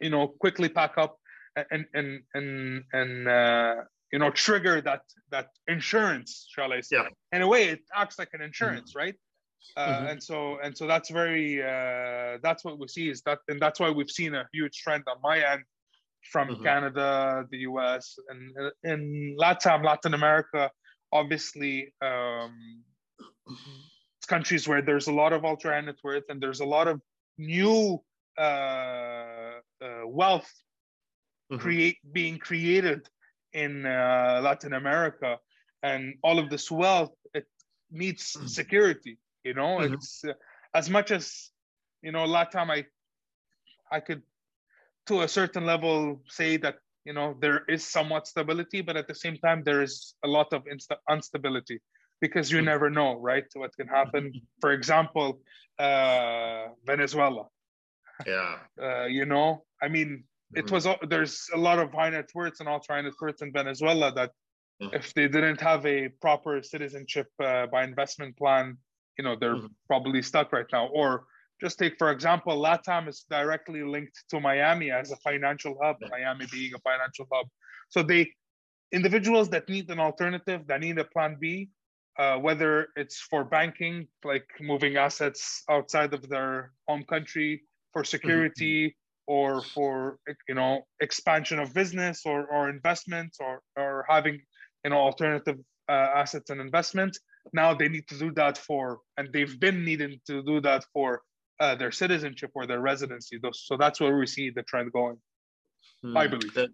you 0.00 0.10
know, 0.10 0.28
quickly 0.28 0.68
pack 0.68 0.98
up 0.98 1.18
and 1.70 1.86
and 1.94 2.22
and 2.34 2.84
and 2.92 3.28
uh, 3.28 3.76
you 4.12 4.18
know 4.18 4.30
trigger 4.30 4.80
that 4.80 5.02
that 5.30 5.48
insurance, 5.68 6.46
shall 6.50 6.72
I 6.72 6.80
say? 6.80 6.96
Yeah. 6.96 7.08
In 7.32 7.42
a 7.42 7.48
way, 7.48 7.68
it 7.68 7.80
acts 7.94 8.18
like 8.18 8.30
an 8.32 8.42
insurance, 8.42 8.90
mm-hmm. 8.90 8.98
right? 8.98 9.14
Uh, 9.76 9.86
mm-hmm. 9.86 10.06
And 10.06 10.22
so 10.22 10.58
and 10.62 10.76
so 10.76 10.86
that's 10.86 11.10
very 11.10 11.62
uh, 11.62 12.38
that's 12.42 12.64
what 12.64 12.78
we 12.78 12.88
see 12.88 13.08
is 13.08 13.22
that 13.22 13.38
and 13.48 13.60
that's 13.60 13.80
why 13.80 13.90
we've 13.90 14.10
seen 14.10 14.34
a 14.34 14.48
huge 14.52 14.78
trend 14.78 15.04
on 15.08 15.16
my 15.22 15.38
end 15.38 15.62
from 16.30 16.48
mm-hmm. 16.48 16.62
Canada, 16.62 17.46
the 17.50 17.58
US, 17.58 18.18
and 18.28 18.54
in 18.84 19.34
Latin 19.38 19.82
Latin 19.82 20.14
America, 20.14 20.70
obviously. 21.12 21.92
Um, 22.00 22.84
countries 24.26 24.66
where 24.66 24.82
there's 24.82 25.06
a 25.06 25.12
lot 25.12 25.32
of 25.32 25.44
ultra 25.44 25.72
high 25.72 25.80
net 25.80 25.94
worth 26.02 26.24
and 26.28 26.42
there's 26.42 26.58
a 26.58 26.64
lot 26.64 26.88
of 26.88 27.00
new 27.38 28.02
uh, 28.38 29.60
uh, 29.80 30.02
wealth 30.04 30.52
mm-hmm. 31.50 31.60
create 31.60 31.98
being 32.12 32.38
created 32.38 33.08
in 33.52 33.86
uh, 33.86 34.40
Latin 34.42 34.74
America, 34.74 35.38
and 35.82 36.14
all 36.22 36.38
of 36.38 36.50
this 36.50 36.70
wealth 36.70 37.12
it 37.34 37.46
needs 37.90 38.34
mm-hmm. 38.34 38.46
security. 38.46 39.18
You 39.44 39.54
know, 39.54 39.78
mm-hmm. 39.78 39.94
it's 39.94 40.24
uh, 40.24 40.32
as 40.74 40.90
much 40.90 41.10
as 41.10 41.50
you 42.02 42.12
know. 42.12 42.24
Last 42.24 42.52
time 42.52 42.70
I, 42.70 42.84
I 43.90 44.00
could, 44.00 44.22
to 45.06 45.22
a 45.22 45.28
certain 45.28 45.64
level, 45.66 46.20
say 46.28 46.56
that 46.58 46.76
you 47.04 47.12
know 47.12 47.36
there 47.40 47.62
is 47.68 47.84
somewhat 47.84 48.26
stability, 48.26 48.80
but 48.80 48.96
at 48.96 49.08
the 49.08 49.14
same 49.14 49.36
time 49.38 49.62
there 49.64 49.82
is 49.82 50.14
a 50.24 50.28
lot 50.28 50.52
of 50.52 50.64
insta- 50.64 51.02
instability 51.10 51.80
because 52.20 52.50
you 52.50 52.58
mm-hmm. 52.58 52.66
never 52.66 52.90
know, 52.90 53.18
right? 53.18 53.44
What 53.54 53.76
can 53.76 53.88
happen. 53.88 54.32
For 54.60 54.72
example, 54.72 55.40
uh, 55.78 56.68
Venezuela. 56.84 57.46
Yeah. 58.26 58.56
Uh, 58.82 59.06
you 59.06 59.24
know, 59.24 59.64
I 59.82 59.88
mean, 59.88 60.24
it 60.54 60.66
mm-hmm. 60.66 60.74
was 60.74 61.08
there's 61.08 61.48
a 61.54 61.56
lot 61.58 61.78
of 61.78 61.92
high 61.92 62.10
net 62.10 62.30
worths 62.34 62.60
and 62.60 62.68
ultra 62.68 62.96
high 62.96 63.00
net 63.00 63.14
worths 63.20 63.42
in 63.42 63.52
Venezuela 63.52 64.12
that 64.12 64.32
mm-hmm. 64.82 64.94
if 64.94 65.14
they 65.14 65.28
didn't 65.28 65.60
have 65.60 65.84
a 65.86 66.08
proper 66.20 66.62
citizenship 66.62 67.28
uh, 67.42 67.66
by 67.66 67.84
investment 67.84 68.36
plan, 68.36 68.76
you 69.18 69.24
know, 69.24 69.34
they're 69.38 69.56
mm-hmm. 69.56 69.66
probably 69.86 70.22
stuck 70.22 70.52
right 70.52 70.66
now. 70.72 70.86
Or 70.88 71.24
just 71.60 71.78
take 71.78 71.94
for 71.98 72.10
example, 72.10 72.56
LATAM 72.60 73.08
is 73.08 73.24
directly 73.30 73.82
linked 73.82 74.24
to 74.30 74.40
Miami 74.40 74.90
as 74.90 75.10
a 75.10 75.16
financial 75.16 75.76
hub. 75.82 75.96
Miami 76.10 76.46
being 76.52 76.72
a 76.74 76.78
financial 76.80 77.26
hub, 77.32 77.46
so 77.88 78.02
they 78.02 78.30
individuals 78.92 79.48
that 79.50 79.68
need 79.68 79.90
an 79.90 79.98
alternative, 79.98 80.66
that 80.68 80.80
need 80.80 80.98
a 80.98 81.04
plan 81.04 81.36
B, 81.40 81.70
uh, 82.18 82.36
whether 82.38 82.88
it's 82.96 83.20
for 83.20 83.44
banking, 83.44 84.06
like 84.24 84.46
moving 84.60 84.96
assets 84.96 85.62
outside 85.70 86.14
of 86.14 86.28
their 86.28 86.72
home 86.88 87.04
country, 87.04 87.62
for 87.92 88.02
mm-hmm. 88.02 88.10
security, 88.10 88.88
mm-hmm. 88.88 89.34
or 89.34 89.62
for 89.62 90.18
you 90.48 90.54
know 90.54 90.82
expansion 91.00 91.58
of 91.58 91.74
business 91.74 92.22
or 92.24 92.46
or 92.46 92.68
investments, 92.68 93.38
or 93.40 93.60
or 93.76 94.04
having 94.08 94.40
you 94.84 94.90
know 94.90 94.98
alternative 94.98 95.58
uh, 95.88 96.08
assets 96.22 96.50
and 96.50 96.60
investments. 96.60 97.18
Now 97.52 97.74
they 97.74 97.88
need 97.88 98.08
to 98.08 98.18
do 98.18 98.32
that 98.32 98.58
for, 98.58 99.00
and 99.16 99.28
they've 99.32 99.58
been 99.60 99.84
needing 99.84 100.18
to 100.26 100.42
do 100.42 100.60
that 100.62 100.84
for 100.92 101.22
uh, 101.60 101.74
their 101.74 101.92
citizenship 101.92 102.50
or 102.54 102.66
their 102.66 102.80
residency. 102.80 103.38
So 103.52 103.76
that's 103.76 104.00
where 104.00 104.16
we 104.16 104.26
see 104.26 104.50
the 104.50 104.62
trend 104.62 104.92
going. 104.92 105.16
Hmm. 106.02 106.16
I 106.16 106.26
believe. 106.26 106.54
That, 106.54 106.70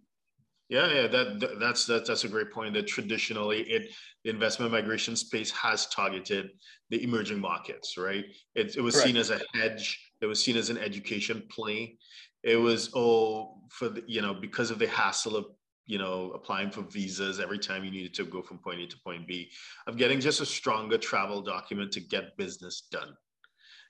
yeah, 0.69 0.87
yeah, 0.91 1.07
that, 1.09 1.59
that's 1.61 1.85
that, 1.87 2.07
that's 2.07 2.25
a 2.25 2.29
great 2.29 2.51
point. 2.51 2.75
That 2.75 2.87
traditionally, 2.87 3.61
it 3.63 3.91
the 4.25 4.31
investment 4.31 4.73
migration 4.73 5.17
space 5.17 5.51
has 5.51 5.87
targeted 5.89 6.51
the 6.91 7.03
emerging 7.03 7.41
markets, 7.41 7.99
right? 7.99 8.25
It, 8.55 8.77
it 8.77 8.81
was 8.81 9.01
seen 9.01 9.17
as 9.17 9.31
a 9.31 9.41
hedge. 9.55 10.13
It 10.21 10.27
was 10.27 10.43
seen 10.43 10.57
as 10.57 10.71
an 10.71 10.79
education 10.79 11.43
play. 11.51 11.99
It 12.43 12.57
was 12.57 12.91
oh 12.95 13.59
for 13.71 13.91
the 13.91 14.03
you 14.07 14.23
know 14.23 14.35
because 14.35 14.71
of 14.71 14.79
the 14.79 14.89
hassle 14.89 15.37
of 15.37 15.45
you 15.87 15.99
know 15.99 16.31
applying 16.35 16.71
for 16.71 16.83
visas 16.83 17.39
every 17.39 17.59
time 17.59 17.85
you 17.85 17.91
needed 17.91 18.15
to 18.15 18.25
go 18.25 18.41
from 18.41 18.59
point 18.59 18.81
A 18.81 18.87
to 18.87 18.97
point 19.05 19.29
B, 19.29 19.51
of 19.87 19.97
getting 19.97 20.21
just 20.21 20.41
a 20.41 20.47
stronger 20.47 20.97
travel 20.97 21.43
document 21.43 21.93
to 21.93 22.01
get 22.01 22.37
business 22.39 22.85
done. 22.91 23.15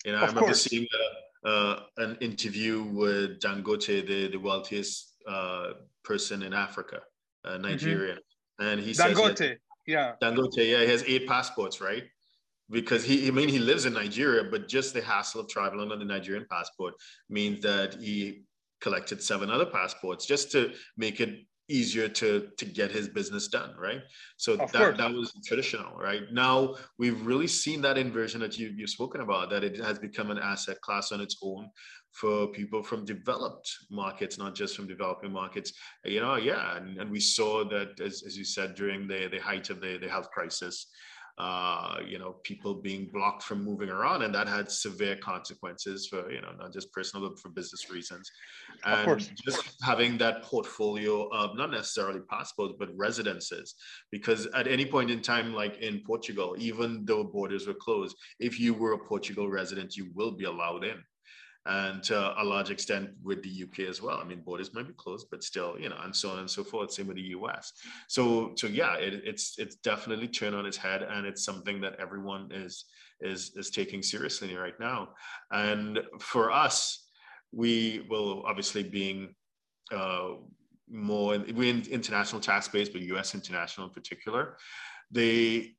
You 0.05 0.13
know, 0.13 0.19
of 0.19 0.25
I 0.25 0.27
remember 0.27 0.47
course. 0.47 0.63
seeing 0.63 0.87
a, 1.45 1.49
uh, 1.49 1.81
an 1.99 2.17
interview 2.21 2.83
with 2.83 3.41
Dangote, 3.41 4.07
the 4.07 4.29
the 4.29 4.39
wealthiest 4.39 5.15
uh, 5.29 5.73
person 6.05 6.43
in 6.43 6.53
Africa, 6.53 7.01
uh, 7.45 7.51
mm-hmm. 7.51 7.63
Nigeria, 7.63 8.15
mm-hmm. 8.15 8.65
and 8.65 8.81
he 8.81 8.93
Dangote, 8.93 9.39
says, 9.39 9.57
yeah, 9.87 10.15
Dangote, 10.23 10.57
yeah, 10.57 10.81
he 10.81 10.89
has 10.89 11.05
eight 11.07 11.27
passports, 11.27 11.81
right? 11.81 12.05
Because 12.71 13.05
he, 13.05 13.29
I 13.29 13.31
mean, 13.31 13.49
he 13.49 13.59
lives 13.59 13.85
in 13.85 13.93
Nigeria, 13.93 14.45
but 14.51 14.67
just 14.67 14.95
the 14.95 15.03
hassle 15.03 15.41
of 15.43 15.49
traveling 15.49 15.93
on 15.93 15.99
the 15.99 16.05
Nigerian 16.05 16.47
passport 16.51 16.95
means 17.29 17.63
that 17.63 17.95
he 18.01 18.45
collected 18.81 19.23
seven 19.23 19.51
other 19.51 19.67
passports 19.67 20.27
just 20.27 20.51
to 20.53 20.73
make 20.97 21.21
it 21.21 21.45
easier 21.73 22.09
to 22.09 22.49
to 22.59 22.65
get 22.65 22.91
his 22.91 23.09
business 23.09 23.49
done 23.49 23.75
right? 23.79 24.03
So 24.37 24.53
of 24.53 24.71
that, 24.73 24.79
course. 24.79 24.99
that 24.99 25.13
was 25.13 25.33
traditional 25.47 25.97
right? 25.99 26.23
Now 26.33 26.77
we've 26.99 27.21
really 27.27 27.47
seen 27.47 27.81
that 27.83 27.99
inversion 27.99 28.41
that 28.41 28.59
you, 28.59 28.73
you've 28.77 28.91
spoken 28.91 29.21
about 29.23 29.51
that 29.51 29.65
it 29.65 29.77
has 29.79 29.99
become 29.99 30.31
an 30.31 30.39
asset 30.39 30.81
class 30.81 31.13
on 31.13 31.21
its 31.21 31.37
own 31.43 31.71
for 32.13 32.49
people 32.49 32.83
from 32.83 33.05
developed 33.05 33.69
markets 33.91 34.39
not 34.39 34.55
just 34.55 34.77
from 34.77 34.87
developing 34.87 35.33
markets. 35.33 35.73
You 36.05 36.21
know 36.21 36.37
yeah 36.37 36.77
and, 36.77 36.99
and 36.99 37.11
we 37.11 37.21
saw 37.21 37.65
that 37.75 38.01
as, 38.01 38.23
as 38.27 38.37
you 38.37 38.45
said 38.45 38.75
during 38.75 39.09
the, 39.09 39.29
the 39.31 39.39
height 39.39 39.71
of 39.71 39.81
the, 39.81 39.99
the 39.99 40.09
health 40.09 40.31
crisis 40.31 40.87
uh, 41.39 41.97
you 42.07 42.19
know, 42.19 42.37
people 42.45 42.75
being 42.75 43.09
blocked 43.13 43.43
from 43.43 43.65
moving 43.65 43.89
around, 43.89 44.23
and 44.23 44.35
that 44.35 44.47
had 44.47 44.71
severe 44.71 45.17
consequences 45.17 46.07
for 46.07 46.31
you 46.31 46.41
know 46.41 46.53
not 46.59 46.73
just 46.73 46.93
personal 46.93 47.29
but 47.29 47.39
for 47.39 47.49
business 47.49 47.91
reasons. 47.91 48.31
And 48.85 49.33
just 49.45 49.83
having 49.83 50.19
that 50.19 50.43
portfolio 50.43 51.29
of 51.29 51.57
not 51.57 51.71
necessarily 51.71 52.21
passports 52.29 52.75
but 52.79 52.91
residences, 52.97 53.75
because 54.11 54.47
at 54.55 54.69
any 54.69 54.85
point 54.85 55.11
in 55.11 55.23
time, 55.23 55.55
like 55.55 55.79
in 55.79 56.03
Portugal, 56.07 56.55
even 56.59 57.05
though 57.07 57.25
borders 57.25 57.67
were 57.67 57.75
closed, 57.75 58.17
if 58.39 58.61
you 58.61 58.75
were 58.75 58.93
a 58.93 58.99
Portugal 58.99 59.49
resident, 59.49 59.97
you 59.97 60.11
will 60.15 60.33
be 60.33 60.45
allowed 60.45 60.85
in 60.85 61.03
and 61.67 62.03
to 62.03 62.43
a 62.43 62.45
large 62.45 62.71
extent 62.71 63.11
with 63.23 63.43
the 63.43 63.63
UK 63.63 63.89
as 63.89 64.03
well. 64.03 64.19
I 64.19 64.25
mean, 64.25 64.41
borders 64.41 64.75
might 64.75 64.89
be 64.89 64.95
closed, 64.95 65.29
but 65.31 65.45
still, 65.45 65.77
you 65.79 65.89
know, 65.89 65.99
and 66.03 66.15
so 66.15 66.31
on 66.31 66.41
and 66.41 66.51
so 66.51 66.65
forth. 66.65 66.93
Same 66.93 67.07
with 67.07 67.17
the 67.17 67.35
US. 67.37 67.73
So, 68.09 68.53
so 68.57 68.67
yeah, 68.67 68.97
it, 68.97 69.23
it's 69.25 69.59
it's 69.59 69.77
definitely 69.77 70.29
turned 70.29 70.57
on 70.57 70.67
its 70.67 70.77
head, 70.77 71.03
and 71.03 71.25
it's 71.25 71.45
something 71.45 71.81
that 71.83 71.97
everyone 72.01 72.51
is 72.53 72.87
is 73.21 73.53
is 73.55 73.71
taking 73.71 74.03
seriously 74.03 74.55
right 74.57 74.79
now. 74.81 75.11
And 75.53 76.01
for 76.19 76.51
us, 76.51 77.07
we 77.53 78.07
will 78.11 78.43
obviously 78.45 78.83
being 78.83 79.35
uh, 79.93 80.31
more 80.91 81.39
we 81.39 81.71
in 81.71 81.83
international 81.91 82.41
tax 82.41 82.67
base, 82.67 82.89
but 82.89 83.03
US 83.03 83.35
international 83.35 83.87
in 83.87 83.93
particular. 83.93 84.57
They 85.11 85.75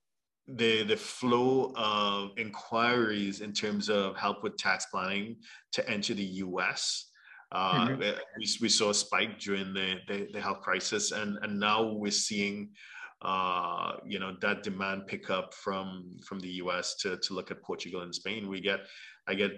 the 0.47 0.83
the 0.83 0.97
flow 0.97 1.73
of 1.75 2.31
inquiries 2.37 3.41
in 3.41 3.53
terms 3.53 3.89
of 3.89 4.17
help 4.17 4.43
with 4.43 4.57
tax 4.57 4.87
planning 4.87 5.37
to 5.71 5.89
enter 5.89 6.13
the 6.13 6.23
U.S. 6.23 7.09
Uh, 7.51 7.87
mm-hmm. 7.87 7.99
we, 8.37 8.47
we 8.61 8.69
saw 8.69 8.89
a 8.89 8.93
spike 8.93 9.39
during 9.39 9.73
the, 9.73 9.97
the, 10.07 10.27
the, 10.33 10.41
health 10.41 10.61
crisis, 10.61 11.11
and, 11.11 11.37
and 11.43 11.59
now 11.59 11.83
we're 11.83 12.11
seeing 12.11 12.69
uh, 13.21 13.93
you 14.05 14.19
know 14.19 14.35
that 14.41 14.63
demand 14.63 15.07
pick 15.07 15.29
up 15.29 15.53
from 15.53 16.17
from 16.27 16.39
the 16.39 16.49
U.S. 16.49 16.95
to 16.95 17.17
to 17.17 17.33
look 17.33 17.51
at 17.51 17.61
Portugal 17.61 18.01
and 18.01 18.13
Spain. 18.13 18.49
We 18.49 18.59
get 18.59 18.81
I 19.27 19.35
get 19.35 19.51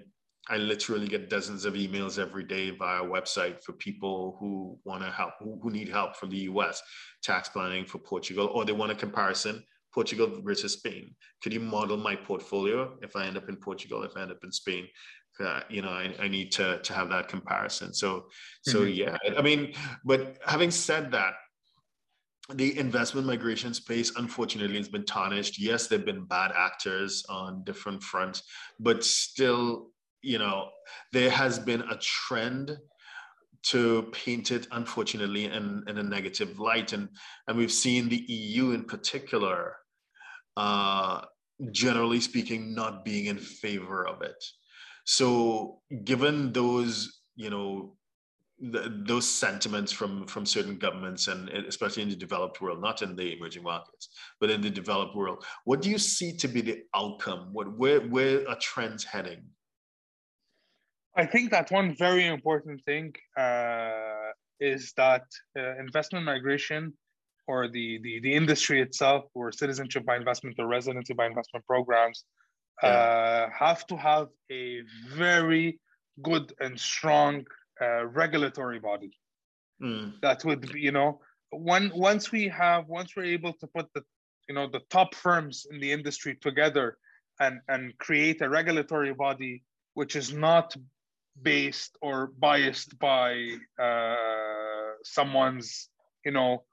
I 0.48 0.58
literally 0.58 1.08
get 1.08 1.32
dozens 1.32 1.66
of 1.66 1.74
emails 1.74 2.20
every 2.20 2.44
day 2.44 2.70
via 2.70 3.02
website 3.02 3.64
for 3.64 3.74
people 3.74 4.38
who 4.40 4.78
want 4.84 5.02
to 5.02 5.10
help, 5.10 5.32
who, 5.40 5.60
who 5.64 5.72
need 5.72 5.90
help 5.90 6.16
from 6.16 6.30
the 6.30 6.38
US, 6.52 6.84
tax 7.24 7.50
planning 7.50 7.86
for 7.86 7.98
Portugal, 7.98 8.52
or 8.54 8.64
they 8.64 8.72
want 8.72 8.92
a 8.92 8.96
comparison 8.96 9.64
Portugal 9.96 10.30
versus 10.44 10.74
Spain. 10.74 11.16
Could 11.42 11.54
you 11.54 11.62
model 11.62 11.96
my 11.96 12.16
portfolio 12.16 12.98
if 13.02 13.16
I 13.16 13.26
end 13.26 13.38
up 13.38 13.48
in 13.48 13.56
Portugal, 13.56 14.04
if 14.04 14.12
I 14.18 14.22
end 14.24 14.32
up 14.32 14.44
in 14.44 14.52
Spain? 14.52 14.88
Uh, 15.40 15.62
you 15.70 15.82
know, 15.82 15.90
I, 15.90 16.14
I, 16.20 16.28
need 16.28 16.52
to 16.54 16.80
to 16.80 16.94
have 16.94 17.10
that 17.10 17.28
comparison. 17.28 17.94
So, 17.94 18.28
so 18.62 18.82
mm-hmm. 18.82 18.94
yeah, 18.94 19.18
I 19.38 19.42
mean, 19.42 19.74
but 20.06 20.38
having 20.46 20.72
said 20.72 21.12
that, 21.12 21.34
the 22.54 22.78
investment 22.78 23.28
migration 23.28 23.74
space, 23.74 24.14
unfortunately, 24.16 24.78
has 24.78 24.88
been 24.88 25.06
tarnished. 25.06 25.60
Yes, 25.60 25.88
there 25.88 26.00
have 26.00 26.06
been 26.06 26.26
bad 26.26 26.52
actors 26.56 27.26
on 27.28 27.64
different 27.64 28.02
fronts, 28.04 28.44
but 28.80 29.04
still, 29.04 29.90
you 30.22 30.38
know, 30.38 30.70
there 31.12 31.32
has 31.32 31.60
been 31.60 31.82
a 31.82 31.98
trend 31.98 32.78
to 33.66 34.04
paint 34.12 34.52
it, 34.52 34.68
unfortunately, 34.72 35.46
in, 35.46 35.84
in 35.88 35.98
a 35.98 36.04
negative 36.04 36.60
light. 36.60 36.94
And, 36.94 37.10
and 37.48 37.58
we've 37.58 37.72
seen 37.72 38.08
the 38.08 38.24
EU 38.28 38.72
in 38.72 38.84
particular, 38.84 39.76
uh, 40.58 41.22
generally 41.72 42.20
speaking, 42.20 42.74
not 42.74 43.06
being 43.06 43.26
in 43.26 43.38
favor 43.38 44.08
of 44.08 44.22
it. 44.22 44.44
So, 45.06 45.82
given 46.04 46.52
those, 46.52 47.22
you 47.36 47.50
know, 47.50 47.96
those 48.60 49.28
sentiments 49.28 49.92
from 49.92 50.26
from 50.28 50.46
certain 50.46 50.78
governments 50.78 51.28
and 51.28 51.50
especially 51.50 52.04
in 52.04 52.10
the 52.10 52.16
developed 52.16 52.62
world 52.62 52.82
not 52.82 53.02
in 53.02 53.14
the 53.16 53.36
emerging 53.36 53.64
markets 53.64 54.10
but 54.40 54.50
in 54.50 54.62
the 54.62 54.70
developed 54.70 55.14
world 55.14 55.44
what 55.66 55.82
do 55.82 55.90
you 55.90 55.98
see 55.98 56.36
to 56.38 56.48
be 56.48 56.62
the 56.62 56.82
outcome 56.96 57.50
what 57.52 57.78
where 57.78 58.00
where 58.08 58.48
are 58.50 58.58
trends 58.62 59.04
heading 59.04 59.44
i 61.18 61.26
think 61.26 61.52
that 61.52 61.70
one 61.70 61.94
very 61.98 62.26
important 62.28 62.82
thing 62.86 63.14
uh, 63.38 64.32
is 64.62 64.94
that 64.96 65.24
uh, 65.60 65.78
investment 65.78 66.24
migration 66.24 66.94
or 67.48 67.68
the, 67.68 68.00
the 68.04 68.20
the 68.22 68.34
industry 68.34 68.82
itself 68.82 69.26
or 69.34 69.52
citizenship 69.52 70.06
by 70.06 70.16
investment 70.16 70.56
or 70.60 70.68
residency 70.68 71.14
by 71.14 71.26
investment 71.26 71.66
programs 71.66 72.24
yeah. 72.84 72.90
uh, 72.90 73.50
have 73.58 73.86
to 73.88 73.96
have 73.96 74.28
a 74.52 74.82
very 75.14 75.80
good 76.22 76.54
and 76.60 76.80
strong 76.80 77.44
uh, 77.82 78.06
regulatory 78.06 78.80
body 78.80 79.12
mm. 79.82 80.14
that 80.22 80.44
would 80.46 80.62
be, 80.74 80.80
you 80.80 80.92
know 80.92 81.20
when 81.52 81.92
once 81.94 82.32
we 82.32 82.48
have 82.48 82.88
once 82.88 83.16
we're 83.16 83.24
able 83.24 83.54
to 83.54 83.68
put 83.68 83.88
the 83.94 84.04
you 84.48 84.56
know 84.56 84.68
the 84.68 84.82
top 84.90 85.16
firms 85.16 85.66
in 85.72 85.80
the 85.80 85.92
industry 85.92 86.36
together 86.42 86.98
and 87.40 87.60
and 87.68 87.98
create 87.98 88.42
a 88.42 88.50
regulatory 88.50 89.14
body 89.14 89.64
which 89.94 90.16
is 90.16 90.34
not 90.34 90.76
based 91.42 91.98
or 92.02 92.32
biased 92.40 92.98
by 93.00 93.50
uh, 93.82 94.92
someone's 95.04 95.90
you 96.26 96.32
know 96.32 96.64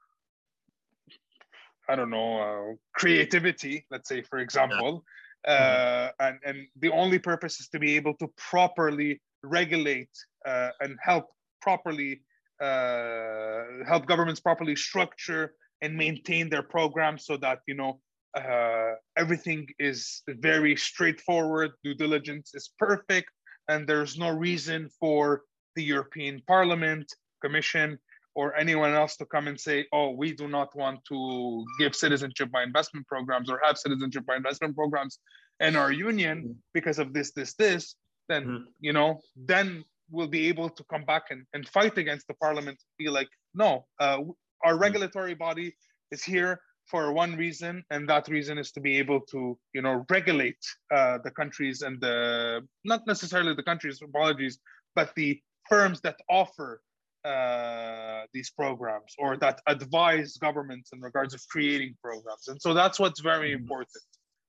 i 1.89 1.97
don't 1.97 2.11
know 2.11 2.31
uh, 2.41 2.75
creativity 2.95 3.85
let's 3.91 4.09
say 4.09 4.23
for 4.23 4.39
example 4.39 5.05
yeah. 5.47 5.53
uh, 5.53 5.57
mm-hmm. 5.57 6.27
and 6.27 6.39
and 6.45 6.67
the 6.81 6.91
only 6.91 7.19
purpose 7.19 7.61
is 7.61 7.69
to 7.69 7.79
be 7.79 7.97
able 7.97 8.15
to 8.15 8.29
properly 8.37 9.21
regulate 9.43 10.11
uh, 10.47 10.71
and 10.81 10.97
help 11.03 11.27
properly 11.61 12.23
uh, 12.61 13.85
help 13.87 14.07
governments 14.07 14.41
properly 14.41 14.77
structure 14.77 15.55
and 15.81 15.97
maintain 15.97 16.49
their 16.49 16.63
programs 16.63 17.27
so 17.27 17.37
that 17.37 17.59
you 17.67 17.75
know 17.75 18.01
uh, 18.37 18.93
everything 19.17 19.67
is 19.79 20.23
very 20.29 20.77
straightforward 20.77 21.71
due 21.85 21.95
diligence 21.95 22.55
is 22.55 22.71
perfect 22.79 23.31
and 23.69 23.87
there's 23.87 24.17
no 24.19 24.31
reason 24.31 24.89
for 25.01 25.43
the 25.77 25.83
european 25.83 26.41
parliament 26.47 27.07
commission 27.43 27.99
or 28.35 28.57
anyone 28.57 28.93
else 28.95 29.17
to 29.17 29.27
come 29.27 29.49
and 29.49 29.59
say 29.59 29.87
oh 29.93 30.11
we 30.11 30.33
do 30.33 30.49
not 30.49 30.75
want 30.75 31.01
to 31.05 31.65
give 31.79 31.95
citizenship 31.95 32.51
by 32.51 32.63
investment 32.63 33.07
programs 33.07 33.51
or 33.51 33.61
have 33.65 33.77
citizenship 33.79 34.25
by 34.27 34.37
investment 34.37 34.75
programs 34.75 35.19
in 35.61 35.77
our 35.77 35.93
union 35.93 36.39
mm-hmm. 36.39 36.53
because 36.75 36.99
of 36.99 37.13
this 37.13 37.33
this 37.33 37.55
this 37.55 37.95
then 38.29 38.45
mm-hmm. 38.45 38.65
you 38.81 38.93
know 38.93 39.21
then 39.37 39.85
we'll 40.11 40.29
be 40.29 40.47
able 40.49 40.69
to 40.69 40.85
come 40.85 41.05
back 41.05 41.25
and, 41.31 41.45
and 41.55 41.69
fight 41.69 41.97
against 41.99 42.27
the 42.27 42.35
parliament 42.35 42.79
be 42.99 43.09
like 43.09 43.29
no 43.55 43.85
uh, 44.01 44.19
our 44.65 44.73
mm-hmm. 44.73 44.83
regulatory 44.83 45.35
body 45.35 45.75
is 46.11 46.23
here 46.23 46.61
for 46.87 47.13
one 47.13 47.37
reason 47.37 47.85
and 47.91 48.09
that 48.09 48.29
reason 48.29 48.59
is 48.59 48.73
to 48.73 48.81
be 48.81 48.99
able 48.99 49.21
to 49.21 49.59
you 49.73 49.83
know 49.83 50.05
regulate 50.11 50.63
uh, 50.95 51.19
the 51.25 51.31
countries 51.31 51.83
and 51.83 52.01
the 52.01 52.61
not 52.85 53.07
necessarily 53.07 53.55
the 53.55 53.63
countries 53.63 54.01
apologies 54.03 54.59
but 54.95 55.15
the 55.15 55.41
firms 55.69 56.01
that 56.01 56.17
offer 56.29 56.81
uh, 57.25 58.23
these 58.33 58.51
programs 58.51 59.15
or 59.19 59.37
that 59.37 59.61
advise 59.67 60.37
governments 60.39 60.91
in 60.93 61.01
regards 61.01 61.35
of 61.35 61.41
creating 61.49 61.95
programs 62.03 62.49
and 62.49 62.61
so 62.61 62.75
that's 62.75 62.99
what's 62.99 63.21
very 63.21 63.51
mm-hmm. 63.51 63.63
important 63.63 64.05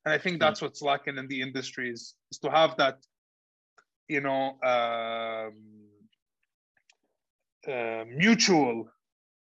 and 0.06 0.14
i 0.14 0.18
think 0.18 0.40
that's 0.40 0.62
what's 0.62 0.82
lacking 0.82 1.18
in 1.18 1.28
the 1.28 1.40
industries 1.42 2.16
is 2.32 2.40
to 2.40 2.50
have 2.50 2.76
that 2.78 2.98
you 4.08 4.22
know 4.22 4.58
um, 4.64 5.54
uh, 7.68 8.04
mutual 8.16 8.90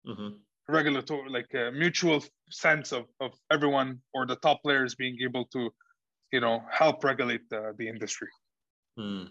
mm-hmm. 0.07 0.29
regulatory 0.67 1.29
like 1.29 1.53
a 1.53 1.71
mutual 1.71 2.23
sense 2.49 2.91
of, 2.91 3.05
of 3.19 3.31
everyone 3.51 3.99
or 4.13 4.25
the 4.25 4.35
top 4.37 4.61
players 4.63 4.95
being 4.95 5.17
able 5.21 5.45
to 5.45 5.69
you 6.31 6.39
know 6.39 6.61
help 6.71 7.03
regulate 7.03 7.47
the, 7.49 7.73
the 7.77 7.87
industry 7.87 8.27
hmm. 8.97 9.25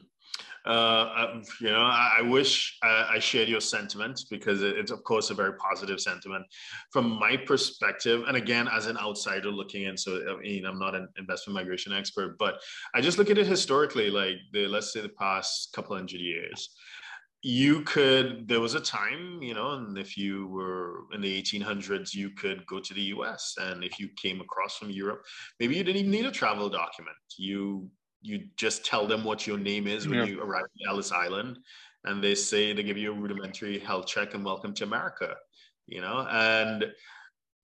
Uh, 0.68 1.40
you 1.62 1.70
know, 1.70 1.80
I, 1.80 2.16
I 2.18 2.22
wish 2.22 2.76
I, 2.82 3.12
I, 3.14 3.18
shared 3.20 3.48
your 3.48 3.60
sentiment 3.60 4.20
because 4.30 4.62
it's, 4.62 4.90
of 4.90 5.02
course, 5.02 5.30
a 5.30 5.34
very 5.34 5.54
positive 5.54 5.98
sentiment. 5.98 6.44
From 6.92 7.08
my 7.18 7.38
perspective, 7.38 8.24
and 8.28 8.36
again, 8.36 8.68
as 8.68 8.84
an 8.84 8.98
outsider 8.98 9.50
looking 9.50 9.84
in, 9.84 9.96
so 9.96 10.20
I 10.30 10.42
mean, 10.42 10.66
I'm 10.66 10.78
not 10.78 10.94
an 10.94 11.08
investment 11.16 11.54
migration 11.54 11.94
expert, 11.94 12.36
but 12.38 12.60
I 12.94 13.00
just 13.00 13.16
look 13.16 13.30
at 13.30 13.38
it 13.38 13.46
historically, 13.46 14.10
like 14.10 14.36
the 14.52 14.68
let's 14.68 14.92
say 14.92 15.00
the 15.00 15.08
past 15.08 15.72
couple 15.72 15.96
hundred 15.96 16.20
years. 16.20 16.68
You 17.40 17.82
could, 17.82 18.46
there 18.46 18.60
was 18.60 18.74
a 18.74 18.80
time, 18.80 19.40
you 19.40 19.54
know, 19.54 19.70
and 19.70 19.96
if 19.96 20.18
you 20.18 20.48
were 20.48 21.04
in 21.14 21.22
the 21.22 21.42
1800s, 21.42 22.12
you 22.12 22.30
could 22.30 22.66
go 22.66 22.78
to 22.78 22.92
the 22.92 23.02
US. 23.14 23.54
And 23.58 23.82
if 23.82 23.98
you 23.98 24.08
came 24.20 24.42
across 24.42 24.76
from 24.76 24.90
Europe, 24.90 25.22
maybe 25.60 25.76
you 25.76 25.84
didn't 25.84 26.00
even 26.00 26.10
need 26.10 26.26
a 26.26 26.32
travel 26.32 26.68
document. 26.68 27.16
You 27.38 27.88
you 28.20 28.48
just 28.56 28.84
tell 28.84 29.06
them 29.06 29.24
what 29.24 29.46
your 29.46 29.58
name 29.58 29.86
is 29.86 30.08
when 30.08 30.18
yeah. 30.18 30.24
you 30.24 30.42
arrive 30.42 30.64
at 30.64 30.90
Ellis 30.90 31.12
Island, 31.12 31.58
and 32.04 32.22
they 32.22 32.34
say 32.34 32.72
they 32.72 32.82
give 32.82 32.98
you 32.98 33.12
a 33.12 33.14
rudimentary 33.14 33.78
health 33.78 34.06
check 34.06 34.34
and 34.34 34.44
welcome 34.44 34.74
to 34.74 34.84
America. 34.84 35.34
You 35.86 36.00
know, 36.00 36.26
and 36.30 36.92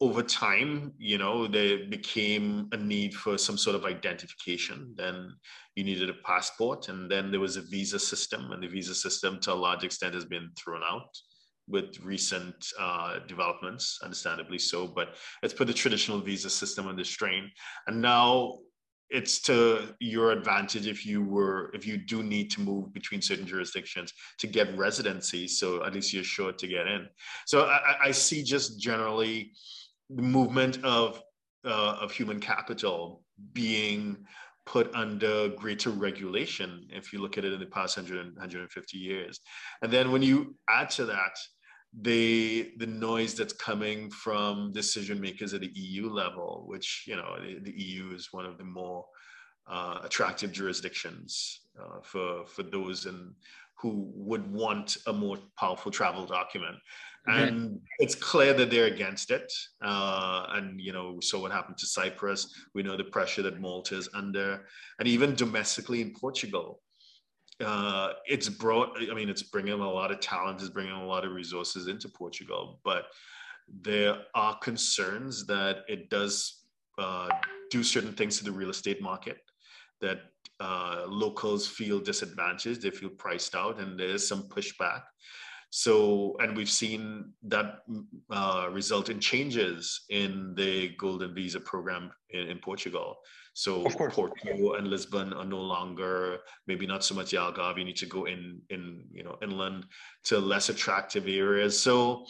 over 0.01 0.23
time, 0.23 0.93
you 0.99 1.19
know, 1.19 1.47
there 1.47 1.87
became 1.89 2.69
a 2.73 2.77
need 2.77 3.15
for 3.15 3.39
some 3.39 3.57
sort 3.57 3.77
of 3.77 3.85
identification. 3.85 4.95
Then 4.97 5.35
you 5.77 5.85
needed 5.85 6.11
a 6.11 6.15
passport, 6.25 6.89
and 6.89 7.11
then 7.11 7.31
there 7.31 7.41
was 7.41 7.57
a 7.57 7.63
visa 7.63 7.99
system, 7.99 8.53
and 8.53 8.63
the 8.63 8.69
visa 8.69 8.95
system, 8.95 9.41
to 9.41 9.53
a 9.53 9.55
large 9.55 9.85
extent, 9.85 10.15
has 10.15 10.25
been 10.25 10.51
thrown 10.57 10.83
out 10.83 11.09
with 11.67 11.99
recent 12.01 12.55
uh, 12.79 13.21
developments, 13.27 13.99
understandably 14.03 14.59
so. 14.59 14.87
But 14.87 15.15
let's 15.43 15.55
put 15.55 15.67
the 15.67 15.75
traditional 15.75 16.21
visa 16.21 16.51
system 16.51 16.87
under 16.87 17.05
strain, 17.05 17.51
and 17.87 18.01
now 18.01 18.59
it's 19.11 19.41
to 19.43 19.95
your 20.01 20.33
advantage 20.33 20.87
if 20.87 21.07
you 21.07 21.23
were 21.23 21.71
if 21.75 21.87
you 21.87 21.97
do 21.97 22.23
need 22.23 22.51
to 22.53 22.61
move 22.61 22.93
between 22.93 23.21
certain 23.21 23.47
jurisdictions 23.47 24.13
to 24.39 24.47
get 24.47 24.77
residency. 24.77 25.47
So 25.47 25.85
at 25.85 25.95
least 25.95 26.13
you're 26.13 26.25
sure 26.25 26.53
to 26.53 26.67
get 26.67 26.87
in. 26.87 27.07
So 27.47 27.67
i, 27.67 27.97
I 28.05 28.11
see 28.11 28.43
just 28.43 28.81
generally 28.81 29.53
the 30.11 30.23
movement 30.23 30.83
of 30.85 31.23
uh, 31.65 31.99
of 32.01 32.13
human 32.13 32.41
capital 32.41 33.23
being 33.53 34.27
put 34.67 34.95
under 34.95 35.51
greater 35.51 35.91
regulation 35.91 36.87
if 36.91 37.13
you 37.13 37.21
look 37.21 37.37
at 37.37 37.45
it 37.45 37.53
in 37.53 37.61
the 37.61 37.67
past 37.67 37.97
100 37.97 38.35
150 38.35 38.99
years. 38.99 39.41
And 39.83 39.93
then 39.93 40.11
when 40.11 40.23
you 40.23 40.57
add 40.69 40.91
to 40.91 41.05
that 41.07 41.37
the 42.01 42.73
the 42.79 42.87
noise 42.87 43.35
that's 43.35 43.53
coming 43.53 44.11
from 44.11 44.73
decision 44.73 45.21
makers 45.21 45.55
at 45.55 45.61
the 45.61 45.71
EU 45.75 46.11
level, 46.11 46.65
which 46.67 47.05
you 47.07 47.17
know 47.17 47.37
the, 47.41 47.59
the 47.61 47.83
EU 47.83 48.15
is 48.15 48.29
one 48.33 48.47
of 48.47 48.59
the 48.59 48.65
more 48.65 49.05
uh, 49.67 50.01
attractive 50.03 50.53
jurisdictions 50.53 51.61
uh, 51.81 52.01
for 52.03 52.47
for 52.47 52.63
those 52.63 53.07
and 53.07 53.35
who 53.81 54.11
would 54.15 54.51
want 54.53 54.97
a 55.07 55.13
more 55.13 55.39
powerful 55.59 55.91
travel 55.91 56.27
document. 56.27 56.77
Mm-hmm. 57.29 57.43
And 57.43 57.81
it's 57.99 58.15
clear 58.15 58.53
that 58.55 58.71
they're 58.71 58.87
against 58.87 59.31
it. 59.31 59.51
Uh, 59.83 60.47
and, 60.51 60.81
you 60.81 60.93
know, 60.93 61.13
we 61.13 61.23
saw 61.23 61.41
what 61.41 61.53
happened 61.53 61.79
to 61.79 61.87
Cyprus. 61.87 62.53
We 62.75 62.83
know 62.83 62.97
the 62.97 63.05
pressure 63.05 63.43
that 63.43 63.61
Malta 63.61 63.97
is 63.97 64.09
under. 64.15 64.67
And 64.99 65.09
even 65.09 65.35
domestically 65.35 66.03
in 66.03 66.13
Portugal, 66.13 66.81
uh, 67.63 68.13
it's 68.27 68.49
brought 68.49 68.97
i 69.11 69.15
mean 69.15 69.29
it's 69.29 69.43
bringing 69.43 69.73
a 69.73 69.77
lot 69.77 70.11
of 70.11 70.21
talent 70.21 70.61
is 70.61 70.71
bringing 70.71 70.93
a 70.93 71.07
lot 71.07 71.25
of 71.25 71.33
resources 71.33 71.87
into 71.87 72.09
portugal 72.09 72.81
but 72.85 73.07
there 73.83 74.17
are 74.35 74.59
concerns 74.59 75.47
that 75.47 75.79
it 75.89 76.11
does 76.11 76.65
uh, 76.99 77.29
do 77.71 77.83
certain 77.83 78.13
things 78.13 78.39
to 78.39 78.45
the 78.45 78.53
real 78.53 78.71
estate 78.71 79.03
market 79.03 79.39
that 80.01 80.21
uh, 80.61 81.05
locals 81.09 81.67
feel 81.67 81.99
disadvantaged 81.99 82.83
they 82.83 82.91
feel 82.91 83.09
priced 83.11 83.55
out 83.55 83.81
and 83.81 83.99
there's 83.99 84.27
some 84.27 84.45
pushback. 84.49 85.03
So 85.71 86.37
and 86.39 86.57
we've 86.57 86.71
seen 86.71 87.33
that 87.45 87.81
uh, 88.31 88.69
result 88.71 89.09
in 89.09 89.19
changes 89.19 90.05
in 90.11 90.55
the 90.55 90.95
golden 90.97 91.35
visa 91.35 91.59
program 91.59 92.13
in, 92.31 92.47
in 92.47 92.59
portugal 92.59 93.17
so 93.55 93.87
of 93.87 93.97
course. 93.97 94.15
Porto 94.15 94.75
and 94.75 94.89
Lisbon 94.89 95.33
are 95.33 95.45
no 95.45 95.61
longer 95.61 96.39
maybe 96.67 96.87
not 96.87 97.05
so 97.05 97.15
much 97.15 97.31
Algarve. 97.33 97.79
You 97.79 97.85
need 97.85 97.97
to 97.97 98.07
go 98.07 98.25
in 98.27 98.61
in 98.69 99.05
you 99.13 99.23
know 99.23 99.39
inland 99.43 99.87
to 100.25 100.39
less 100.39 100.69
attractive 100.69 101.29
areas. 101.29 101.81
So 101.81 102.27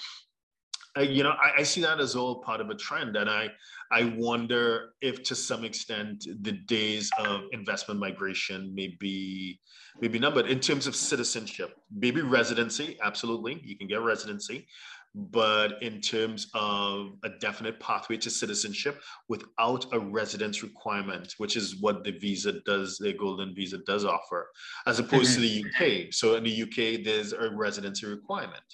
I, 0.96 1.02
you 1.02 1.22
know, 1.24 1.30
I, 1.30 1.60
I, 1.60 1.62
see 1.64 1.80
that 1.80 1.98
as 1.98 2.14
all 2.14 2.40
part 2.42 2.60
of 2.60 2.70
a 2.70 2.74
trend, 2.74 3.16
and 3.16 3.28
I, 3.28 3.48
I 3.90 4.14
wonder 4.16 4.90
if, 5.00 5.24
to 5.24 5.34
some 5.34 5.64
extent, 5.64 6.24
the 6.42 6.52
days 6.52 7.10
of 7.18 7.42
investment 7.52 7.98
migration 7.98 8.72
may 8.74 8.96
be, 9.00 9.58
may 10.00 10.06
be 10.06 10.20
numbered 10.20 10.46
in 10.46 10.60
terms 10.60 10.86
of 10.86 10.94
citizenship. 10.94 11.74
Maybe 11.92 12.22
residency, 12.22 12.96
absolutely, 13.02 13.60
you 13.64 13.76
can 13.76 13.88
get 13.88 14.02
residency, 14.02 14.68
but 15.14 15.80
in 15.80 16.00
terms 16.00 16.48
of 16.54 17.12
a 17.22 17.28
definite 17.28 17.78
pathway 17.78 18.16
to 18.16 18.30
citizenship 18.30 19.00
without 19.28 19.86
a 19.92 19.98
residence 19.98 20.62
requirement, 20.62 21.34
which 21.38 21.56
is 21.56 21.76
what 21.80 22.02
the 22.02 22.10
visa 22.10 22.60
does, 22.66 22.98
the 22.98 23.12
golden 23.12 23.54
visa 23.54 23.78
does 23.86 24.04
offer, 24.04 24.48
as 24.86 24.98
opposed 24.98 25.32
mm-hmm. 25.32 25.42
to 25.42 25.48
the 25.48 25.64
mm-hmm. 25.64 26.06
UK. 26.06 26.12
So 26.12 26.34
in 26.34 26.42
the 26.42 26.62
UK, 26.62 27.04
there's 27.04 27.32
a 27.32 27.48
residency 27.50 28.06
requirement. 28.06 28.64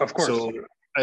Of 0.00 0.14
course. 0.14 0.26
So, 0.26 0.52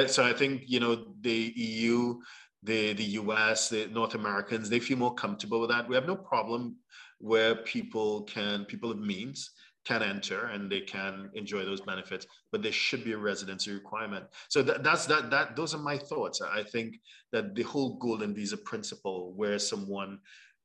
so 0.07 0.25
I 0.25 0.34
think 0.34 0.63
you 0.65 0.79
know 0.79 1.13
the 1.21 1.53
EU, 1.55 2.19
the 2.63 2.93
the 2.93 3.03
US, 3.03 3.69
the 3.69 3.88
North 3.88 4.15
Americans, 4.15 4.67
they 4.67 4.79
feel 4.79 4.97
more 4.97 5.13
comfortable 5.13 5.61
with 5.61 5.69
that. 5.69 5.88
We 5.88 5.95
have 5.95 6.07
no 6.07 6.15
problem 6.15 6.77
where 7.19 7.55
people 7.55 8.23
can 8.23 8.65
people 8.65 8.89
of 8.89 8.99
means 8.99 9.51
can 9.86 10.03
enter 10.03 10.45
and 10.45 10.71
they 10.71 10.82
can 10.82 11.29
enjoy 11.34 11.65
those 11.65 11.82
benefits, 11.82 12.27
but 12.51 12.61
there 12.61 12.71
should 12.71 13.03
be 13.03 13.13
a 13.13 13.17
residency 13.17 13.71
requirement. 13.73 14.25
So 14.49 14.61
that, 14.63 14.84
that's 14.84 15.05
that 15.07 15.32
that 15.32 15.55
those 15.55 15.73
are 15.73 15.79
my 15.79 15.97
thoughts. 15.97 16.41
I 16.41 16.63
think 16.63 16.99
that 17.32 17.55
the 17.55 17.63
whole 17.63 17.97
golden 17.97 18.34
visa 18.36 18.57
principle, 18.57 19.34
where 19.36 19.57
someone 19.57 20.19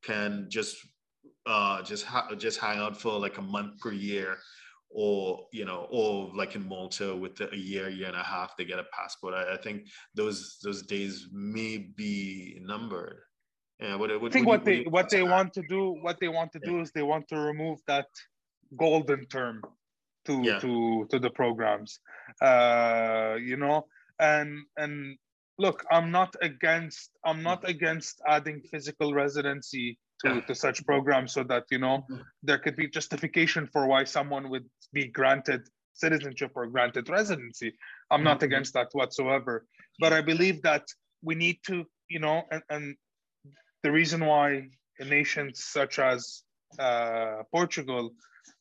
can 0.05 0.47
just 0.49 0.77
uh, 1.47 1.83
just 1.83 2.05
ha- 2.05 2.35
just 2.37 2.59
hang 2.59 2.79
out 2.79 3.01
for 3.01 3.19
like 3.19 3.39
a 3.39 3.43
month 3.43 3.81
per 3.81 3.93
year, 3.93 4.37
or 4.91 5.47
you 5.53 5.64
know, 5.64 5.87
or 5.91 6.31
like 6.35 6.55
in 6.55 6.69
Malta 6.69 7.17
with 7.17 7.41
a 7.41 7.57
year, 7.57 7.89
year 7.89 8.09
and 8.09 8.17
a 8.17 8.23
half, 8.23 8.57
they 8.57 8.64
get 8.64 8.79
a 8.79 8.85
passport. 8.93 9.35
I, 9.35 9.55
I 9.55 9.57
think 9.57 9.87
those 10.14 10.59
those 10.62 10.83
days 10.83 11.29
may 11.33 11.79
be 11.79 12.59
numbered. 12.62 13.21
Yeah, 13.81 13.97
what, 13.97 14.11
what, 14.21 14.31
I 14.31 14.33
think 14.33 14.47
what, 14.47 14.61
what 14.61 14.64
they 14.64 14.83
what 14.85 15.11
they 15.11 15.23
want 15.23 15.53
to 15.55 15.62
do 15.69 15.99
what 16.01 16.19
they 16.19 16.29
want 16.29 16.53
to 16.53 16.59
do 16.61 16.81
is 16.81 16.93
they 16.93 17.03
want 17.03 17.29
to 17.29 17.39
remove 17.39 17.79
that 17.87 18.07
golden 18.77 19.27
term 19.27 19.62
to 20.27 20.43
yeah. 20.43 20.59
to 20.59 21.07
to 21.11 21.19
the 21.19 21.31
programs 21.31 22.01
uh 22.43 23.37
you 23.41 23.57
know 23.57 23.87
and 24.19 24.59
and 24.77 25.17
look 25.59 25.85
i'm 25.91 26.11
not 26.11 26.35
against 26.43 27.11
i'm 27.25 27.43
not 27.43 27.69
against 27.69 28.21
adding 28.27 28.61
physical 28.71 29.14
residency 29.14 29.99
to, 30.25 30.35
yeah. 30.35 30.41
to 30.43 30.55
such 30.55 30.85
programs 30.87 31.33
so 31.33 31.45
that 31.45 31.64
you 31.71 31.79
know 31.79 32.05
mm. 32.11 32.21
there 32.43 32.59
could 32.59 32.77
be 32.77 32.89
justification 32.89 33.67
for 33.67 33.87
why 33.87 34.05
someone 34.05 34.49
would 34.51 34.64
be 34.93 35.07
granted 35.07 35.62
citizenship 35.95 36.53
or 36.55 36.67
granted 36.67 37.09
residency 37.09 37.73
i'm 38.11 38.23
not 38.23 38.39
mm-hmm. 38.39 38.47
against 38.47 38.75
that 38.75 38.89
whatsoever 38.93 39.64
but 39.99 40.12
i 40.12 40.21
believe 40.21 40.61
that 40.62 40.85
we 41.23 41.35
need 41.35 41.59
to 41.64 41.85
you 42.09 42.19
know 42.19 42.43
and, 42.51 42.62
and 42.71 42.97
the 43.83 43.93
reason 43.93 44.25
why 44.25 44.69
nations 45.05 45.64
such 45.64 45.99
as 45.99 46.43
uh, 46.79 47.43
portugal 47.53 48.12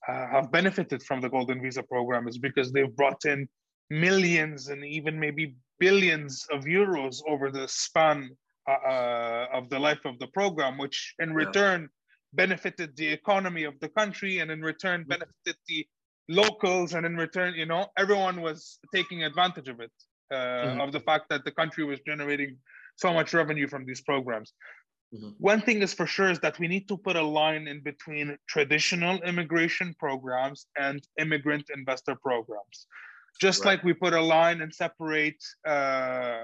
uh, 0.08 0.28
have 0.28 0.52
benefited 0.52 1.02
from 1.04 1.22
the 1.22 1.30
golden 1.30 1.62
visa 1.62 1.84
program 1.84 2.28
is 2.28 2.38
because 2.38 2.72
they've 2.72 2.96
brought 2.96 3.26
in 3.26 3.48
millions 3.90 4.70
and 4.70 4.84
even 4.84 5.20
maybe 5.20 5.56
billions 5.80 6.46
of 6.52 6.64
euros 6.64 7.22
over 7.28 7.52
the 7.52 7.68
span 7.68 8.30
uh, 8.68 8.72
uh, 8.72 9.48
of 9.54 9.70
the 9.70 9.78
life 9.78 10.06
of 10.06 10.18
the 10.20 10.28
program 10.28 10.78
which 10.78 11.14
in 11.20 11.34
return 11.34 11.82
yeah. 11.82 11.88
benefited 12.34 12.96
the 12.96 13.08
economy 13.08 13.64
of 13.64 13.80
the 13.80 13.90
country 13.90 14.40
and 14.40 14.50
in 14.50 14.62
return 14.62 15.02
mm-hmm. 15.02 15.10
benefited 15.10 15.56
the 15.68 15.86
locals 16.30 16.94
and 16.94 17.06
in 17.06 17.16
return 17.16 17.54
you 17.54 17.66
know 17.66 17.86
everyone 17.98 18.42
was 18.42 18.80
taking 18.94 19.24
advantage 19.24 19.68
of 19.68 19.80
it 19.80 19.92
uh, 20.32 20.36
mm-hmm. 20.36 20.82
of 20.82 20.92
the 20.92 21.00
fact 21.02 21.26
that 21.30 21.46
the 21.46 21.52
country 21.52 21.84
was 21.84 22.00
generating 22.08 22.58
so 22.96 23.14
much 23.14 23.34
revenue 23.34 23.68
from 23.68 23.86
these 23.86 24.02
programs 24.02 24.54
Mm-hmm. 25.16 25.30
One 25.38 25.62
thing 25.62 25.82
is 25.82 25.94
for 25.94 26.06
sure 26.06 26.30
is 26.30 26.40
that 26.40 26.60
we 26.60 26.68
need 26.68 26.88
to 26.88 26.98
put 26.98 27.16
a 27.16 27.24
line 27.24 27.68
in 27.68 27.82
between 27.82 28.38
traditional 28.48 29.22
immigration 29.24 29.96
programs 30.00 30.68
and 30.78 31.02
immigrant 31.20 31.66
investor 31.74 32.16
programs. 32.16 32.88
Just 33.40 33.66
right. 33.66 33.72
like 33.72 33.84
we 33.84 33.94
put 33.94 34.14
a 34.14 34.22
line 34.22 34.62
and 34.62 34.74
separate 34.74 35.42
uh, 35.68 36.44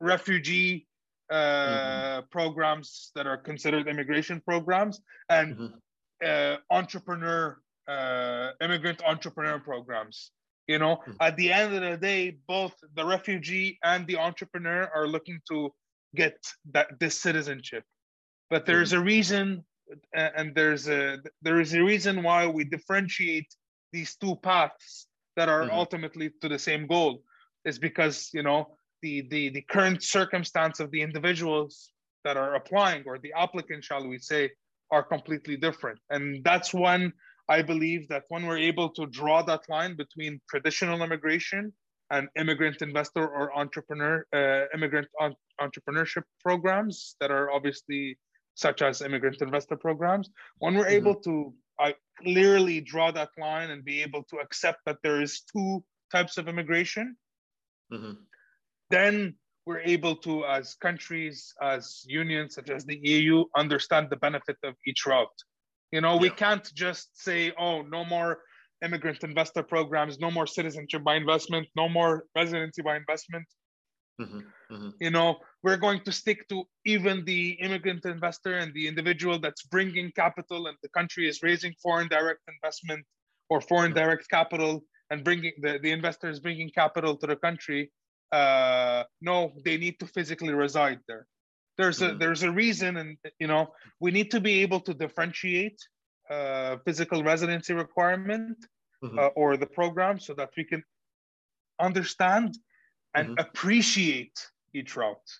refugee 0.00 0.86
uh, 1.30 1.34
mm-hmm. 1.34 2.26
programs 2.30 3.10
that 3.14 3.26
are 3.26 3.38
considered 3.38 3.88
immigration 3.88 4.40
programs 4.40 5.00
and 5.30 5.56
mm-hmm. 5.56 5.74
uh, 6.24 6.56
entrepreneur, 6.70 7.58
uh, 7.88 8.50
immigrant 8.60 9.02
entrepreneur 9.04 9.58
programs. 9.58 10.30
You 10.66 10.78
know, 10.78 10.96
mm-hmm. 10.96 11.12
at 11.20 11.36
the 11.36 11.52
end 11.52 11.74
of 11.74 11.82
the 11.82 11.96
day, 11.96 12.38
both 12.48 12.74
the 12.94 13.04
refugee 13.04 13.78
and 13.84 14.06
the 14.06 14.16
entrepreneur 14.16 14.90
are 14.94 15.06
looking 15.06 15.40
to 15.50 15.72
get 16.14 16.36
that 16.72 16.88
this 17.00 17.20
citizenship 17.20 17.84
but 18.50 18.66
there's 18.66 18.92
mm-hmm. 18.92 19.02
a 19.02 19.04
reason 19.04 19.64
and 20.14 20.54
there's 20.54 20.88
a 20.88 21.18
there 21.42 21.60
is 21.60 21.74
a 21.74 21.82
reason 21.82 22.22
why 22.22 22.46
we 22.46 22.64
differentiate 22.64 23.54
these 23.92 24.16
two 24.16 24.36
paths 24.36 25.06
that 25.36 25.48
are 25.48 25.62
mm-hmm. 25.62 25.74
ultimately 25.74 26.30
to 26.40 26.48
the 26.48 26.58
same 26.58 26.86
goal 26.86 27.22
is 27.64 27.78
because 27.78 28.30
you 28.32 28.42
know 28.42 28.76
the, 29.02 29.26
the 29.30 29.50
the 29.50 29.62
current 29.62 30.02
circumstance 30.02 30.80
of 30.80 30.90
the 30.90 31.02
individuals 31.02 31.90
that 32.24 32.36
are 32.36 32.54
applying 32.54 33.02
or 33.06 33.18
the 33.18 33.32
applicant 33.36 33.84
shall 33.84 34.06
we 34.06 34.18
say 34.18 34.50
are 34.90 35.02
completely 35.02 35.56
different 35.56 35.98
and 36.10 36.42
that's 36.44 36.72
when 36.72 37.12
i 37.48 37.60
believe 37.60 38.08
that 38.08 38.24
when 38.28 38.46
we're 38.46 38.58
able 38.72 38.88
to 38.88 39.06
draw 39.06 39.42
that 39.42 39.68
line 39.68 39.94
between 39.96 40.40
traditional 40.48 41.02
immigration 41.02 41.72
and 42.14 42.28
immigrant 42.38 42.80
investor 42.80 43.26
or 43.26 43.44
entrepreneur 43.58 44.24
uh, 44.32 44.62
immigrant 44.74 45.08
on, 45.20 45.34
entrepreneurship 45.60 46.22
programs 46.40 47.16
that 47.20 47.30
are 47.30 47.50
obviously 47.50 48.16
such 48.54 48.82
as 48.82 49.02
immigrant 49.02 49.42
investor 49.42 49.76
programs 49.76 50.30
when 50.58 50.74
we're 50.74 50.84
mm-hmm. 50.84 51.08
able 51.08 51.16
to 51.16 51.52
uh, 51.82 51.90
clearly 52.22 52.80
draw 52.80 53.10
that 53.10 53.30
line 53.36 53.70
and 53.70 53.84
be 53.84 54.00
able 54.00 54.22
to 54.30 54.36
accept 54.36 54.78
that 54.86 54.98
there 55.02 55.20
is 55.20 55.42
two 55.52 55.82
types 56.12 56.38
of 56.38 56.46
immigration 56.46 57.16
mm-hmm. 57.92 58.12
then 58.90 59.34
we're 59.66 59.86
able 59.96 60.14
to 60.14 60.44
as 60.44 60.76
countries 60.86 61.52
as 61.62 62.04
unions 62.06 62.54
such 62.54 62.70
as 62.70 62.84
the 62.84 62.98
eu 63.02 63.44
understand 63.56 64.06
the 64.08 64.20
benefit 64.28 64.58
of 64.62 64.74
each 64.86 65.04
route 65.04 65.38
you 65.90 66.00
know 66.00 66.14
yeah. 66.14 66.20
we 66.26 66.30
can't 66.30 66.72
just 66.74 67.08
say 67.26 67.52
oh 67.58 67.82
no 67.82 68.04
more 68.04 68.38
immigrant 68.82 69.22
investor 69.22 69.62
programs, 69.62 70.18
no 70.18 70.30
more 70.30 70.46
citizenship 70.46 71.04
by 71.04 71.16
investment, 71.16 71.66
no 71.76 71.88
more 71.88 72.24
residency 72.34 72.82
by 72.82 72.96
investment. 72.96 73.46
Mm-hmm, 74.20 74.38
mm-hmm. 74.72 74.88
You 75.00 75.10
know, 75.10 75.38
we're 75.62 75.76
going 75.76 76.00
to 76.04 76.12
stick 76.12 76.48
to 76.48 76.64
even 76.84 77.24
the 77.24 77.50
immigrant 77.60 78.04
investor 78.04 78.58
and 78.58 78.72
the 78.72 78.86
individual 78.86 79.38
that's 79.38 79.62
bringing 79.64 80.12
capital, 80.12 80.66
and 80.66 80.76
the 80.82 80.88
country 80.90 81.28
is 81.28 81.42
raising 81.42 81.74
foreign 81.82 82.08
direct 82.08 82.40
investment 82.48 83.04
or 83.50 83.60
foreign 83.60 83.92
mm-hmm. 83.92 84.04
direct 84.04 84.28
capital, 84.30 84.84
and 85.10 85.24
bringing 85.24 85.52
the, 85.60 85.78
the 85.82 85.90
investor 85.90 86.28
is 86.30 86.40
bringing 86.40 86.70
capital 86.70 87.16
to 87.16 87.26
the 87.26 87.36
country. 87.36 87.90
Uh, 88.30 89.04
no, 89.20 89.52
they 89.64 89.76
need 89.76 89.98
to 90.00 90.06
physically 90.06 90.54
reside 90.54 90.98
there. 91.08 91.26
There's 91.76 92.00
a 92.00 92.08
mm-hmm. 92.08 92.18
there's 92.18 92.44
a 92.44 92.52
reason, 92.52 92.96
and 92.96 93.16
you 93.40 93.48
know, 93.48 93.72
we 94.00 94.12
need 94.12 94.30
to 94.30 94.40
be 94.40 94.62
able 94.62 94.80
to 94.80 94.94
differentiate 94.94 95.78
uh, 96.30 96.78
physical 96.84 97.22
residency 97.22 97.74
requirement 97.74 98.56
mm-hmm. 99.02 99.18
uh, 99.18 99.26
or 99.36 99.56
the 99.56 99.66
program 99.66 100.18
so 100.18 100.34
that 100.34 100.50
we 100.56 100.64
can 100.64 100.82
understand 101.80 102.56
and 103.14 103.28
mm-hmm. 103.28 103.38
appreciate 103.38 104.38
each 104.74 104.96
route. 104.96 105.30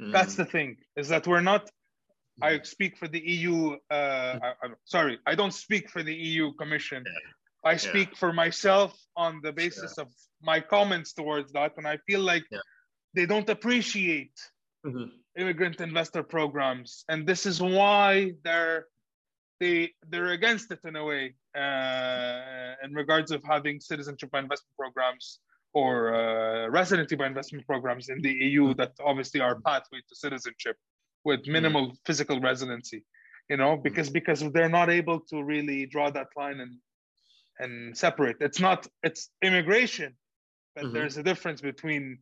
Mm-hmm. 0.00 0.12
That's 0.12 0.34
the 0.34 0.44
thing 0.44 0.76
is 0.96 1.08
that 1.08 1.26
we're 1.26 1.40
not. 1.40 1.70
I 2.42 2.52
mm-hmm. 2.52 2.64
speak 2.64 2.96
for 2.96 3.08
the 3.08 3.20
EU. 3.20 3.76
Uh, 3.90 3.94
mm-hmm. 3.94 4.44
I, 4.44 4.66
am 4.66 4.74
sorry, 4.84 5.18
I 5.26 5.34
don't 5.34 5.52
speak 5.52 5.90
for 5.90 6.02
the 6.02 6.14
EU 6.14 6.52
Commission. 6.54 7.04
Yeah. 7.06 7.70
I 7.72 7.76
speak 7.76 8.08
yeah. 8.12 8.18
for 8.18 8.32
myself 8.32 8.98
on 9.16 9.40
the 9.42 9.52
basis 9.52 9.98
of 9.98 10.08
my 10.42 10.60
comments 10.60 11.12
towards 11.12 11.52
that, 11.52 11.72
and 11.76 11.86
I 11.86 11.98
feel 12.06 12.20
like 12.20 12.44
yeah. 12.50 12.60
they 13.14 13.26
don't 13.26 13.48
appreciate 13.50 14.32
mm-hmm. 14.86 15.10
immigrant 15.36 15.80
investor 15.82 16.22
programs, 16.22 17.04
and 17.10 17.26
this 17.26 17.44
is 17.44 17.60
why 17.60 18.32
they're 18.44 18.86
they 19.60 19.90
they're 20.08 20.32
against 20.32 20.72
it 20.72 20.80
in 20.84 20.96
a 20.96 21.04
way 21.04 21.34
uh, 21.56 22.74
in 22.84 22.94
regards 22.94 23.30
of 23.30 23.44
having 23.44 23.78
citizenship 23.78 24.30
by 24.30 24.40
investment 24.40 24.76
programs 24.76 25.38
or 25.72 26.14
uh, 26.14 26.68
residency 26.68 27.14
by 27.14 27.26
investment 27.26 27.64
programs 27.66 28.08
in 28.08 28.20
the 28.22 28.32
EU 28.32 28.64
mm-hmm. 28.64 28.78
that 28.78 28.92
obviously 29.04 29.40
are 29.40 29.60
pathway 29.60 30.00
to 30.08 30.16
citizenship 30.16 30.76
with 31.24 31.40
mm-hmm. 31.42 31.52
minimal 31.52 31.86
mm-hmm. 31.86 32.04
physical 32.04 32.40
residency. 32.40 33.04
You 33.48 33.56
know, 33.56 33.74
mm-hmm. 33.74 33.82
because 33.82 34.10
because 34.10 34.40
they're 34.52 34.68
not 34.68 34.90
able 34.90 35.20
to 35.30 35.42
really 35.42 35.86
draw 35.86 36.10
that 36.10 36.28
line 36.36 36.60
and 36.60 36.76
and 37.58 37.96
separate. 37.96 38.36
It's 38.40 38.60
not 38.60 38.86
it's 39.02 39.30
immigration, 39.42 40.16
but 40.74 40.84
mm-hmm. 40.84 40.94
there's 40.94 41.16
a 41.18 41.22
difference 41.22 41.60
between 41.60 42.18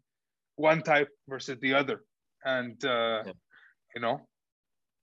one 0.57 0.82
type 0.82 1.09
versus 1.28 1.59
the 1.61 1.74
other, 1.74 2.03
and 2.45 2.82
uh, 2.84 3.22
yeah. 3.24 3.32
you 3.95 4.01
know 4.03 4.28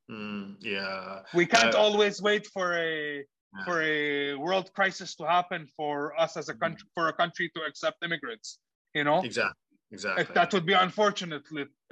Mm, 0.09 0.57
yeah. 0.59 1.21
We 1.33 1.45
can't 1.45 1.73
uh, 1.73 1.79
always 1.79 2.21
wait 2.21 2.47
for 2.47 2.77
a 2.77 3.17
yeah. 3.17 3.65
for 3.65 3.81
a 3.81 4.35
world 4.35 4.71
crisis 4.73 5.15
to 5.15 5.25
happen 5.25 5.67
for 5.75 6.19
us 6.19 6.37
as 6.37 6.49
a 6.49 6.53
mm-hmm. 6.53 6.63
country 6.63 6.87
for 6.93 7.07
a 7.07 7.13
country 7.13 7.51
to 7.55 7.61
accept 7.63 8.03
immigrants. 8.03 8.59
You 8.93 9.03
know. 9.03 9.21
Exactly. 9.21 9.53
exactly. 9.91 10.25
That 10.33 10.53
would 10.53 10.65
be 10.65 10.73
unfortunate. 10.73 11.43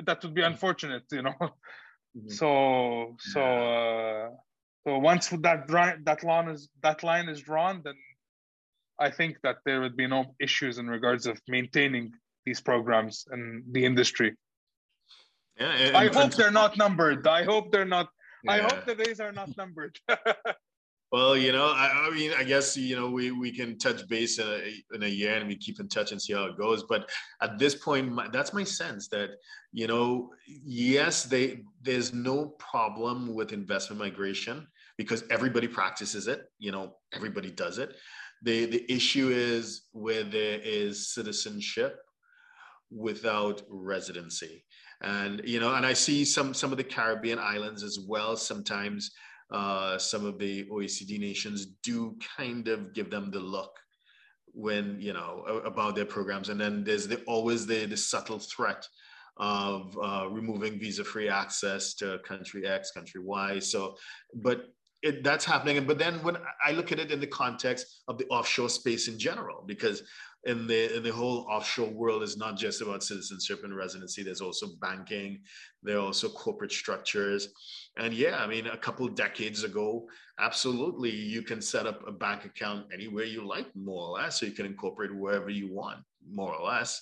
That 0.03 0.23
would 0.23 0.33
be 0.33 0.41
unfortunate, 0.41 1.03
you 1.11 1.23
know. 1.23 1.35
Mm-hmm. 2.15 2.29
So 2.29 3.15
so 3.19 3.41
uh, 3.41 4.29
so 4.85 4.99
once 4.99 5.29
that 5.29 5.67
that 6.05 6.23
line 6.23 6.49
is 6.49 6.69
that 6.83 7.03
line 7.03 7.27
is 7.27 7.41
drawn, 7.41 7.81
then 7.83 7.95
I 8.99 9.09
think 9.09 9.37
that 9.41 9.57
there 9.65 9.81
would 9.81 9.97
be 9.97 10.07
no 10.07 10.35
issues 10.39 10.77
in 10.77 10.87
regards 10.87 11.25
of 11.25 11.41
maintaining 11.47 12.13
these 12.45 12.61
programs 12.61 13.25
and 13.31 13.63
the 13.71 13.85
industry. 13.85 14.35
Yeah, 15.59 15.91
I 15.93 16.07
hope 16.07 16.33
they're 16.33 16.51
not 16.51 16.77
numbered. 16.77 17.27
I 17.27 17.43
hope 17.43 17.71
they're 17.71 17.85
not. 17.85 18.09
Yeah. 18.43 18.51
I 18.51 18.59
hope 18.59 18.85
the 18.85 18.95
days 18.95 19.19
are 19.19 19.31
not 19.31 19.55
numbered. 19.55 19.97
well, 21.11 21.37
you 21.37 21.51
know, 21.51 21.67
I, 21.67 22.07
I, 22.07 22.09
mean, 22.09 22.31
I 22.37 22.43
guess 22.43 22.75
you 22.75 22.95
know 22.95 23.09
we 23.09 23.31
we 23.31 23.51
can 23.51 23.77
touch 23.77 24.07
base 24.07 24.39
in 24.39 24.47
a, 24.47 24.95
in 24.95 25.03
a 25.03 25.07
year 25.07 25.35
and 25.35 25.47
we 25.47 25.55
keep 25.55 25.79
in 25.79 25.87
touch 25.87 26.11
and 26.11 26.21
see 26.21 26.33
how 26.33 26.45
it 26.45 26.57
goes. 26.57 26.83
But 26.83 27.09
at 27.41 27.59
this 27.59 27.75
point, 27.75 28.11
my, 28.11 28.27
that's 28.29 28.53
my 28.53 28.63
sense 28.63 29.07
that 29.09 29.29
you 29.71 29.87
know, 29.87 30.31
yes, 30.47 31.23
they 31.23 31.61
there's 31.81 32.13
no 32.13 32.47
problem 32.57 33.33
with 33.33 33.53
investment 33.53 33.99
migration 33.99 34.67
because 34.97 35.23
everybody 35.29 35.67
practices 35.67 36.27
it. 36.27 36.45
You 36.57 36.71
know, 36.71 36.95
everybody 37.13 37.51
does 37.51 37.77
it. 37.77 37.95
The 38.41 38.65
the 38.65 38.91
issue 38.91 39.29
is 39.29 39.83
where 39.91 40.23
there 40.23 40.59
is 40.63 41.13
citizenship 41.13 41.99
without 42.89 43.61
residency 43.69 44.63
and 45.01 45.41
you 45.45 45.59
know 45.59 45.73
and 45.75 45.85
i 45.85 45.93
see 45.93 46.23
some 46.23 46.53
some 46.53 46.71
of 46.71 46.77
the 46.77 46.83
caribbean 46.83 47.39
islands 47.39 47.83
as 47.83 47.99
well. 48.07 48.35
Sometimes 48.35 49.11
uh, 49.51 49.97
some 49.97 50.25
of 50.25 50.39
the 50.39 50.65
oecd 50.65 51.19
nations 51.19 51.67
do 51.83 52.17
kind 52.37 52.67
of 52.67 52.93
give 52.93 53.09
them 53.09 53.29
the 53.31 53.39
look 53.39 53.71
when 54.53 54.97
you 54.99 55.13
know 55.13 55.43
about 55.65 55.95
their 55.95 56.05
programs. 56.05 56.49
And 56.49 56.59
then 56.59 56.83
there's 56.83 57.07
the, 57.07 57.21
always 57.23 57.65
the, 57.65 57.85
the 57.85 57.97
subtle 57.97 58.39
threat 58.39 58.87
of 59.37 59.97
uh, 60.01 60.27
removing 60.29 60.79
visa-free 60.79 61.27
access 61.27 61.95
to 61.95 62.19
country 62.19 62.65
x 62.65 62.91
country 62.91 63.21
y. 63.21 63.59
So 63.59 63.95
but 64.33 64.65
it, 65.01 65.23
that's 65.23 65.43
happening. 65.43 65.85
But 65.85 65.97
then 65.97 66.23
when 66.23 66.37
i 66.65 66.71
look 66.71 66.91
at 66.91 66.99
it 66.99 67.11
in 67.11 67.19
the 67.19 67.27
context 67.27 68.03
of 68.07 68.17
the 68.17 68.25
offshore 68.27 68.69
space 68.69 69.07
in 69.07 69.19
general 69.19 69.63
because 69.65 70.03
in 70.45 70.67
the 70.67 70.97
in 70.97 71.03
the 71.03 71.11
whole 71.11 71.45
offshore 71.49 71.89
world 71.89 72.23
is 72.23 72.37
not 72.37 72.57
just 72.57 72.81
about 72.81 73.03
citizenship 73.03 73.63
and 73.63 73.75
residency. 73.75 74.23
There's 74.23 74.41
also 74.41 74.67
banking. 74.81 75.41
There 75.81 75.97
are 75.97 76.01
also 76.01 76.29
corporate 76.29 76.71
structures, 76.71 77.49
and 77.97 78.13
yeah, 78.13 78.37
I 78.43 78.47
mean, 78.47 78.67
a 78.67 78.77
couple 78.77 79.07
decades 79.07 79.63
ago, 79.63 80.07
absolutely, 80.39 81.11
you 81.11 81.41
can 81.43 81.61
set 81.61 81.87
up 81.87 82.07
a 82.07 82.11
bank 82.11 82.45
account 82.45 82.87
anywhere 82.93 83.25
you 83.25 83.47
like, 83.47 83.73
more 83.75 84.07
or 84.07 84.19
less. 84.19 84.39
So 84.39 84.45
you 84.45 84.51
can 84.51 84.65
incorporate 84.65 85.15
wherever 85.15 85.49
you 85.49 85.71
want, 85.71 85.99
more 86.29 86.53
or 86.55 86.65
less. 86.67 87.01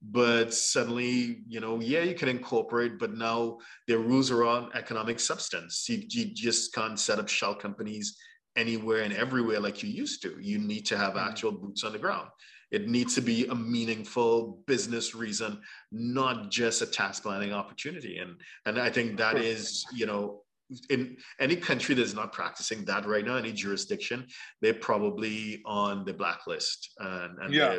But 0.00 0.54
suddenly, 0.54 1.42
you 1.48 1.58
know, 1.58 1.80
yeah, 1.80 2.02
you 2.02 2.14
can 2.14 2.28
incorporate, 2.28 3.00
but 3.00 3.14
now 3.14 3.58
there 3.88 3.98
are 3.98 4.02
rules 4.02 4.30
around 4.30 4.70
economic 4.74 5.18
substance. 5.18 5.88
You, 5.88 6.04
you 6.08 6.26
just 6.32 6.72
can't 6.72 7.00
set 7.00 7.18
up 7.18 7.28
shell 7.28 7.54
companies 7.54 8.16
anywhere 8.54 9.02
and 9.02 9.12
everywhere 9.12 9.58
like 9.58 9.82
you 9.82 9.90
used 9.90 10.22
to. 10.22 10.36
You 10.40 10.58
need 10.58 10.86
to 10.86 10.96
have 10.96 11.14
mm-hmm. 11.14 11.28
actual 11.28 11.52
boots 11.52 11.82
on 11.82 11.92
the 11.92 11.98
ground. 11.98 12.28
It 12.70 12.88
needs 12.88 13.14
to 13.14 13.20
be 13.20 13.46
a 13.46 13.54
meaningful 13.54 14.60
business 14.66 15.14
reason, 15.14 15.60
not 15.90 16.50
just 16.50 16.82
a 16.82 16.86
tax 16.86 17.20
planning 17.20 17.52
opportunity. 17.52 18.18
And 18.18 18.36
and 18.66 18.78
I 18.78 18.90
think 18.90 19.16
that 19.18 19.38
is, 19.38 19.84
you 19.94 20.06
know, 20.06 20.42
in 20.90 21.16
any 21.40 21.56
country 21.56 21.94
that's 21.94 22.14
not 22.14 22.32
practicing 22.32 22.84
that 22.84 23.06
right 23.06 23.24
now, 23.24 23.36
any 23.36 23.52
jurisdiction, 23.52 24.26
they're 24.60 24.74
probably 24.74 25.62
on 25.64 26.04
the 26.04 26.12
blacklist. 26.12 26.90
And, 26.98 27.38
and 27.38 27.54
yeah. 27.54 27.78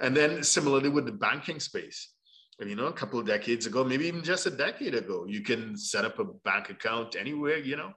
And 0.00 0.14
then 0.14 0.42
similarly 0.42 0.90
with 0.90 1.06
the 1.06 1.12
banking 1.12 1.58
space, 1.58 2.12
you 2.60 2.76
know, 2.76 2.86
a 2.86 2.92
couple 2.92 3.18
of 3.18 3.26
decades 3.26 3.66
ago, 3.66 3.84
maybe 3.84 4.06
even 4.06 4.22
just 4.22 4.46
a 4.46 4.50
decade 4.50 4.94
ago, 4.94 5.24
you 5.26 5.40
can 5.40 5.76
set 5.76 6.04
up 6.04 6.18
a 6.18 6.24
bank 6.24 6.70
account 6.70 7.16
anywhere, 7.16 7.58
you 7.58 7.76
know, 7.76 7.92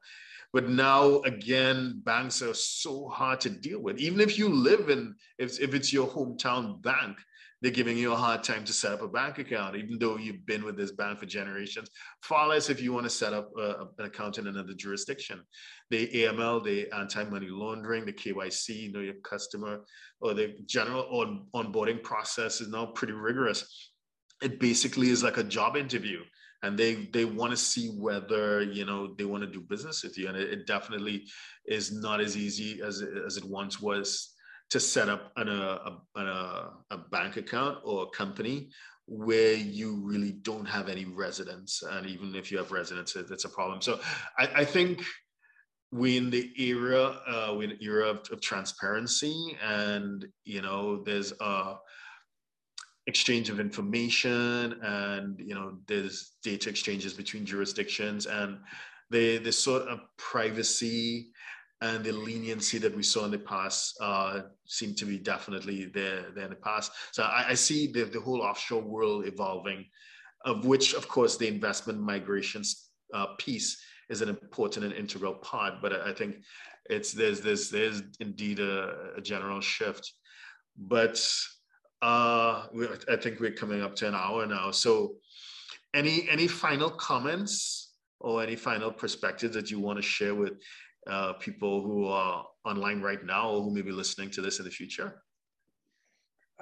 but 0.53 0.69
now 0.69 1.19
again, 1.21 2.01
banks 2.03 2.41
are 2.41 2.53
so 2.53 3.07
hard 3.07 3.39
to 3.41 3.49
deal 3.49 3.81
with. 3.81 3.99
Even 3.99 4.19
if 4.19 4.37
you 4.37 4.49
live 4.49 4.89
in, 4.89 5.15
if, 5.37 5.59
if 5.59 5.73
it's 5.73 5.93
your 5.93 6.07
hometown 6.07 6.81
bank, 6.81 7.17
they're 7.61 7.71
giving 7.71 7.97
you 7.97 8.13
a 8.13 8.15
hard 8.15 8.43
time 8.43 8.63
to 8.63 8.71
set 8.71 8.93
up 8.93 9.01
a 9.01 9.07
bank 9.07 9.37
account, 9.37 9.75
even 9.75 9.99
though 9.99 10.17
you've 10.17 10.45
been 10.45 10.63
with 10.63 10.77
this 10.77 10.91
bank 10.91 11.19
for 11.19 11.25
generations. 11.25 11.89
Far 12.23 12.47
less 12.47 12.69
if 12.69 12.81
you 12.81 12.93
want 12.93 13.03
to 13.03 13.09
set 13.09 13.33
up 13.33 13.51
a, 13.57 13.87
an 13.97 14.05
account 14.05 14.37
in 14.37 14.47
another 14.47 14.73
jurisdiction. 14.73 15.41
The 15.89 16.07
AML, 16.07 16.63
the 16.63 16.89
anti-money 16.95 17.49
laundering, 17.49 18.05
the 18.05 18.13
KYC, 18.13 18.69
you 18.69 18.91
know 18.93 19.01
your 19.01 19.15
customer, 19.25 19.81
or 20.21 20.33
the 20.33 20.55
general 20.65 21.03
on, 21.11 21.47
onboarding 21.53 22.01
process 22.01 22.61
is 22.61 22.69
now 22.69 22.85
pretty 22.87 23.13
rigorous. 23.13 23.91
It 24.41 24.59
basically 24.61 25.09
is 25.09 25.21
like 25.21 25.37
a 25.37 25.43
job 25.43 25.75
interview 25.75 26.21
and 26.63 26.77
they 26.77 27.07
they 27.13 27.25
want 27.25 27.51
to 27.51 27.57
see 27.57 27.89
whether 27.89 28.61
you 28.61 28.85
know 28.85 29.13
they 29.17 29.25
want 29.25 29.43
to 29.43 29.49
do 29.49 29.61
business 29.61 30.03
with 30.03 30.17
you 30.17 30.27
and 30.27 30.37
it, 30.37 30.51
it, 30.51 30.67
definitely 30.67 31.25
is 31.65 31.91
not 31.91 32.19
as 32.19 32.35
easy 32.35 32.81
as 32.81 33.01
it, 33.01 33.09
as 33.25 33.37
it 33.37 33.45
once 33.45 33.79
was 33.79 34.33
to 34.69 34.79
set 34.79 35.09
up 35.09 35.31
an, 35.37 35.47
a, 35.47 35.97
a, 36.15 36.71
a 36.91 36.97
bank 37.11 37.37
account 37.37 37.79
or 37.83 38.03
a 38.03 38.09
company 38.17 38.69
where 39.07 39.55
you 39.55 39.99
really 40.03 40.33
don't 40.43 40.67
have 40.67 40.87
any 40.87 41.05
residence 41.05 41.81
and 41.91 42.05
even 42.05 42.35
if 42.35 42.51
you 42.51 42.57
have 42.57 42.71
residents 42.71 43.15
it's 43.15 43.45
a 43.45 43.49
problem. 43.49 43.81
So 43.81 43.99
i, 44.37 44.47
I 44.57 44.65
think 44.65 45.03
we 45.91 46.17
in 46.17 46.29
the 46.29 46.51
era 46.61 47.19
uh, 47.27 47.55
we 47.55 47.65
in 47.65 47.71
the 47.71 47.83
era 47.83 48.09
of, 48.09 48.19
of 48.31 48.41
transparency 48.41 49.57
and 49.63 50.25
you 50.43 50.61
know 50.61 51.03
there's 51.03 51.33
a 51.41 51.75
exchange 53.09 53.49
of 53.49 53.59
information 53.59 54.79
and 54.81 55.39
you 55.39 55.55
know 55.55 55.77
there's 55.87 56.17
data 56.43 56.69
exchanges 56.69 57.13
between 57.13 57.43
jurisdictions 57.45 58.25
and 58.25 58.59
the 59.09 59.39
the 59.39 59.51
sort 59.51 59.83
of 59.93 59.99
privacy 60.17 61.31
and 61.81 62.03
the 62.03 62.11
leniency 62.11 62.77
that 62.77 62.95
we 62.95 63.03
saw 63.03 63.25
in 63.25 63.31
the 63.31 63.39
past 63.39 63.95
uh, 64.01 64.41
seem 64.65 64.93
to 64.95 65.05
be 65.05 65.17
definitely 65.17 65.85
there, 65.85 66.25
there 66.35 66.43
in 66.43 66.49
the 66.49 66.55
past. 66.57 66.91
So 67.11 67.23
I, 67.23 67.49
I 67.49 67.53
see 67.53 67.91
the, 67.91 68.03
the 68.03 68.19
whole 68.19 68.41
offshore 68.41 68.81
world 68.81 69.25
evolving, 69.25 69.85
of 70.43 70.65
which, 70.65 70.93
of 70.93 71.07
course, 71.07 71.37
the 71.37 71.47
investment 71.47 72.01
migrations 72.01 72.89
uh, 73.13 73.27
piece 73.37 73.81
is 74.09 74.21
an 74.21 74.29
important 74.29 74.83
and 74.83 74.93
integral 74.93 75.35
part. 75.35 75.75
But 75.81 75.93
I, 75.93 76.13
think 76.13 76.37
it's 76.89 77.13
there's 77.13 77.39
there's 77.39 77.69
there's 77.69 78.01
indeed 78.19 78.59
a, 78.59 79.13
a 79.17 79.21
general 79.21 79.61
shift. 79.61 80.11
But 80.77 81.23
uh, 82.01 82.67
I 83.09 83.15
think 83.17 83.39
we're 83.39 83.51
coming 83.51 83.81
up 83.81 83.95
to 83.97 84.07
an 84.07 84.15
hour 84.15 84.45
now. 84.45 84.71
So, 84.71 85.15
any 85.93 86.27
any 86.29 86.47
final 86.47 86.89
comments 86.89 87.93
or 88.19 88.43
any 88.43 88.55
final 88.55 88.91
perspectives 88.91 89.53
that 89.55 89.71
you 89.71 89.79
want 89.79 89.97
to 89.97 90.03
share 90.03 90.35
with 90.35 90.53
uh, 91.07 91.33
people 91.33 91.81
who 91.81 92.07
are 92.07 92.45
online 92.65 93.01
right 93.01 93.23
now 93.25 93.49
or 93.49 93.63
who 93.63 93.71
may 93.71 93.81
be 93.81 93.91
listening 93.91 94.29
to 94.31 94.41
this 94.41 94.59
in 94.59 94.65
the 94.65 94.71
future? 94.71 95.23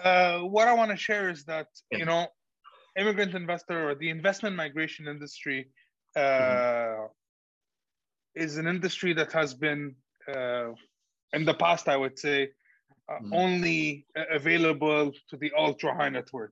Uh, 0.01 0.39
what 0.39 0.67
I 0.67 0.73
want 0.73 0.91
to 0.91 0.97
share 0.97 1.29
is 1.29 1.43
that 1.45 1.67
yeah. 1.91 1.99
you 1.99 2.05
know, 2.05 2.27
immigrant 2.97 3.33
investor 3.33 3.89
or 3.89 3.95
the 3.95 4.09
investment 4.09 4.55
migration 4.55 5.07
industry 5.07 5.69
uh, 6.15 6.19
mm-hmm. 6.19 7.05
is 8.35 8.57
an 8.57 8.67
industry 8.67 9.13
that 9.13 9.31
has 9.31 9.53
been 9.53 9.95
uh, 10.33 10.69
in 11.33 11.45
the 11.45 11.53
past, 11.53 11.87
I 11.87 11.97
would 11.97 12.17
say, 12.17 12.49
mm. 13.09 13.29
only 13.31 14.05
available 14.31 15.11
to 15.29 15.37
the 15.37 15.51
ultra 15.57 15.95
high 15.95 16.09
net 16.09 16.27
worth, 16.33 16.51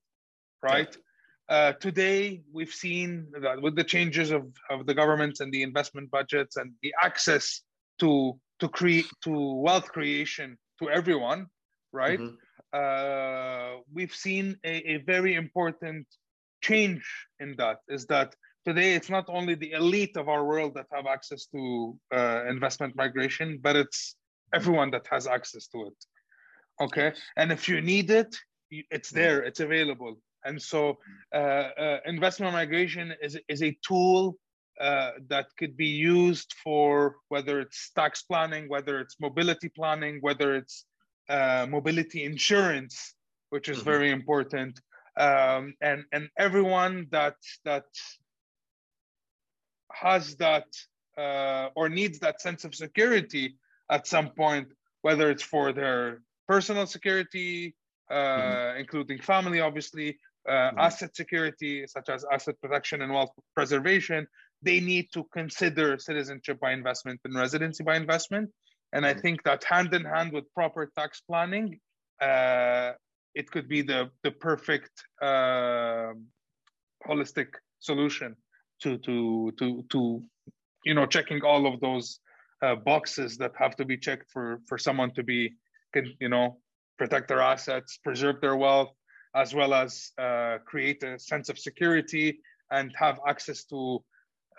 right? 0.62 0.88
Yeah. 0.90 1.02
Uh, 1.48 1.74
today, 1.74 2.42
we've 2.52 2.74
seen 2.74 3.28
that 3.42 3.62
with 3.62 3.76
the 3.76 3.84
changes 3.84 4.32
of, 4.32 4.48
of 4.70 4.88
the 4.88 4.94
government 4.94 5.40
and 5.42 5.52
the 5.52 5.62
investment 5.62 6.10
budgets 6.10 6.58
and 6.58 6.74
the 6.82 6.94
access 7.02 7.62
to 8.00 8.40
to 8.60 8.70
create 8.70 9.06
to 9.22 9.32
wealth 9.56 9.92
creation 9.92 10.58
to 10.80 10.90
everyone, 10.90 11.48
right? 11.92 12.20
Mm-hmm. 12.20 12.36
Uh, 12.74 13.82
we've 13.94 14.14
seen 14.14 14.58
a, 14.64 14.94
a 14.94 14.98
very 14.98 15.36
important 15.36 16.08
change 16.62 17.06
in 17.40 17.56
that. 17.58 17.78
Is 17.90 18.06
that 18.08 18.34
today 18.66 18.96
it's 18.96 19.10
not 19.10 19.26
only 19.28 19.56
the 19.56 19.74
elite 19.74 20.18
of 20.18 20.30
our 20.30 20.46
world 20.46 20.74
that 20.76 20.88
have 20.92 21.06
access 21.06 21.46
to 21.48 21.98
uh, 22.14 22.46
investment 22.48 22.96
migration, 22.96 23.60
but 23.62 23.76
it's 23.76 24.16
everyone 24.54 24.90
that 24.92 25.06
has 25.12 25.28
access 25.28 25.68
to 25.68 25.88
it 25.88 26.06
okay? 26.82 27.14
And 27.38 27.52
if 27.52 27.68
you 27.70 27.82
need 27.82 28.10
it 28.10 28.36
it's 28.70 29.10
there 29.10 29.44
it's 29.44 29.60
available. 29.60 30.18
And 30.44 30.62
so 30.62 30.98
uh, 31.34 31.38
uh, 31.38 32.00
investment 32.06 32.54
migration 32.54 33.14
is, 33.22 33.38
is 33.48 33.64
a 33.64 33.78
tool 33.86 34.38
uh, 34.80 35.12
that 35.30 35.48
could 35.58 35.76
be 35.78 35.88
used 35.88 36.54
for 36.64 37.16
whether 37.30 37.60
it's 37.62 37.92
tax 37.92 38.24
planning 38.24 38.68
whether 38.68 39.00
it's 39.00 39.16
mobility 39.20 39.70
planning 39.70 40.18
whether 40.22 40.56
it's 40.56 40.86
uh, 41.30 41.66
mobility 41.70 42.24
insurance 42.26 43.16
which 43.50 43.70
is 43.70 43.78
mm-hmm. 43.78 43.90
very 43.90 44.12
important. 44.12 44.80
Um, 45.18 45.76
and 45.82 46.04
and 46.12 46.30
everyone 46.38 47.08
that 47.12 47.38
that 47.64 47.86
has 49.94 50.36
that 50.38 50.66
uh, 51.18 51.70
or 51.76 51.88
needs 51.88 52.20
that 52.20 52.42
sense 52.42 52.66
of 52.66 52.76
security 52.76 53.56
at 53.90 54.08
some 54.08 54.32
point 54.32 54.68
whether 55.04 55.30
it's 55.30 55.44
for 55.44 55.72
their 55.72 56.22
personal 56.48 56.86
security, 56.86 57.76
uh, 58.10 58.16
mm-hmm. 58.16 58.80
including 58.80 59.20
family, 59.20 59.60
obviously, 59.60 60.18
uh, 60.48 60.52
mm-hmm. 60.52 60.80
asset 60.80 61.16
security, 61.16 61.86
such 61.88 62.10
as 62.10 62.26
asset 62.32 62.56
protection 62.62 63.02
and 63.02 63.12
wealth 63.12 63.32
preservation, 63.56 64.28
they 64.62 64.80
need 64.80 65.08
to 65.14 65.24
consider 65.34 65.98
citizenship 65.98 66.60
by 66.60 66.72
investment 66.72 67.20
and 67.26 67.36
residency 67.36 67.84
by 67.84 67.96
investment. 67.96 68.50
And 68.94 69.06
I 69.06 69.12
mm-hmm. 69.12 69.22
think 69.22 69.44
that 69.44 69.64
hand 69.64 69.94
in 69.94 70.06
hand 70.06 70.34
with 70.34 70.52
proper 70.54 70.90
tax 70.98 71.22
planning, 71.22 71.80
uh, 72.22 72.92
it 73.34 73.52
could 73.52 73.68
be 73.68 73.82
the 73.82 74.10
the 74.24 74.32
perfect 74.32 74.92
uh, 75.22 76.14
holistic 77.08 77.48
solution 77.80 78.36
to 78.82 78.98
to 79.00 79.52
to 79.60 79.84
to 79.92 80.22
you 80.86 80.94
know 80.94 81.06
checking 81.06 81.42
all 81.44 81.68
of 81.68 81.80
those 81.82 82.20
uh, 82.62 82.76
boxes 82.76 83.38
that 83.38 83.52
have 83.58 83.76
to 83.76 83.86
be 83.86 83.98
checked 83.98 84.30
for 84.32 84.60
for 84.68 84.78
someone 84.78 85.12
to 85.16 85.24
be 85.24 85.54
can 85.96 86.06
you 86.20 86.30
know 86.30 86.46
protect 86.98 87.28
their 87.28 87.42
assets, 87.54 87.98
preserve 88.08 88.38
their 88.42 88.56
wealth, 88.56 88.94
as 89.36 89.54
well 89.54 89.74
as 89.74 90.12
uh, 90.18 90.58
create 90.66 91.04
a 91.04 91.20
sense 91.20 91.50
of 91.50 91.58
security 91.60 92.40
and 92.72 92.94
have 92.96 93.20
access 93.28 93.60
to 93.66 94.04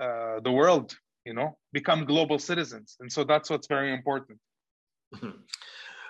uh, 0.00 0.40
the 0.46 0.52
world. 0.60 0.88
You 1.24 1.34
know, 1.34 1.58
become 1.72 2.04
global 2.04 2.38
citizens, 2.38 2.96
and 3.00 3.10
so 3.10 3.24
that's 3.24 3.50
what's 3.50 3.66
very 3.66 3.92
important. 3.92 4.38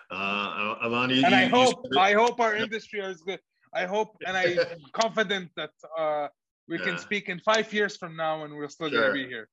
Uh, 0.09 0.77
Armand, 0.83 1.11
and 1.11 1.21
you, 1.21 1.27
I 1.27 1.47
hope 1.47 1.85
I 1.99 2.13
hope 2.13 2.39
our 2.39 2.55
industry 2.55 3.01
is 3.01 3.23
good. 3.23 3.41
I 3.75 3.87
hope, 3.87 4.11
and 4.27 4.37
I'm 4.37 4.57
confident 5.03 5.51
that 5.57 5.75
uh, 5.99 6.29
we 6.69 6.79
yeah. 6.79 6.85
can 6.85 6.99
speak 6.99 7.29
in 7.29 7.41
five 7.41 7.73
years 7.73 7.97
from 7.97 8.15
now, 8.15 8.45
and 8.45 8.55
we're 8.55 8.69
still 8.69 8.89
sure. 8.89 9.01
going 9.01 9.15
to 9.15 9.25
be 9.25 9.29
here. 9.29 9.49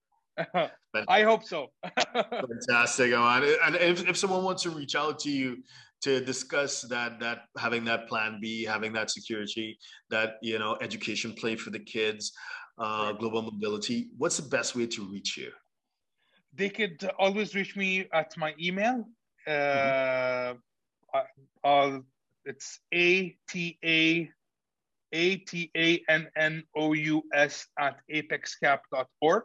I 1.08 1.24
hope 1.24 1.44
so. 1.44 1.68
Fantastic, 2.14 3.14
Armand. 3.14 3.58
And 3.66 3.76
if, 3.76 4.08
if 4.08 4.18
someone 4.18 4.44
wants 4.44 4.64
to 4.64 4.70
reach 4.70 4.96
out 4.96 5.20
to 5.20 5.32
you 5.32 5.58
to 6.02 6.24
discuss 6.24 6.82
that 6.82 7.20
that 7.20 7.44
having 7.58 7.86
that 7.86 8.08
plan 8.08 8.40
B, 8.42 8.64
having 8.64 8.94
that 8.94 9.10
security, 9.10 9.78
that 10.10 10.36
you 10.42 10.60
know 10.60 10.78
education 10.82 11.34
play 11.34 11.56
for 11.56 11.70
the 11.70 11.80
kids, 11.80 12.34
uh, 12.78 13.14
global 13.14 13.42
mobility, 13.42 14.10
what's 14.18 14.38
the 14.38 14.50
best 14.50 14.76
way 14.76 14.88
to 14.88 15.04
reach 15.04 15.38
you? 15.38 15.52
They 16.54 16.70
could 16.70 17.10
always 17.18 17.56
reach 17.56 17.76
me 17.76 18.08
at 18.14 18.38
my 18.38 18.54
email, 18.60 19.06
mm-hmm. 19.48 20.58
uh, 21.64 22.00
it's 22.46 22.80
A 22.94 23.36
T 23.50 23.78
A 23.84 24.30
A 25.14 25.38
T 25.38 25.72
A 25.76 26.04
N 26.10 26.28
N 26.36 26.64
O 26.76 26.94
U 26.94 27.24
S 27.34 27.68
at 27.80 27.98
apexcap.org. 28.14 29.44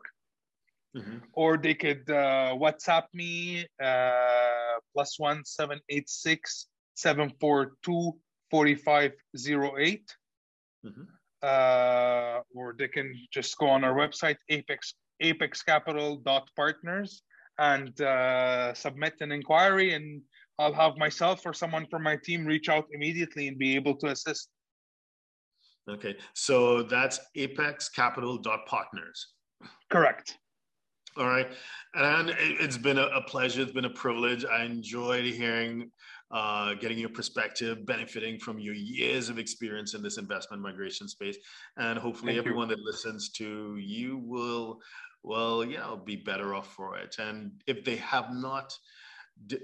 Mm-hmm. 0.97 1.19
Or 1.35 1.59
they 1.59 1.75
could 1.75 2.09
uh, 2.11 2.57
WhatsApp 2.57 3.05
me 3.13 3.67
uh, 3.83 4.79
plus 4.95 5.19
one 5.19 5.45
seven 5.45 5.81
eight 5.91 6.09
six 6.09 6.69
seven 6.95 7.31
four 7.41 7.73
two 7.85 8.13
forty 8.51 8.75
five 8.75 9.13
zero 9.37 9.77
eight. 9.79 10.11
Mm-hmm. 10.85 11.03
Uh, 11.41 12.41
or 12.55 12.75
they 12.79 12.89
can 12.89 13.15
just 13.33 13.57
go 13.59 13.69
on 13.69 13.85
our 13.85 13.95
website 13.95 14.39
apex 14.49 14.95
apexcapital.partners 15.23 17.23
and 17.59 18.01
uh, 18.01 18.73
submit 18.75 19.15
an 19.21 19.33
inquiry 19.33 19.95
and 19.95 20.23
I'll 20.59 20.73
have 20.73 20.97
myself 20.97 21.43
or 21.45 21.53
someone 21.53 21.87
from 21.91 22.03
my 22.03 22.17
team 22.17 22.45
reach 22.45 22.69
out 22.69 22.87
immediately 22.93 23.49
and 23.49 23.59
be 23.59 23.77
able 23.77 23.95
to 23.97 24.09
assist. 24.09 24.49
Okay, 25.89 26.17
so 26.35 26.83
that's 26.83 27.21
apexcapital.partners. 27.37 29.27
Correct. 29.91 30.37
All 31.19 31.27
right, 31.27 31.49
and 31.95 32.33
it's 32.39 32.79
been 32.79 32.99
a, 32.99 33.21
pleasure. 33.23 33.63
It's 33.63 33.73
been 33.73 33.87
a 33.87 33.91
privilege. 33.91 34.45
I 34.45 34.63
enjoyed 34.63 35.25
hearing, 35.25 35.91
uh, 36.31 36.75
getting 36.75 36.97
your 36.97 37.09
perspective, 37.09 37.85
benefiting 37.85 38.39
from 38.39 38.61
your 38.61 38.75
years 38.75 39.29
of 39.29 39.37
experience 39.37 39.95
in 39.95 40.03
this 40.03 40.17
investment 40.17 40.63
migration 40.63 41.09
space, 41.09 41.37
and 41.77 41.99
hopefully 41.99 42.35
Thank 42.35 42.47
everyone 42.47 42.69
you. 42.69 42.77
that 42.77 42.85
listens 42.85 43.31
to 43.31 43.77
you 43.79 44.19
will 44.19 44.81
well, 45.25 45.65
you 45.65 45.79
know, 45.79 45.97
be 45.97 46.15
better 46.15 46.55
off 46.55 46.73
for 46.73 46.97
it. 46.97 47.17
And 47.19 47.51
if 47.67 47.85
they 47.85 47.97
have 47.97 48.33
not, 48.33 48.73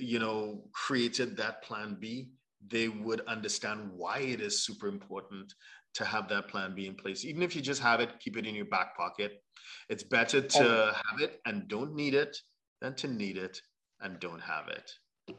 you 0.01 0.19
know, 0.19 0.65
created 0.73 1.37
that 1.37 1.63
plan 1.63 1.97
B, 2.01 2.31
they 2.67 2.89
would 2.89 3.21
understand 3.29 3.91
why 3.95 4.19
it 4.19 4.41
is 4.41 4.65
super 4.65 4.89
important 4.89 5.53
to 5.95 6.05
have 6.05 6.29
that 6.29 6.49
plan 6.49 6.75
B 6.75 6.87
in 6.87 6.95
place. 6.95 7.25
Even 7.25 7.43
if 7.43 7.55
you 7.55 7.63
just 7.63 7.81
have 7.81 8.01
it, 8.01 8.19
keep 8.21 8.37
it 8.37 8.47
in 8.47 8.55
your 8.55 8.67
back 8.67 8.97
pocket. 8.97 9.43
It's 9.89 10.03
better 10.03 10.41
to 10.41 10.95
have 10.95 11.21
it 11.21 11.41
and 11.47 11.69
don't 11.69 11.95
need 11.95 12.15
it 12.15 12.37
than 12.81 12.95
to 12.97 13.09
need 13.09 13.37
it 13.37 13.61
and 14.01 14.19
don't 14.21 14.41
have 14.41 14.69
it. 14.69 14.91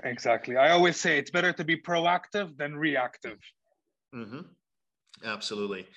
Exactly. 0.04 0.58
I 0.58 0.72
always 0.72 0.98
say 0.98 1.18
it's 1.18 1.32
better 1.32 1.54
to 1.54 1.64
be 1.64 1.80
proactive 1.80 2.58
than 2.58 2.76
reactive. 2.76 3.38
Mm-hmm. 4.16 4.42
Absolutely. 5.24 5.88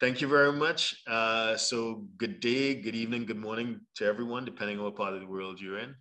Thank 0.00 0.20
you 0.20 0.28
very 0.28 0.52
much. 0.52 0.96
Uh, 1.06 1.56
so, 1.56 2.06
good 2.16 2.40
day, 2.40 2.74
good 2.74 2.94
evening, 2.94 3.26
good 3.26 3.38
morning 3.38 3.80
to 3.96 4.04
everyone, 4.04 4.44
depending 4.44 4.78
on 4.78 4.84
what 4.84 4.96
part 4.96 5.14
of 5.14 5.20
the 5.20 5.26
world 5.26 5.60
you're 5.60 5.78
in. 5.78 5.94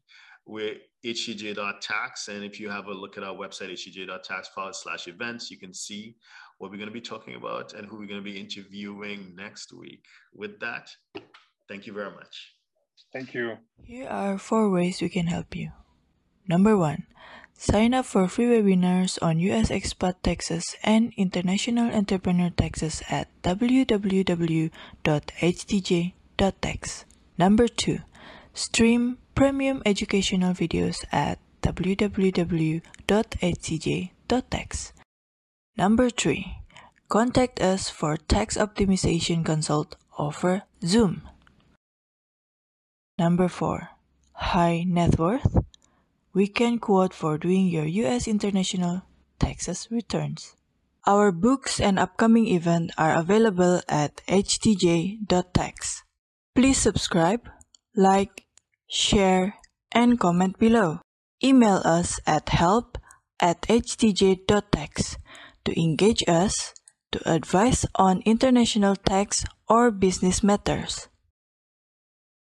We're 0.45 0.75
htj.tax. 1.05 2.27
And 2.27 2.43
if 2.43 2.59
you 2.59 2.69
have 2.69 2.87
a 2.87 2.93
look 2.93 3.17
at 3.17 3.23
our 3.23 3.35
website, 3.35 3.71
htj.tax 3.71 4.49
forward 4.49 4.75
slash 4.75 5.07
events, 5.07 5.49
you 5.49 5.57
can 5.57 5.73
see 5.73 6.15
what 6.57 6.71
we're 6.71 6.77
going 6.77 6.89
to 6.89 6.93
be 6.93 7.01
talking 7.01 7.35
about 7.35 7.73
and 7.73 7.87
who 7.87 7.97
we're 7.97 8.07
going 8.07 8.23
to 8.23 8.31
be 8.31 8.39
interviewing 8.39 9.33
next 9.35 9.73
week. 9.73 10.03
With 10.33 10.59
that, 10.59 10.89
thank 11.67 11.87
you 11.87 11.93
very 11.93 12.11
much. 12.11 12.53
Thank 13.11 13.33
you. 13.33 13.57
Here 13.83 14.07
are 14.07 14.37
four 14.37 14.69
ways 14.69 15.01
we 15.01 15.09
can 15.09 15.27
help 15.27 15.55
you. 15.55 15.71
Number 16.47 16.75
one, 16.75 17.05
Sign 17.57 17.93
up 17.93 18.05
for 18.05 18.27
free 18.27 18.47
webinars 18.47 19.17
on 19.21 19.39
US 19.39 19.69
expat 19.69 20.15
taxes 20.23 20.75
and 20.83 21.13
international 21.15 21.93
entrepreneur 21.93 22.49
taxes 22.49 23.01
at 23.09 23.29
www.htj.tax. 23.43 24.75
Number 27.37 27.67
2. 27.67 27.99
Stream 28.53 29.17
premium 29.33 29.81
educational 29.85 30.53
videos 30.53 31.05
at 31.11 31.39
www.htj.tax. 31.61 32.83
Number 35.75 36.11
3. 36.11 36.45
Contact 37.09 37.59
us 37.59 37.89
for 37.89 38.15
tax 38.15 38.57
optimization 38.57 39.43
consult 39.43 39.95
over 40.19 40.63
Zoom. 40.85 41.23
Number 43.17 43.47
4. 43.47 43.89
High 44.33 44.85
net 44.85 45.17
worth 45.17 45.57
We 46.31 46.45
can 46.45 46.77
quote 46.77 47.13
for 47.13 47.39
doing 47.39 47.67
your 47.67 47.85
U.S. 48.05 48.27
international 48.27 49.01
taxes 49.39 49.87
returns. 49.89 50.55
Our 51.07 51.31
books 51.31 51.81
and 51.81 51.97
upcoming 51.97 52.47
event 52.47 52.91
are 52.97 53.17
available 53.17 53.81
at 53.89 54.21
htj.tax. 54.27 56.03
Please 56.55 56.77
subscribe, 56.77 57.49
like, 57.95 58.45
share, 58.87 59.55
and 59.91 60.19
comment 60.19 60.59
below. 60.59 61.01
Email 61.43 61.81
us 61.83 62.19
at 62.27 62.49
help 62.49 62.97
at 63.41 63.63
htj.tax 63.63 65.17
to 65.65 65.79
engage 65.79 66.23
us 66.27 66.73
to 67.11 67.21
advise 67.29 67.85
on 67.95 68.21
international 68.25 68.95
tax 68.95 69.45
or 69.69 69.91
business 69.91 70.43
matters. 70.43 71.07